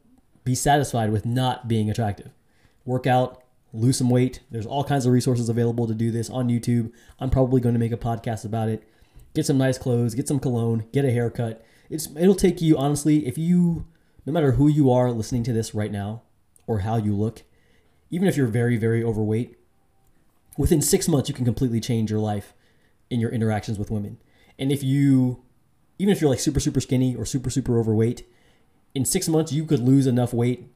be 0.44 0.54
satisfied 0.54 1.12
with 1.12 1.26
not 1.26 1.68
being 1.68 1.90
attractive. 1.90 2.30
Work 2.86 3.06
out, 3.06 3.42
lose 3.76 3.98
some 3.98 4.10
weight. 4.10 4.40
There's 4.50 4.66
all 4.66 4.84
kinds 4.84 5.06
of 5.06 5.12
resources 5.12 5.48
available 5.48 5.86
to 5.86 5.94
do 5.94 6.10
this 6.10 6.30
on 6.30 6.48
YouTube. 6.48 6.92
I'm 7.20 7.30
probably 7.30 7.60
going 7.60 7.74
to 7.74 7.78
make 7.78 7.92
a 7.92 7.96
podcast 7.96 8.44
about 8.44 8.68
it. 8.68 8.82
Get 9.34 9.46
some 9.46 9.58
nice 9.58 9.76
clothes, 9.76 10.14
get 10.14 10.26
some 10.26 10.40
cologne, 10.40 10.86
get 10.92 11.04
a 11.04 11.10
haircut. 11.10 11.64
It's 11.90 12.08
it'll 12.16 12.34
take 12.34 12.60
you 12.62 12.76
honestly 12.76 13.26
if 13.26 13.36
you 13.36 13.86
no 14.24 14.32
matter 14.32 14.52
who 14.52 14.66
you 14.66 14.90
are 14.90 15.12
listening 15.12 15.44
to 15.44 15.52
this 15.52 15.74
right 15.74 15.92
now 15.92 16.22
or 16.66 16.80
how 16.80 16.96
you 16.96 17.14
look, 17.14 17.42
even 18.10 18.26
if 18.26 18.36
you're 18.36 18.46
very 18.46 18.76
very 18.76 19.04
overweight, 19.04 19.56
within 20.56 20.80
6 20.80 21.08
months 21.08 21.28
you 21.28 21.34
can 21.34 21.44
completely 21.44 21.80
change 21.80 22.10
your 22.10 22.18
life 22.18 22.54
in 23.10 23.20
your 23.20 23.30
interactions 23.30 23.78
with 23.78 23.90
women. 23.90 24.18
And 24.58 24.72
if 24.72 24.82
you 24.82 25.42
even 25.98 26.12
if 26.12 26.20
you're 26.20 26.30
like 26.30 26.40
super 26.40 26.60
super 26.60 26.80
skinny 26.80 27.14
or 27.14 27.26
super 27.26 27.50
super 27.50 27.78
overweight, 27.78 28.26
in 28.94 29.04
6 29.04 29.28
months 29.28 29.52
you 29.52 29.66
could 29.66 29.80
lose 29.80 30.06
enough 30.06 30.32
weight 30.32 30.72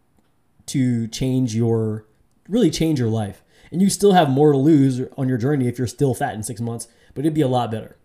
to 0.67 1.09
change 1.09 1.57
your 1.57 2.05
really 2.51 2.71
change 2.71 2.99
your 2.99 3.09
life. 3.09 3.43
And 3.73 3.81
you 3.81 3.89
still 3.89 4.13
have 4.13 4.29
more 4.29 4.53
to 4.53 4.59
lose 4.59 5.01
on 5.17 5.29
your 5.29 5.39
journey 5.39 5.69
if 5.69 5.79
you're 5.79 5.87
still 5.87 6.13
fat 6.13 6.35
in 6.35 6.43
6 6.43 6.61
months, 6.61 6.89
but 7.15 7.21
it'd 7.21 7.35
be 7.35 7.41
a 7.41 7.49
lot 7.49 7.71
better. 7.71 7.97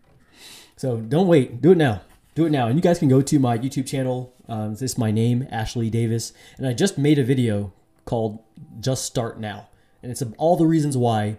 So 0.78 0.98
don't 0.98 1.28
wait, 1.28 1.62
do 1.62 1.72
it 1.72 1.78
now. 1.78 2.02
Do 2.36 2.46
it 2.46 2.52
now. 2.52 2.68
And 2.68 2.76
you 2.76 2.82
guys 2.82 3.00
can 3.00 3.10
go 3.10 3.22
to 3.22 3.40
my 3.40 3.58
YouTube 3.58 3.88
channel. 3.88 4.34
Um, 4.48 4.72
this 4.72 4.82
is 4.82 4.98
my 4.98 5.10
name, 5.10 5.48
Ashley 5.50 5.90
Davis. 5.90 6.34
And 6.58 6.68
I 6.68 6.74
just 6.74 6.98
made 6.98 7.18
a 7.18 7.24
video 7.24 7.74
called 8.04 8.44
Just 8.80 9.06
Start 9.06 9.40
Now. 9.40 9.70
And 10.04 10.12
it's 10.12 10.22
all 10.38 10.56
the 10.56 10.68
reasons 10.68 10.96
why, 10.96 11.38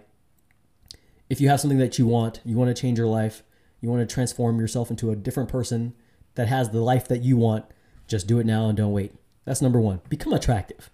if 1.29 1.39
you 1.39 1.49
have 1.49 1.61
something 1.61 1.77
that 1.77 1.97
you 1.97 2.07
want, 2.07 2.41
you 2.43 2.57
want 2.57 2.75
to 2.75 2.79
change 2.79 2.97
your 2.97 3.07
life, 3.07 3.43
you 3.79 3.89
want 3.89 4.07
to 4.07 4.13
transform 4.13 4.59
yourself 4.59 4.89
into 4.89 5.11
a 5.11 5.15
different 5.15 5.49
person 5.49 5.93
that 6.35 6.47
has 6.47 6.69
the 6.69 6.81
life 6.81 7.07
that 7.07 7.21
you 7.21 7.37
want, 7.37 7.65
just 8.07 8.27
do 8.27 8.39
it 8.39 8.45
now 8.45 8.67
and 8.67 8.77
don't 8.77 8.91
wait. 8.91 9.13
That's 9.45 9.61
number 9.61 9.79
one. 9.79 10.01
Become 10.09 10.33
attractive. 10.33 10.89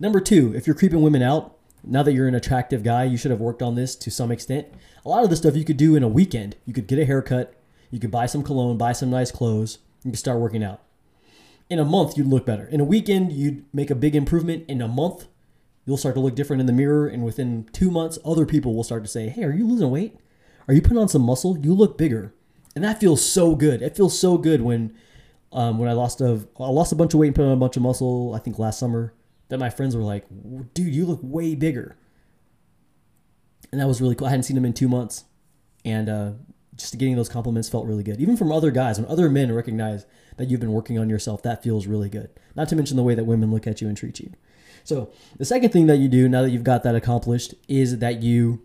Number 0.00 0.20
two, 0.20 0.54
if 0.54 0.66
you're 0.66 0.76
creeping 0.76 1.02
women 1.02 1.22
out, 1.22 1.57
now 1.84 2.02
that 2.02 2.12
you're 2.12 2.28
an 2.28 2.34
attractive 2.34 2.82
guy, 2.82 3.04
you 3.04 3.16
should 3.16 3.30
have 3.30 3.40
worked 3.40 3.62
on 3.62 3.74
this 3.74 3.94
to 3.96 4.10
some 4.10 4.30
extent. 4.30 4.66
A 5.04 5.08
lot 5.08 5.24
of 5.24 5.30
the 5.30 5.36
stuff 5.36 5.56
you 5.56 5.64
could 5.64 5.76
do 5.76 5.96
in 5.96 6.02
a 6.02 6.08
weekend. 6.08 6.56
You 6.64 6.72
could 6.72 6.86
get 6.86 6.98
a 6.98 7.04
haircut, 7.04 7.54
you 7.90 7.98
could 7.98 8.10
buy 8.10 8.26
some 8.26 8.42
cologne, 8.42 8.76
buy 8.76 8.92
some 8.92 9.10
nice 9.10 9.30
clothes, 9.30 9.78
you 10.04 10.10
could 10.10 10.18
start 10.18 10.40
working 10.40 10.62
out. 10.62 10.82
In 11.70 11.78
a 11.78 11.84
month, 11.84 12.16
you'd 12.16 12.26
look 12.26 12.46
better. 12.46 12.66
In 12.66 12.80
a 12.80 12.84
weekend, 12.84 13.32
you'd 13.32 13.64
make 13.74 13.90
a 13.90 13.94
big 13.94 14.16
improvement. 14.16 14.64
In 14.68 14.80
a 14.80 14.88
month, 14.88 15.26
you'll 15.84 15.98
start 15.98 16.14
to 16.14 16.20
look 16.20 16.34
different 16.34 16.60
in 16.60 16.66
the 16.66 16.72
mirror. 16.72 17.06
And 17.06 17.24
within 17.24 17.68
two 17.72 17.90
months, 17.90 18.18
other 18.24 18.46
people 18.46 18.74
will 18.74 18.84
start 18.84 19.02
to 19.04 19.08
say, 19.08 19.28
Hey, 19.28 19.44
are 19.44 19.52
you 19.52 19.66
losing 19.66 19.90
weight? 19.90 20.16
Are 20.66 20.74
you 20.74 20.80
putting 20.80 20.98
on 20.98 21.08
some 21.08 21.22
muscle? 21.22 21.58
You 21.58 21.74
look 21.74 21.98
bigger. 21.98 22.32
And 22.74 22.84
that 22.84 23.00
feels 23.00 23.24
so 23.24 23.54
good. 23.54 23.82
It 23.82 23.96
feels 23.96 24.18
so 24.18 24.38
good 24.38 24.62
when 24.62 24.94
um, 25.50 25.78
when 25.78 25.88
I 25.88 25.92
lost 25.92 26.20
a 26.20 26.46
I 26.60 26.68
lost 26.68 26.92
a 26.92 26.94
bunch 26.94 27.14
of 27.14 27.20
weight 27.20 27.28
and 27.28 27.36
put 27.36 27.44
on 27.44 27.52
a 27.52 27.56
bunch 27.56 27.76
of 27.76 27.82
muscle, 27.82 28.34
I 28.34 28.38
think 28.38 28.58
last 28.58 28.78
summer, 28.78 29.14
that 29.48 29.58
my 29.58 29.70
friends 29.70 29.96
were 29.96 30.02
like, 30.02 30.24
dude, 30.74 30.94
you 30.94 31.06
look 31.06 31.20
way 31.22 31.54
bigger. 31.54 31.96
And 33.72 33.80
that 33.80 33.88
was 33.88 34.00
really 34.00 34.14
cool. 34.14 34.26
I 34.26 34.30
hadn't 34.30 34.44
seen 34.44 34.54
them 34.54 34.64
in 34.64 34.72
two 34.72 34.88
months. 34.88 35.24
And 35.84 36.08
uh, 36.08 36.30
just 36.76 36.96
getting 36.96 37.16
those 37.16 37.28
compliments 37.28 37.68
felt 37.68 37.86
really 37.86 38.02
good. 38.02 38.20
Even 38.20 38.36
from 38.36 38.52
other 38.52 38.70
guys, 38.70 38.98
when 38.98 39.10
other 39.10 39.28
men 39.28 39.52
recognize 39.52 40.06
that 40.36 40.48
you've 40.48 40.60
been 40.60 40.72
working 40.72 40.98
on 40.98 41.10
yourself, 41.10 41.42
that 41.42 41.62
feels 41.62 41.86
really 41.86 42.08
good. 42.08 42.30
Not 42.54 42.68
to 42.68 42.76
mention 42.76 42.96
the 42.96 43.02
way 43.02 43.14
that 43.14 43.24
women 43.24 43.50
look 43.50 43.66
at 43.66 43.80
you 43.80 43.88
and 43.88 43.96
treat 43.96 44.20
you. 44.20 44.32
So, 44.84 45.10
the 45.36 45.44
second 45.44 45.70
thing 45.70 45.86
that 45.86 45.98
you 45.98 46.08
do 46.08 46.28
now 46.28 46.42
that 46.42 46.50
you've 46.50 46.64
got 46.64 46.82
that 46.84 46.94
accomplished 46.94 47.54
is 47.68 47.98
that 47.98 48.22
you 48.22 48.62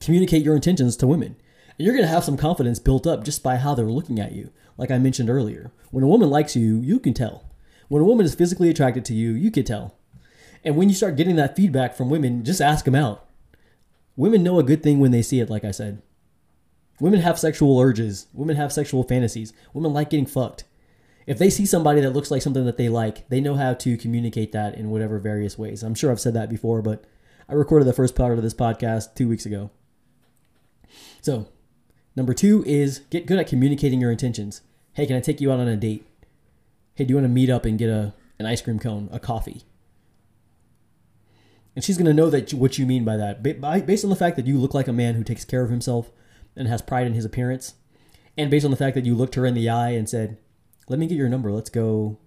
communicate 0.00 0.42
your 0.42 0.54
intentions 0.54 0.96
to 0.96 1.06
women. 1.06 1.36
And 1.78 1.84
you're 1.84 1.94
going 1.94 2.06
to 2.06 2.12
have 2.12 2.24
some 2.24 2.36
confidence 2.36 2.78
built 2.78 3.06
up 3.06 3.24
just 3.24 3.42
by 3.42 3.56
how 3.56 3.74
they're 3.74 3.86
looking 3.86 4.18
at 4.18 4.32
you. 4.32 4.50
Like 4.78 4.90
I 4.90 4.98
mentioned 4.98 5.28
earlier, 5.28 5.72
when 5.90 6.04
a 6.04 6.08
woman 6.08 6.30
likes 6.30 6.56
you, 6.56 6.80
you 6.80 6.98
can 6.98 7.14
tell. 7.14 7.45
When 7.88 8.02
a 8.02 8.06
woman 8.06 8.26
is 8.26 8.34
physically 8.34 8.68
attracted 8.68 9.04
to 9.06 9.14
you, 9.14 9.32
you 9.32 9.50
can 9.50 9.64
tell. 9.64 9.94
And 10.64 10.76
when 10.76 10.88
you 10.88 10.94
start 10.94 11.16
getting 11.16 11.36
that 11.36 11.54
feedback 11.54 11.94
from 11.94 12.10
women, 12.10 12.44
just 12.44 12.60
ask 12.60 12.84
them 12.84 12.94
out. 12.94 13.26
Women 14.16 14.42
know 14.42 14.58
a 14.58 14.64
good 14.64 14.82
thing 14.82 14.98
when 14.98 15.10
they 15.10 15.22
see 15.22 15.40
it, 15.40 15.50
like 15.50 15.64
I 15.64 15.70
said. 15.70 16.02
Women 16.98 17.20
have 17.20 17.38
sexual 17.38 17.78
urges. 17.78 18.26
Women 18.32 18.56
have 18.56 18.72
sexual 18.72 19.02
fantasies. 19.02 19.52
Women 19.74 19.92
like 19.92 20.10
getting 20.10 20.26
fucked. 20.26 20.64
If 21.26 21.38
they 21.38 21.50
see 21.50 21.66
somebody 21.66 22.00
that 22.00 22.12
looks 22.12 22.30
like 22.30 22.40
something 22.40 22.64
that 22.64 22.78
they 22.78 22.88
like, 22.88 23.28
they 23.28 23.40
know 23.40 23.54
how 23.54 23.74
to 23.74 23.96
communicate 23.96 24.52
that 24.52 24.76
in 24.76 24.90
whatever 24.90 25.18
various 25.18 25.58
ways. 25.58 25.82
I'm 25.82 25.94
sure 25.94 26.10
I've 26.10 26.20
said 26.20 26.34
that 26.34 26.48
before, 26.48 26.82
but 26.82 27.04
I 27.48 27.54
recorded 27.54 27.86
the 27.86 27.92
first 27.92 28.14
part 28.14 28.38
of 28.38 28.42
this 28.42 28.54
podcast 28.54 29.14
two 29.14 29.28
weeks 29.28 29.44
ago. 29.44 29.70
So, 31.20 31.48
number 32.14 32.32
two 32.32 32.64
is 32.64 33.00
get 33.10 33.26
good 33.26 33.38
at 33.38 33.48
communicating 33.48 34.00
your 34.00 34.10
intentions. 34.10 34.62
Hey, 34.94 35.06
can 35.06 35.16
I 35.16 35.20
take 35.20 35.40
you 35.40 35.52
out 35.52 35.60
on 35.60 35.68
a 35.68 35.76
date? 35.76 36.06
Hey, 36.96 37.04
do 37.04 37.12
you 37.12 37.16
want 37.16 37.26
to 37.26 37.32
meet 37.32 37.50
up 37.50 37.64
and 37.64 37.78
get 37.78 37.90
a 37.90 38.14
an 38.38 38.46
ice 38.46 38.60
cream 38.60 38.78
cone, 38.78 39.08
a 39.12 39.20
coffee? 39.20 39.62
And 41.74 41.84
she's 41.84 41.98
going 41.98 42.06
to 42.06 42.14
know 42.14 42.30
that 42.30 42.54
what 42.54 42.78
you 42.78 42.86
mean 42.86 43.04
by 43.04 43.18
that, 43.18 43.42
based 43.42 44.02
on 44.02 44.08
the 44.08 44.16
fact 44.16 44.36
that 44.36 44.46
you 44.46 44.58
look 44.58 44.72
like 44.72 44.88
a 44.88 44.94
man 44.94 45.14
who 45.14 45.22
takes 45.22 45.44
care 45.44 45.62
of 45.62 45.68
himself 45.68 46.10
and 46.56 46.66
has 46.68 46.80
pride 46.80 47.06
in 47.06 47.12
his 47.12 47.26
appearance, 47.26 47.74
and 48.36 48.50
based 48.50 48.64
on 48.64 48.70
the 48.70 48.78
fact 48.78 48.94
that 48.94 49.04
you 49.04 49.14
looked 49.14 49.34
her 49.34 49.44
in 49.44 49.54
the 49.54 49.68
eye 49.68 49.90
and 49.90 50.08
said, 50.08 50.38
"Let 50.88 50.98
me 50.98 51.06
get 51.06 51.18
your 51.18 51.28
number. 51.28 51.52
Let's 51.52 51.68
go 51.68 52.18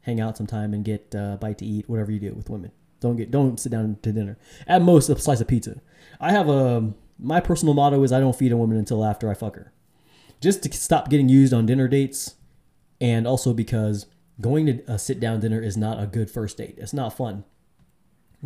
hang 0.00 0.20
out 0.20 0.36
sometime 0.36 0.74
and 0.74 0.84
get 0.84 1.14
a 1.14 1.38
bite 1.40 1.58
to 1.58 1.64
eat. 1.64 1.88
Whatever 1.88 2.10
you 2.10 2.18
do 2.18 2.34
with 2.34 2.50
women, 2.50 2.72
don't 2.98 3.14
get 3.14 3.30
don't 3.30 3.60
sit 3.60 3.70
down 3.70 3.98
to 4.02 4.12
dinner. 4.12 4.36
At 4.66 4.82
most, 4.82 5.08
a 5.08 5.16
slice 5.16 5.40
of 5.40 5.46
pizza. 5.46 5.80
I 6.20 6.32
have 6.32 6.48
a 6.48 6.92
my 7.20 7.38
personal 7.38 7.74
motto 7.74 8.02
is 8.02 8.10
I 8.10 8.18
don't 8.18 8.34
feed 8.34 8.50
a 8.50 8.56
woman 8.56 8.76
until 8.76 9.04
after 9.04 9.30
I 9.30 9.34
fuck 9.34 9.54
her, 9.54 9.72
just 10.40 10.64
to 10.64 10.72
stop 10.72 11.08
getting 11.08 11.28
used 11.28 11.54
on 11.54 11.66
dinner 11.66 11.86
dates, 11.86 12.34
and 13.02 13.26
also 13.26 13.52
because 13.52 14.06
going 14.40 14.64
to 14.64 14.82
a 14.90 14.98
sit 14.98 15.20
down 15.20 15.40
dinner 15.40 15.60
is 15.60 15.76
not 15.76 16.02
a 16.02 16.06
good 16.06 16.30
first 16.30 16.56
date. 16.56 16.76
It's 16.78 16.94
not 16.94 17.14
fun 17.14 17.44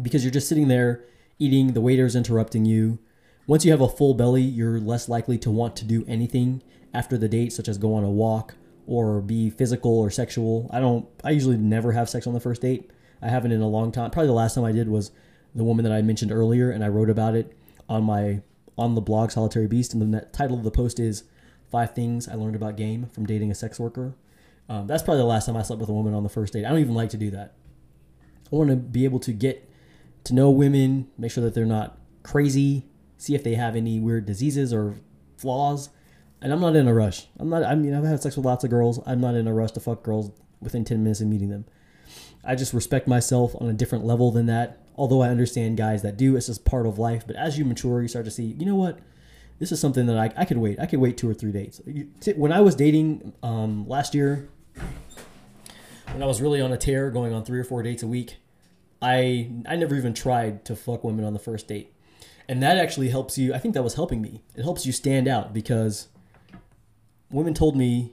because 0.01 0.25
you're 0.25 0.33
just 0.33 0.49
sitting 0.49 0.67
there 0.67 1.05
eating. 1.39 1.75
The 1.75 1.81
waiter's 1.81 2.17
interrupting 2.17 2.65
you 2.65 2.99
once 3.47 3.65
you 3.65 3.71
have 3.71 3.81
a 3.81 3.89
full 3.89 4.15
belly, 4.15 4.43
you're 4.43 4.81
less 4.81 5.09
likely 5.09 5.39
to 5.39 5.51
want 5.51 5.77
to 5.77 5.85
do 5.85 6.05
anything 6.09 6.63
after 6.93 7.17
the 7.17 7.29
date, 7.29 7.53
such 7.53 7.69
as 7.69 7.79
go 7.79 7.95
on 7.95 8.03
a 8.03 8.11
walk 8.11 8.57
or 8.87 9.21
be 9.21 9.51
physical 9.51 9.99
or 9.99 10.11
sexual. 10.11 10.69
I 10.73 10.81
don't. 10.81 11.07
I 11.23 11.31
usually 11.31 11.57
never 11.57 11.93
have 11.93 12.09
sex 12.09 12.27
on 12.27 12.35
the 12.35 12.41
first 12.41 12.63
date. 12.63 12.91
I 13.23 13.29
haven't 13.29 13.53
in 13.53 13.61
a 13.61 13.69
long 13.69 13.93
time. 13.93 14.11
Probably 14.11 14.27
the 14.27 14.33
last 14.33 14.55
time 14.55 14.65
I 14.65 14.73
did 14.73 14.89
was 14.89 15.13
the 15.55 15.65
woman 15.65 15.85
that 15.85 15.93
I 15.93 16.03
mentioned 16.03 16.33
earlier, 16.33 16.71
and 16.71 16.85
I 16.85 16.89
wrote 16.89 17.11
about 17.11 17.35
it 17.35 17.57
on 17.89 18.05
my 18.05 18.43
on 18.77 18.95
the 18.95 19.01
blog 19.01 19.31
Solitary 19.31 19.69
Beast. 19.69 19.95
And 19.95 20.13
the 20.13 20.21
title 20.33 20.59
of 20.59 20.65
the 20.65 20.71
post 20.71 20.99
is 20.99 21.23
Five 21.71 21.95
Things 21.95 22.29
I 22.29 22.35
Learned 22.35 22.57
About 22.57 22.77
Game 22.77 23.07
from 23.07 23.27
Dating 23.27 23.51
a 23.51 23.55
Sex 23.55 23.79
Worker. 23.79 24.15
Um, 24.69 24.87
that's 24.87 25.03
probably 25.03 25.21
the 25.21 25.27
last 25.27 25.47
time 25.47 25.57
I 25.57 25.63
slept 25.63 25.81
with 25.81 25.89
a 25.89 25.93
woman 25.93 26.15
on 26.15 26.23
the 26.23 26.29
first 26.29 26.53
date. 26.53 26.65
I 26.65 26.71
don't 26.71 26.81
even 26.81 26.95
like 26.95 27.11
to 27.11 27.17
do 27.17 27.31
that. 27.31 27.55
I 28.53 28.57
want 28.57 28.71
to 28.71 28.77
be 28.77 29.05
able 29.05 29.21
to 29.21 29.33
get 29.33 29.69
to 30.25 30.35
know 30.35 30.51
women, 30.51 31.09
make 31.19 31.31
sure 31.31 31.45
that 31.45 31.55
they're 31.55 31.65
not 31.65 31.99
crazy, 32.23 32.85
see 33.17 33.35
if 33.35 33.45
they 33.45 33.55
have 33.55 33.77
any 33.77 34.01
weird 34.01 34.27
diseases 34.27 34.73
or 34.73 34.97
flaws. 35.37 35.91
And 36.43 36.53
I'm 36.53 36.61
not 36.61 36.77
in 36.77 36.87
a 36.87 36.95
rush. 36.95 37.27
I'm 37.39 37.49
not. 37.49 37.65
I 37.65 37.75
mean, 37.75 37.95
I've 37.95 38.05
had 38.05 38.23
sex 38.23 38.37
with 38.37 38.45
lots 38.45 38.63
of 38.63 38.71
girls. 38.71 39.01
I'm 39.07 39.21
not 39.21 39.35
in 39.35 39.49
a 39.49 39.55
rush 39.55 39.73
to 39.73 39.81
fuck 39.81 40.03
girls 40.03 40.31
within 40.61 40.85
10 40.85 41.03
minutes 41.03 41.21
of 41.21 41.29
meeting 41.29 41.49
them. 41.49 41.65
I 42.45 42.55
just 42.55 42.75
respect 42.75 43.09
myself 43.09 43.55
on 43.61 43.69
a 43.69 43.73
different 43.73 44.05
level 44.05 44.31
than 44.31 44.47
that. 44.47 44.81
Although 44.97 45.23
I 45.23 45.29
understand 45.29 45.77
guys 45.77 46.03
that 46.03 46.17
do, 46.17 46.37
it's 46.37 46.47
just 46.47 46.65
part 46.65 46.87
of 46.87 46.99
life. 46.99 47.27
But 47.27 47.37
as 47.37 47.59
you 47.59 47.65
mature, 47.65 48.03
you 48.03 48.09
start 48.09 48.25
to 48.27 48.31
see, 48.31 48.45
you 48.45 48.67
know 48.67 48.77
what? 48.77 48.99
This 49.59 49.73
is 49.73 49.81
something 49.81 50.07
that 50.07 50.19
I, 50.19 50.33
I 50.37 50.45
could 50.45 50.59
wait. 50.59 50.79
I 50.79 50.87
could 50.87 51.01
wait 51.01 51.17
two 51.17 51.29
or 51.29 51.35
three 51.35 51.53
dates. 51.53 51.81
When 52.37 52.53
I 52.53 52.61
was 52.61 52.75
dating 52.75 53.33
um, 53.43 53.89
last 53.89 54.15
year, 54.15 54.49
when 56.13 56.23
I 56.23 56.27
was 56.27 56.41
really 56.41 56.61
on 56.61 56.73
a 56.73 56.77
tear, 56.77 57.11
going 57.11 57.33
on 57.33 57.45
three 57.45 57.59
or 57.59 57.65
four 57.65 57.83
dates 57.83 58.03
a 58.03 58.07
week, 58.07 58.37
I 59.03 59.51
I 59.69 59.77
never 59.77 59.95
even 59.95 60.15
tried 60.15 60.65
to 60.67 60.77
fuck 60.77 61.05
women 61.05 61.25
on 61.25 61.33
the 61.33 61.39
first 61.39 61.69
date 61.69 61.93
and 62.49 62.63
that 62.63 62.79
actually 62.79 63.09
helps 63.09 63.37
you. 63.37 63.55
I 63.55 63.59
think 63.59 63.75
that 63.75 63.83
was 63.83 63.95
helping 63.95 64.23
me. 64.23 64.43
It 64.55 64.63
helps 64.63 64.87
you 64.87 64.93
stand 64.93 65.27
out 65.27 65.53
because 65.53 66.09
women 67.31 67.55
told 67.55 67.77
me, 67.77 68.13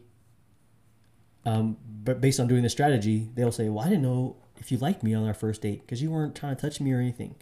um, 1.45 1.77
but 1.85 2.19
based 2.19 2.39
on 2.39 2.47
doing 2.47 2.63
the 2.63 2.69
strategy, 2.69 3.29
they'll 3.35 3.51
say, 3.51 3.69
"Well, 3.69 3.85
I 3.85 3.89
didn't 3.89 4.03
know 4.03 4.37
if 4.57 4.71
you 4.71 4.77
liked 4.77 5.03
me 5.03 5.13
on 5.13 5.25
our 5.25 5.33
first 5.33 5.61
date 5.61 5.81
because 5.81 6.01
you 6.01 6.09
weren't 6.09 6.35
trying 6.35 6.55
to 6.55 6.61
touch 6.61 6.81
me 6.81 6.91
or 6.91 6.99
anything." 6.99 7.35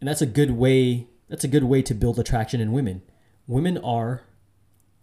And 0.00 0.08
that's 0.08 0.22
a 0.22 0.26
good 0.26 0.52
way. 0.52 1.06
That's 1.28 1.44
a 1.44 1.48
good 1.48 1.64
way 1.64 1.80
to 1.82 1.94
build 1.94 2.18
attraction 2.18 2.60
in 2.60 2.72
women. 2.72 3.02
Women 3.46 3.78
are 3.78 4.22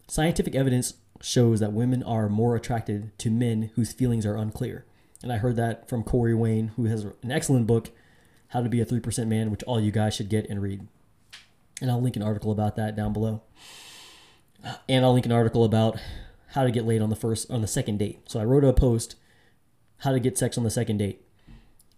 scientific 0.07 0.55
evidence 0.55 0.95
shows 1.21 1.59
that 1.59 1.73
women 1.73 2.03
are 2.03 2.29
more 2.29 2.55
attracted 2.55 3.17
to 3.19 3.29
men 3.29 3.71
whose 3.75 3.93
feelings 3.93 4.25
are 4.25 4.35
unclear. 4.35 4.85
And 5.21 5.31
I 5.31 5.37
heard 5.37 5.55
that 5.57 5.89
from 5.89 6.03
Corey 6.03 6.33
Wayne, 6.33 6.69
who 6.75 6.85
has 6.85 7.03
an 7.03 7.31
excellent 7.31 7.67
book 7.67 7.91
how 8.49 8.61
to 8.61 8.69
Be 8.69 8.81
a 8.81 8.85
3% 8.85 9.27
Man, 9.27 9.51
which 9.51 9.63
all 9.63 9.79
you 9.79 9.91
guys 9.91 10.15
should 10.15 10.29
get 10.29 10.49
and 10.49 10.61
read. 10.61 10.87
And 11.81 11.89
I'll 11.89 12.01
link 12.01 12.15
an 12.15 12.23
article 12.23 12.51
about 12.51 12.75
that 12.75 12.95
down 12.95 13.13
below. 13.13 13.41
And 14.87 15.05
I'll 15.05 15.13
link 15.13 15.25
an 15.25 15.31
article 15.31 15.63
about 15.63 15.99
how 16.53 16.63
to 16.63 16.71
get 16.71 16.85
laid 16.85 17.01
on 17.01 17.09
the 17.09 17.15
first 17.15 17.49
on 17.51 17.61
the 17.61 17.67
second 17.67 17.99
date. 17.99 18.19
So 18.27 18.39
I 18.39 18.43
wrote 18.43 18.63
a 18.63 18.73
post 18.73 19.15
how 19.99 20.11
to 20.11 20.19
get 20.19 20.37
sex 20.37 20.57
on 20.57 20.63
the 20.63 20.71
second 20.71 20.97
date. 20.97 21.21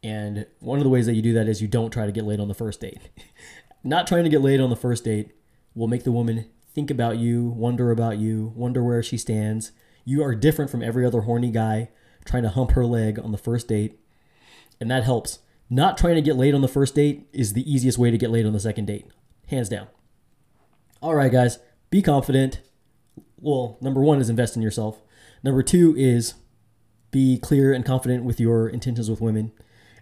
And 0.04 0.46
one 0.60 0.80
of 0.80 0.84
the 0.84 0.90
ways 0.90 1.06
that 1.06 1.14
you 1.14 1.22
do 1.22 1.34
that 1.34 1.48
is 1.48 1.62
you 1.62 1.68
don't 1.68 1.92
try 1.92 2.06
to 2.06 2.12
get 2.12 2.26
laid 2.26 2.40
on 2.40 2.48
the 2.48 2.54
first 2.54 2.82
date. 2.82 3.00
Not 3.84 4.08
trying 4.08 4.24
to 4.24 4.30
get 4.30 4.42
laid 4.42 4.60
on 4.60 4.70
the 4.70 4.76
first 4.76 5.04
date 5.04 5.32
will 5.74 5.88
make 5.88 6.04
the 6.04 6.12
woman 6.12 6.50
think 6.74 6.90
about 6.90 7.18
you, 7.18 7.48
wonder 7.50 7.92
about 7.92 8.18
you, 8.18 8.54
wonder 8.56 8.84
where 8.84 9.04
she 9.04 9.18
stands. 9.18 9.72
You 10.06 10.24
are 10.24 10.36
different 10.36 10.72
from 10.72 10.84
every 10.84 11.06
other 11.06 11.22
horny 11.22 11.52
guy 11.52 11.90
trying 12.26 12.44
to 12.44 12.50
hump 12.50 12.72
her 12.72 12.86
leg 12.86 13.20
on 13.20 13.32
the 13.32 13.38
first 13.38 13.68
date. 13.68 14.00
And 14.80 14.90
that 14.90 15.04
helps. 15.04 15.40
Not 15.70 15.98
trying 15.98 16.16
to 16.16 16.22
get 16.22 16.36
laid 16.36 16.54
on 16.54 16.62
the 16.62 16.68
first 16.68 16.96
date 16.96 17.28
is 17.32 17.54
the 17.54 17.72
easiest 17.72 17.98
way 17.98 18.12
to 18.12 18.18
get 18.18 18.32
laid 18.32 18.46
on 18.46 18.54
the 18.54 18.60
second 18.60 18.86
date. 18.86 19.08
Hands 19.48 19.70
down. 19.70 19.88
All 21.02 21.16
right, 21.16 21.32
guys, 21.32 21.60
be 21.90 22.02
confident. 22.02 22.62
Well, 23.40 23.78
number 23.82 24.02
one 24.02 24.20
is 24.20 24.30
invest 24.30 24.56
in 24.56 24.62
yourself. 24.62 25.02
Number 25.44 25.64
two 25.64 25.96
is 25.98 26.36
be 27.10 27.38
clear 27.38 27.74
and 27.74 27.86
confident 27.86 28.24
with 28.24 28.40
your 28.40 28.68
intentions 28.70 29.10
with 29.10 29.22
women. 29.22 29.52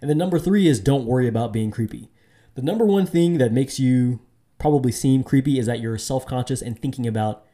And 0.01 0.09
then 0.09 0.17
number 0.17 0.39
three 0.39 0.67
is 0.67 0.79
don't 0.79 1.05
worry 1.05 1.27
about 1.27 1.53
being 1.53 1.71
creepy. 1.71 2.09
The 2.55 2.61
number 2.61 2.85
one 2.85 3.05
thing 3.05 3.37
that 3.37 3.53
makes 3.53 3.79
you 3.79 4.21
probably 4.59 4.91
seem 4.91 5.23
creepy 5.23 5.57
is 5.57 5.65
that 5.65 5.79
you're 5.79 5.97
self 5.97 6.25
conscious 6.25 6.61
and 6.61 6.79
thinking 6.79 7.07
about, 7.07 7.45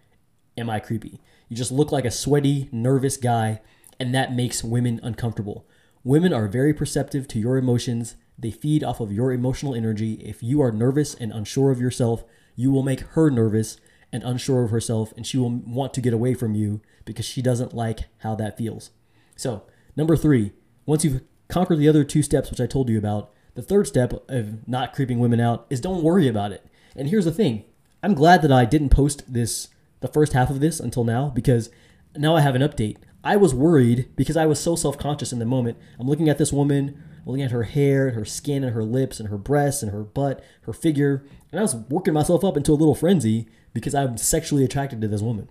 am 0.58 0.70
I 0.70 0.80
creepy? 0.80 1.22
You 1.48 1.56
just 1.56 1.72
look 1.72 1.92
like 1.92 2.06
a 2.06 2.12
sweaty, 2.12 2.68
nervous 2.72 3.18
guy, 3.18 3.62
and 4.00 4.14
that 4.14 4.34
makes 4.34 4.64
women 4.64 5.00
uncomfortable. 5.04 5.66
Women 6.04 6.34
are 6.34 6.48
very 6.48 6.74
perceptive 6.74 7.28
to 7.30 7.40
your 7.40 7.58
emotions. 7.58 8.16
They 8.38 8.52
feed 8.52 8.84
off 8.84 9.00
of 9.00 9.12
your 9.12 9.32
emotional 9.32 9.74
energy. 9.74 10.14
If 10.16 10.44
you 10.44 10.62
are 10.62 10.72
nervous 10.72 11.14
and 11.16 11.32
unsure 11.32 11.72
of 11.72 11.80
yourself, 11.80 12.26
you 12.56 12.72
will 12.72 12.84
make 12.84 13.02
her 13.02 13.30
nervous 13.30 13.78
and 14.12 14.24
unsure 14.24 14.64
of 14.64 14.72
herself, 14.72 15.14
and 15.16 15.26
she 15.26 15.38
will 15.38 15.52
want 15.52 15.94
to 15.94 16.02
get 16.02 16.14
away 16.14 16.34
from 16.34 16.56
you 16.56 16.82
because 17.06 17.26
she 17.26 17.42
doesn't 17.42 17.74
like 17.74 18.06
how 18.20 18.36
that 18.36 18.58
feels. 18.58 18.92
So, 19.36 19.64
number 19.96 20.16
three, 20.16 20.54
once 20.86 21.04
you've 21.04 21.22
conquered 21.48 21.80
the 21.80 21.90
other 21.90 22.04
two 22.04 22.24
steps, 22.24 22.50
which 22.50 22.62
I 22.62 22.68
told 22.68 22.90
you 22.90 22.98
about, 22.98 23.32
the 23.56 23.62
third 23.62 23.88
step 23.88 24.14
of 24.30 24.68
not 24.68 24.94
creeping 24.94 25.20
women 25.20 25.40
out 25.40 25.66
is 25.70 25.82
don't 25.82 26.04
worry 26.04 26.28
about 26.28 26.52
it. 26.52 26.66
And 26.96 27.10
here's 27.10 27.26
the 27.26 27.32
thing 27.32 27.66
I'm 28.02 28.14
glad 28.14 28.42
that 28.42 28.52
I 28.52 28.66
didn't 28.66 28.90
post 28.90 29.32
this, 29.32 29.70
the 30.00 30.08
first 30.08 30.34
half 30.34 30.50
of 30.50 30.60
this 30.60 30.80
until 30.80 31.04
now, 31.04 31.30
because 31.30 31.70
now 32.16 32.36
I 32.36 32.42
have 32.42 32.56
an 32.56 32.62
update. 32.62 32.98
I 33.24 33.36
was 33.38 33.54
worried 33.56 34.10
because 34.16 34.38
I 34.38 34.46
was 34.46 34.60
so 34.60 34.76
self 34.76 34.98
conscious 34.98 35.34
in 35.34 35.40
the 35.40 35.46
moment. 35.46 35.78
I'm 36.00 36.08
looking 36.08 36.30
at 36.30 36.38
this 36.38 36.54
woman, 36.54 37.02
looking 37.26 37.42
at 37.42 37.52
her 37.52 37.64
hair, 37.64 38.12
her 38.12 38.26
skin, 38.26 38.64
and 38.64 38.74
her 38.74 38.84
lips, 38.84 39.20
and 39.20 39.30
her 39.30 39.38
breasts, 39.38 39.82
and 39.82 39.92
her 39.92 40.04
butt, 40.04 40.44
her 40.62 40.74
figure, 40.74 41.26
and 41.52 41.60
I 41.60 41.64
was 41.64 41.76
working 41.76 42.14
myself 42.14 42.44
up 42.44 42.58
into 42.58 42.72
a 42.72 42.76
little 42.76 42.96
frenzy 42.96 43.48
because 43.74 43.96
I'm 43.96 44.18
sexually 44.18 44.64
attracted 44.64 45.02
to 45.02 45.08
this 45.08 45.22
woman. 45.22 45.50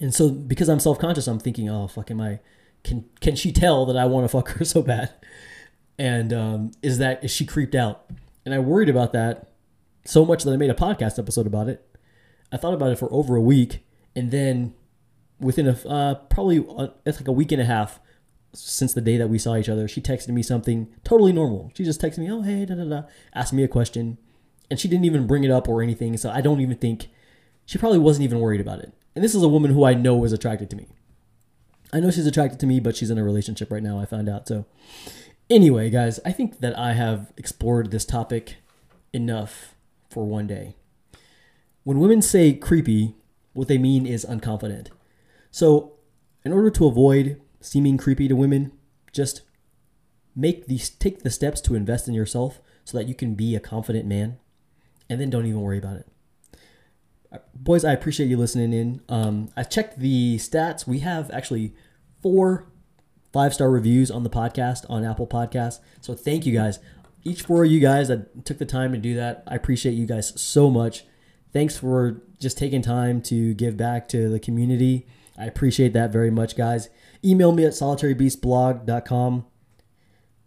And 0.00 0.14
so, 0.14 0.30
because 0.30 0.68
I'm 0.68 0.80
self 0.80 0.98
conscious, 0.98 1.28
I'm 1.28 1.38
thinking, 1.38 1.70
oh, 1.70 1.86
fuck, 1.86 2.10
am 2.10 2.20
I, 2.20 2.40
can, 2.82 3.04
can 3.20 3.36
she 3.36 3.52
tell 3.52 3.86
that 3.86 3.96
I 3.96 4.04
want 4.06 4.24
to 4.24 4.28
fuck 4.28 4.48
her 4.50 4.64
so 4.64 4.82
bad? 4.82 5.12
And 5.98 6.32
um, 6.32 6.72
is 6.82 6.98
that, 6.98 7.22
is 7.24 7.30
she 7.30 7.46
creeped 7.46 7.74
out? 7.74 8.10
And 8.44 8.52
I 8.52 8.58
worried 8.58 8.88
about 8.88 9.12
that 9.12 9.48
so 10.06 10.24
much 10.24 10.44
that 10.44 10.52
I 10.52 10.56
made 10.56 10.70
a 10.70 10.74
podcast 10.74 11.18
episode 11.18 11.46
about 11.46 11.68
it. 11.68 11.86
I 12.52 12.56
thought 12.56 12.74
about 12.74 12.90
it 12.90 12.98
for 12.98 13.12
over 13.12 13.36
a 13.36 13.40
week. 13.40 13.86
And 14.14 14.30
then 14.30 14.74
within 15.40 15.68
a, 15.68 15.88
uh, 15.88 16.14
probably, 16.14 16.64
uh, 16.68 16.88
it's 17.04 17.18
like 17.18 17.28
a 17.28 17.32
week 17.32 17.52
and 17.52 17.60
a 17.60 17.64
half 17.64 18.00
since 18.54 18.94
the 18.94 19.00
day 19.00 19.16
that 19.18 19.28
we 19.28 19.38
saw 19.38 19.56
each 19.56 19.68
other, 19.68 19.86
she 19.86 20.00
texted 20.00 20.28
me 20.28 20.42
something 20.42 20.88
totally 21.04 21.32
normal. 21.32 21.70
She 21.74 21.84
just 21.84 22.00
texted 22.00 22.18
me, 22.18 22.30
oh, 22.30 22.42
hey, 22.42 22.64
da 22.64 22.74
da 22.74 22.84
da, 22.84 23.02
asked 23.34 23.52
me 23.52 23.62
a 23.62 23.68
question. 23.68 24.18
And 24.70 24.80
she 24.80 24.88
didn't 24.88 25.04
even 25.04 25.26
bring 25.26 25.44
it 25.44 25.50
up 25.50 25.68
or 25.68 25.82
anything. 25.82 26.16
So 26.16 26.30
I 26.30 26.40
don't 26.40 26.60
even 26.60 26.76
think, 26.76 27.08
she 27.66 27.78
probably 27.78 27.98
wasn't 27.98 28.24
even 28.24 28.40
worried 28.40 28.60
about 28.60 28.80
it. 28.80 28.92
And 29.14 29.24
this 29.24 29.34
is 29.34 29.42
a 29.42 29.48
woman 29.48 29.72
who 29.72 29.84
I 29.84 29.94
know 29.94 30.24
is 30.24 30.32
attracted 30.32 30.70
to 30.70 30.76
me. 30.76 30.86
I 31.92 32.00
know 32.00 32.10
she's 32.10 32.26
attracted 32.26 32.58
to 32.60 32.66
me, 32.66 32.80
but 32.80 32.96
she's 32.96 33.10
in 33.10 33.18
a 33.18 33.24
relationship 33.24 33.70
right 33.70 33.82
now, 33.82 33.98
I 33.98 34.06
found 34.06 34.28
out. 34.28 34.48
So, 34.48 34.66
anyway, 35.48 35.88
guys, 35.88 36.18
I 36.24 36.32
think 36.32 36.60
that 36.60 36.78
I 36.78 36.94
have 36.94 37.32
explored 37.36 37.90
this 37.90 38.04
topic 38.04 38.56
enough 39.12 39.75
for 40.16 40.24
one 40.24 40.46
day. 40.46 40.76
When 41.84 42.00
women 42.00 42.22
say 42.22 42.54
creepy, 42.54 43.14
what 43.52 43.68
they 43.68 43.76
mean 43.76 44.06
is 44.06 44.24
unconfident. 44.24 44.88
So, 45.50 45.92
in 46.42 46.52
order 46.52 46.70
to 46.70 46.86
avoid 46.86 47.38
seeming 47.60 47.98
creepy 47.98 48.28
to 48.28 48.34
women, 48.34 48.72
just 49.12 49.42
make 50.34 50.66
these 50.66 50.88
take 50.88 51.22
the 51.22 51.30
steps 51.30 51.60
to 51.62 51.74
invest 51.74 52.08
in 52.08 52.14
yourself 52.14 52.62
so 52.84 52.96
that 52.96 53.08
you 53.08 53.14
can 53.14 53.34
be 53.34 53.54
a 53.54 53.60
confident 53.60 54.06
man 54.06 54.38
and 55.10 55.20
then 55.20 55.28
don't 55.28 55.44
even 55.44 55.60
worry 55.60 55.78
about 55.78 55.96
it 55.96 56.08
boys, 57.54 57.84
I 57.84 57.92
appreciate 57.92 58.28
you 58.28 58.36
listening 58.36 58.72
in. 58.72 59.00
Um, 59.08 59.48
I 59.56 59.62
checked 59.62 59.98
the 59.98 60.36
stats. 60.36 60.86
We 60.86 61.00
have 61.00 61.30
actually 61.30 61.74
four 62.22 62.66
five 63.32 63.52
star 63.52 63.70
reviews 63.70 64.10
on 64.10 64.22
the 64.22 64.30
podcast 64.30 64.86
on 64.88 65.04
Apple 65.04 65.26
Podcasts. 65.26 65.80
So 66.00 66.14
thank 66.14 66.46
you 66.46 66.54
guys. 66.54 66.78
Each 67.26 67.42
four 67.42 67.64
of 67.64 67.70
you 67.72 67.80
guys 67.80 68.06
that 68.06 68.44
took 68.44 68.58
the 68.58 68.64
time 68.64 68.92
to 68.92 68.98
do 68.98 69.16
that, 69.16 69.42
I 69.48 69.56
appreciate 69.56 69.94
you 69.94 70.06
guys 70.06 70.40
so 70.40 70.70
much. 70.70 71.04
Thanks 71.52 71.76
for 71.76 72.22
just 72.38 72.56
taking 72.56 72.82
time 72.82 73.20
to 73.22 73.52
give 73.54 73.76
back 73.76 74.08
to 74.10 74.28
the 74.28 74.38
community. 74.38 75.08
I 75.36 75.46
appreciate 75.46 75.92
that 75.94 76.12
very 76.12 76.30
much, 76.30 76.56
guys. 76.56 76.88
Email 77.24 77.50
me 77.50 77.64
at 77.64 77.72
solitarybeastblog.com. 77.72 79.44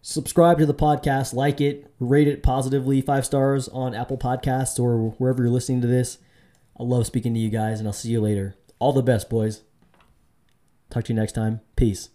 Subscribe 0.01 0.57
to 0.59 0.65
the 0.65 0.73
podcast, 0.73 1.33
like 1.33 1.59
it, 1.59 1.93
rate 1.99 2.29
it 2.29 2.41
positively, 2.41 3.01
five 3.01 3.25
stars 3.25 3.67
on 3.67 3.93
Apple 3.93 4.17
Podcasts 4.17 4.79
or 4.79 5.09
wherever 5.17 5.43
you're 5.43 5.51
listening 5.51 5.81
to 5.81 5.87
this. 5.87 6.17
I 6.79 6.83
love 6.83 7.05
speaking 7.05 7.33
to 7.33 7.39
you 7.41 7.49
guys, 7.49 7.79
and 7.79 7.89
I'll 7.89 7.93
see 7.93 8.11
you 8.11 8.21
later. 8.21 8.55
All 8.79 8.93
the 8.93 9.03
best, 9.03 9.29
boys. 9.29 9.63
Talk 10.89 11.03
to 11.03 11.13
you 11.13 11.19
next 11.19 11.33
time. 11.33 11.59
Peace. 11.75 12.09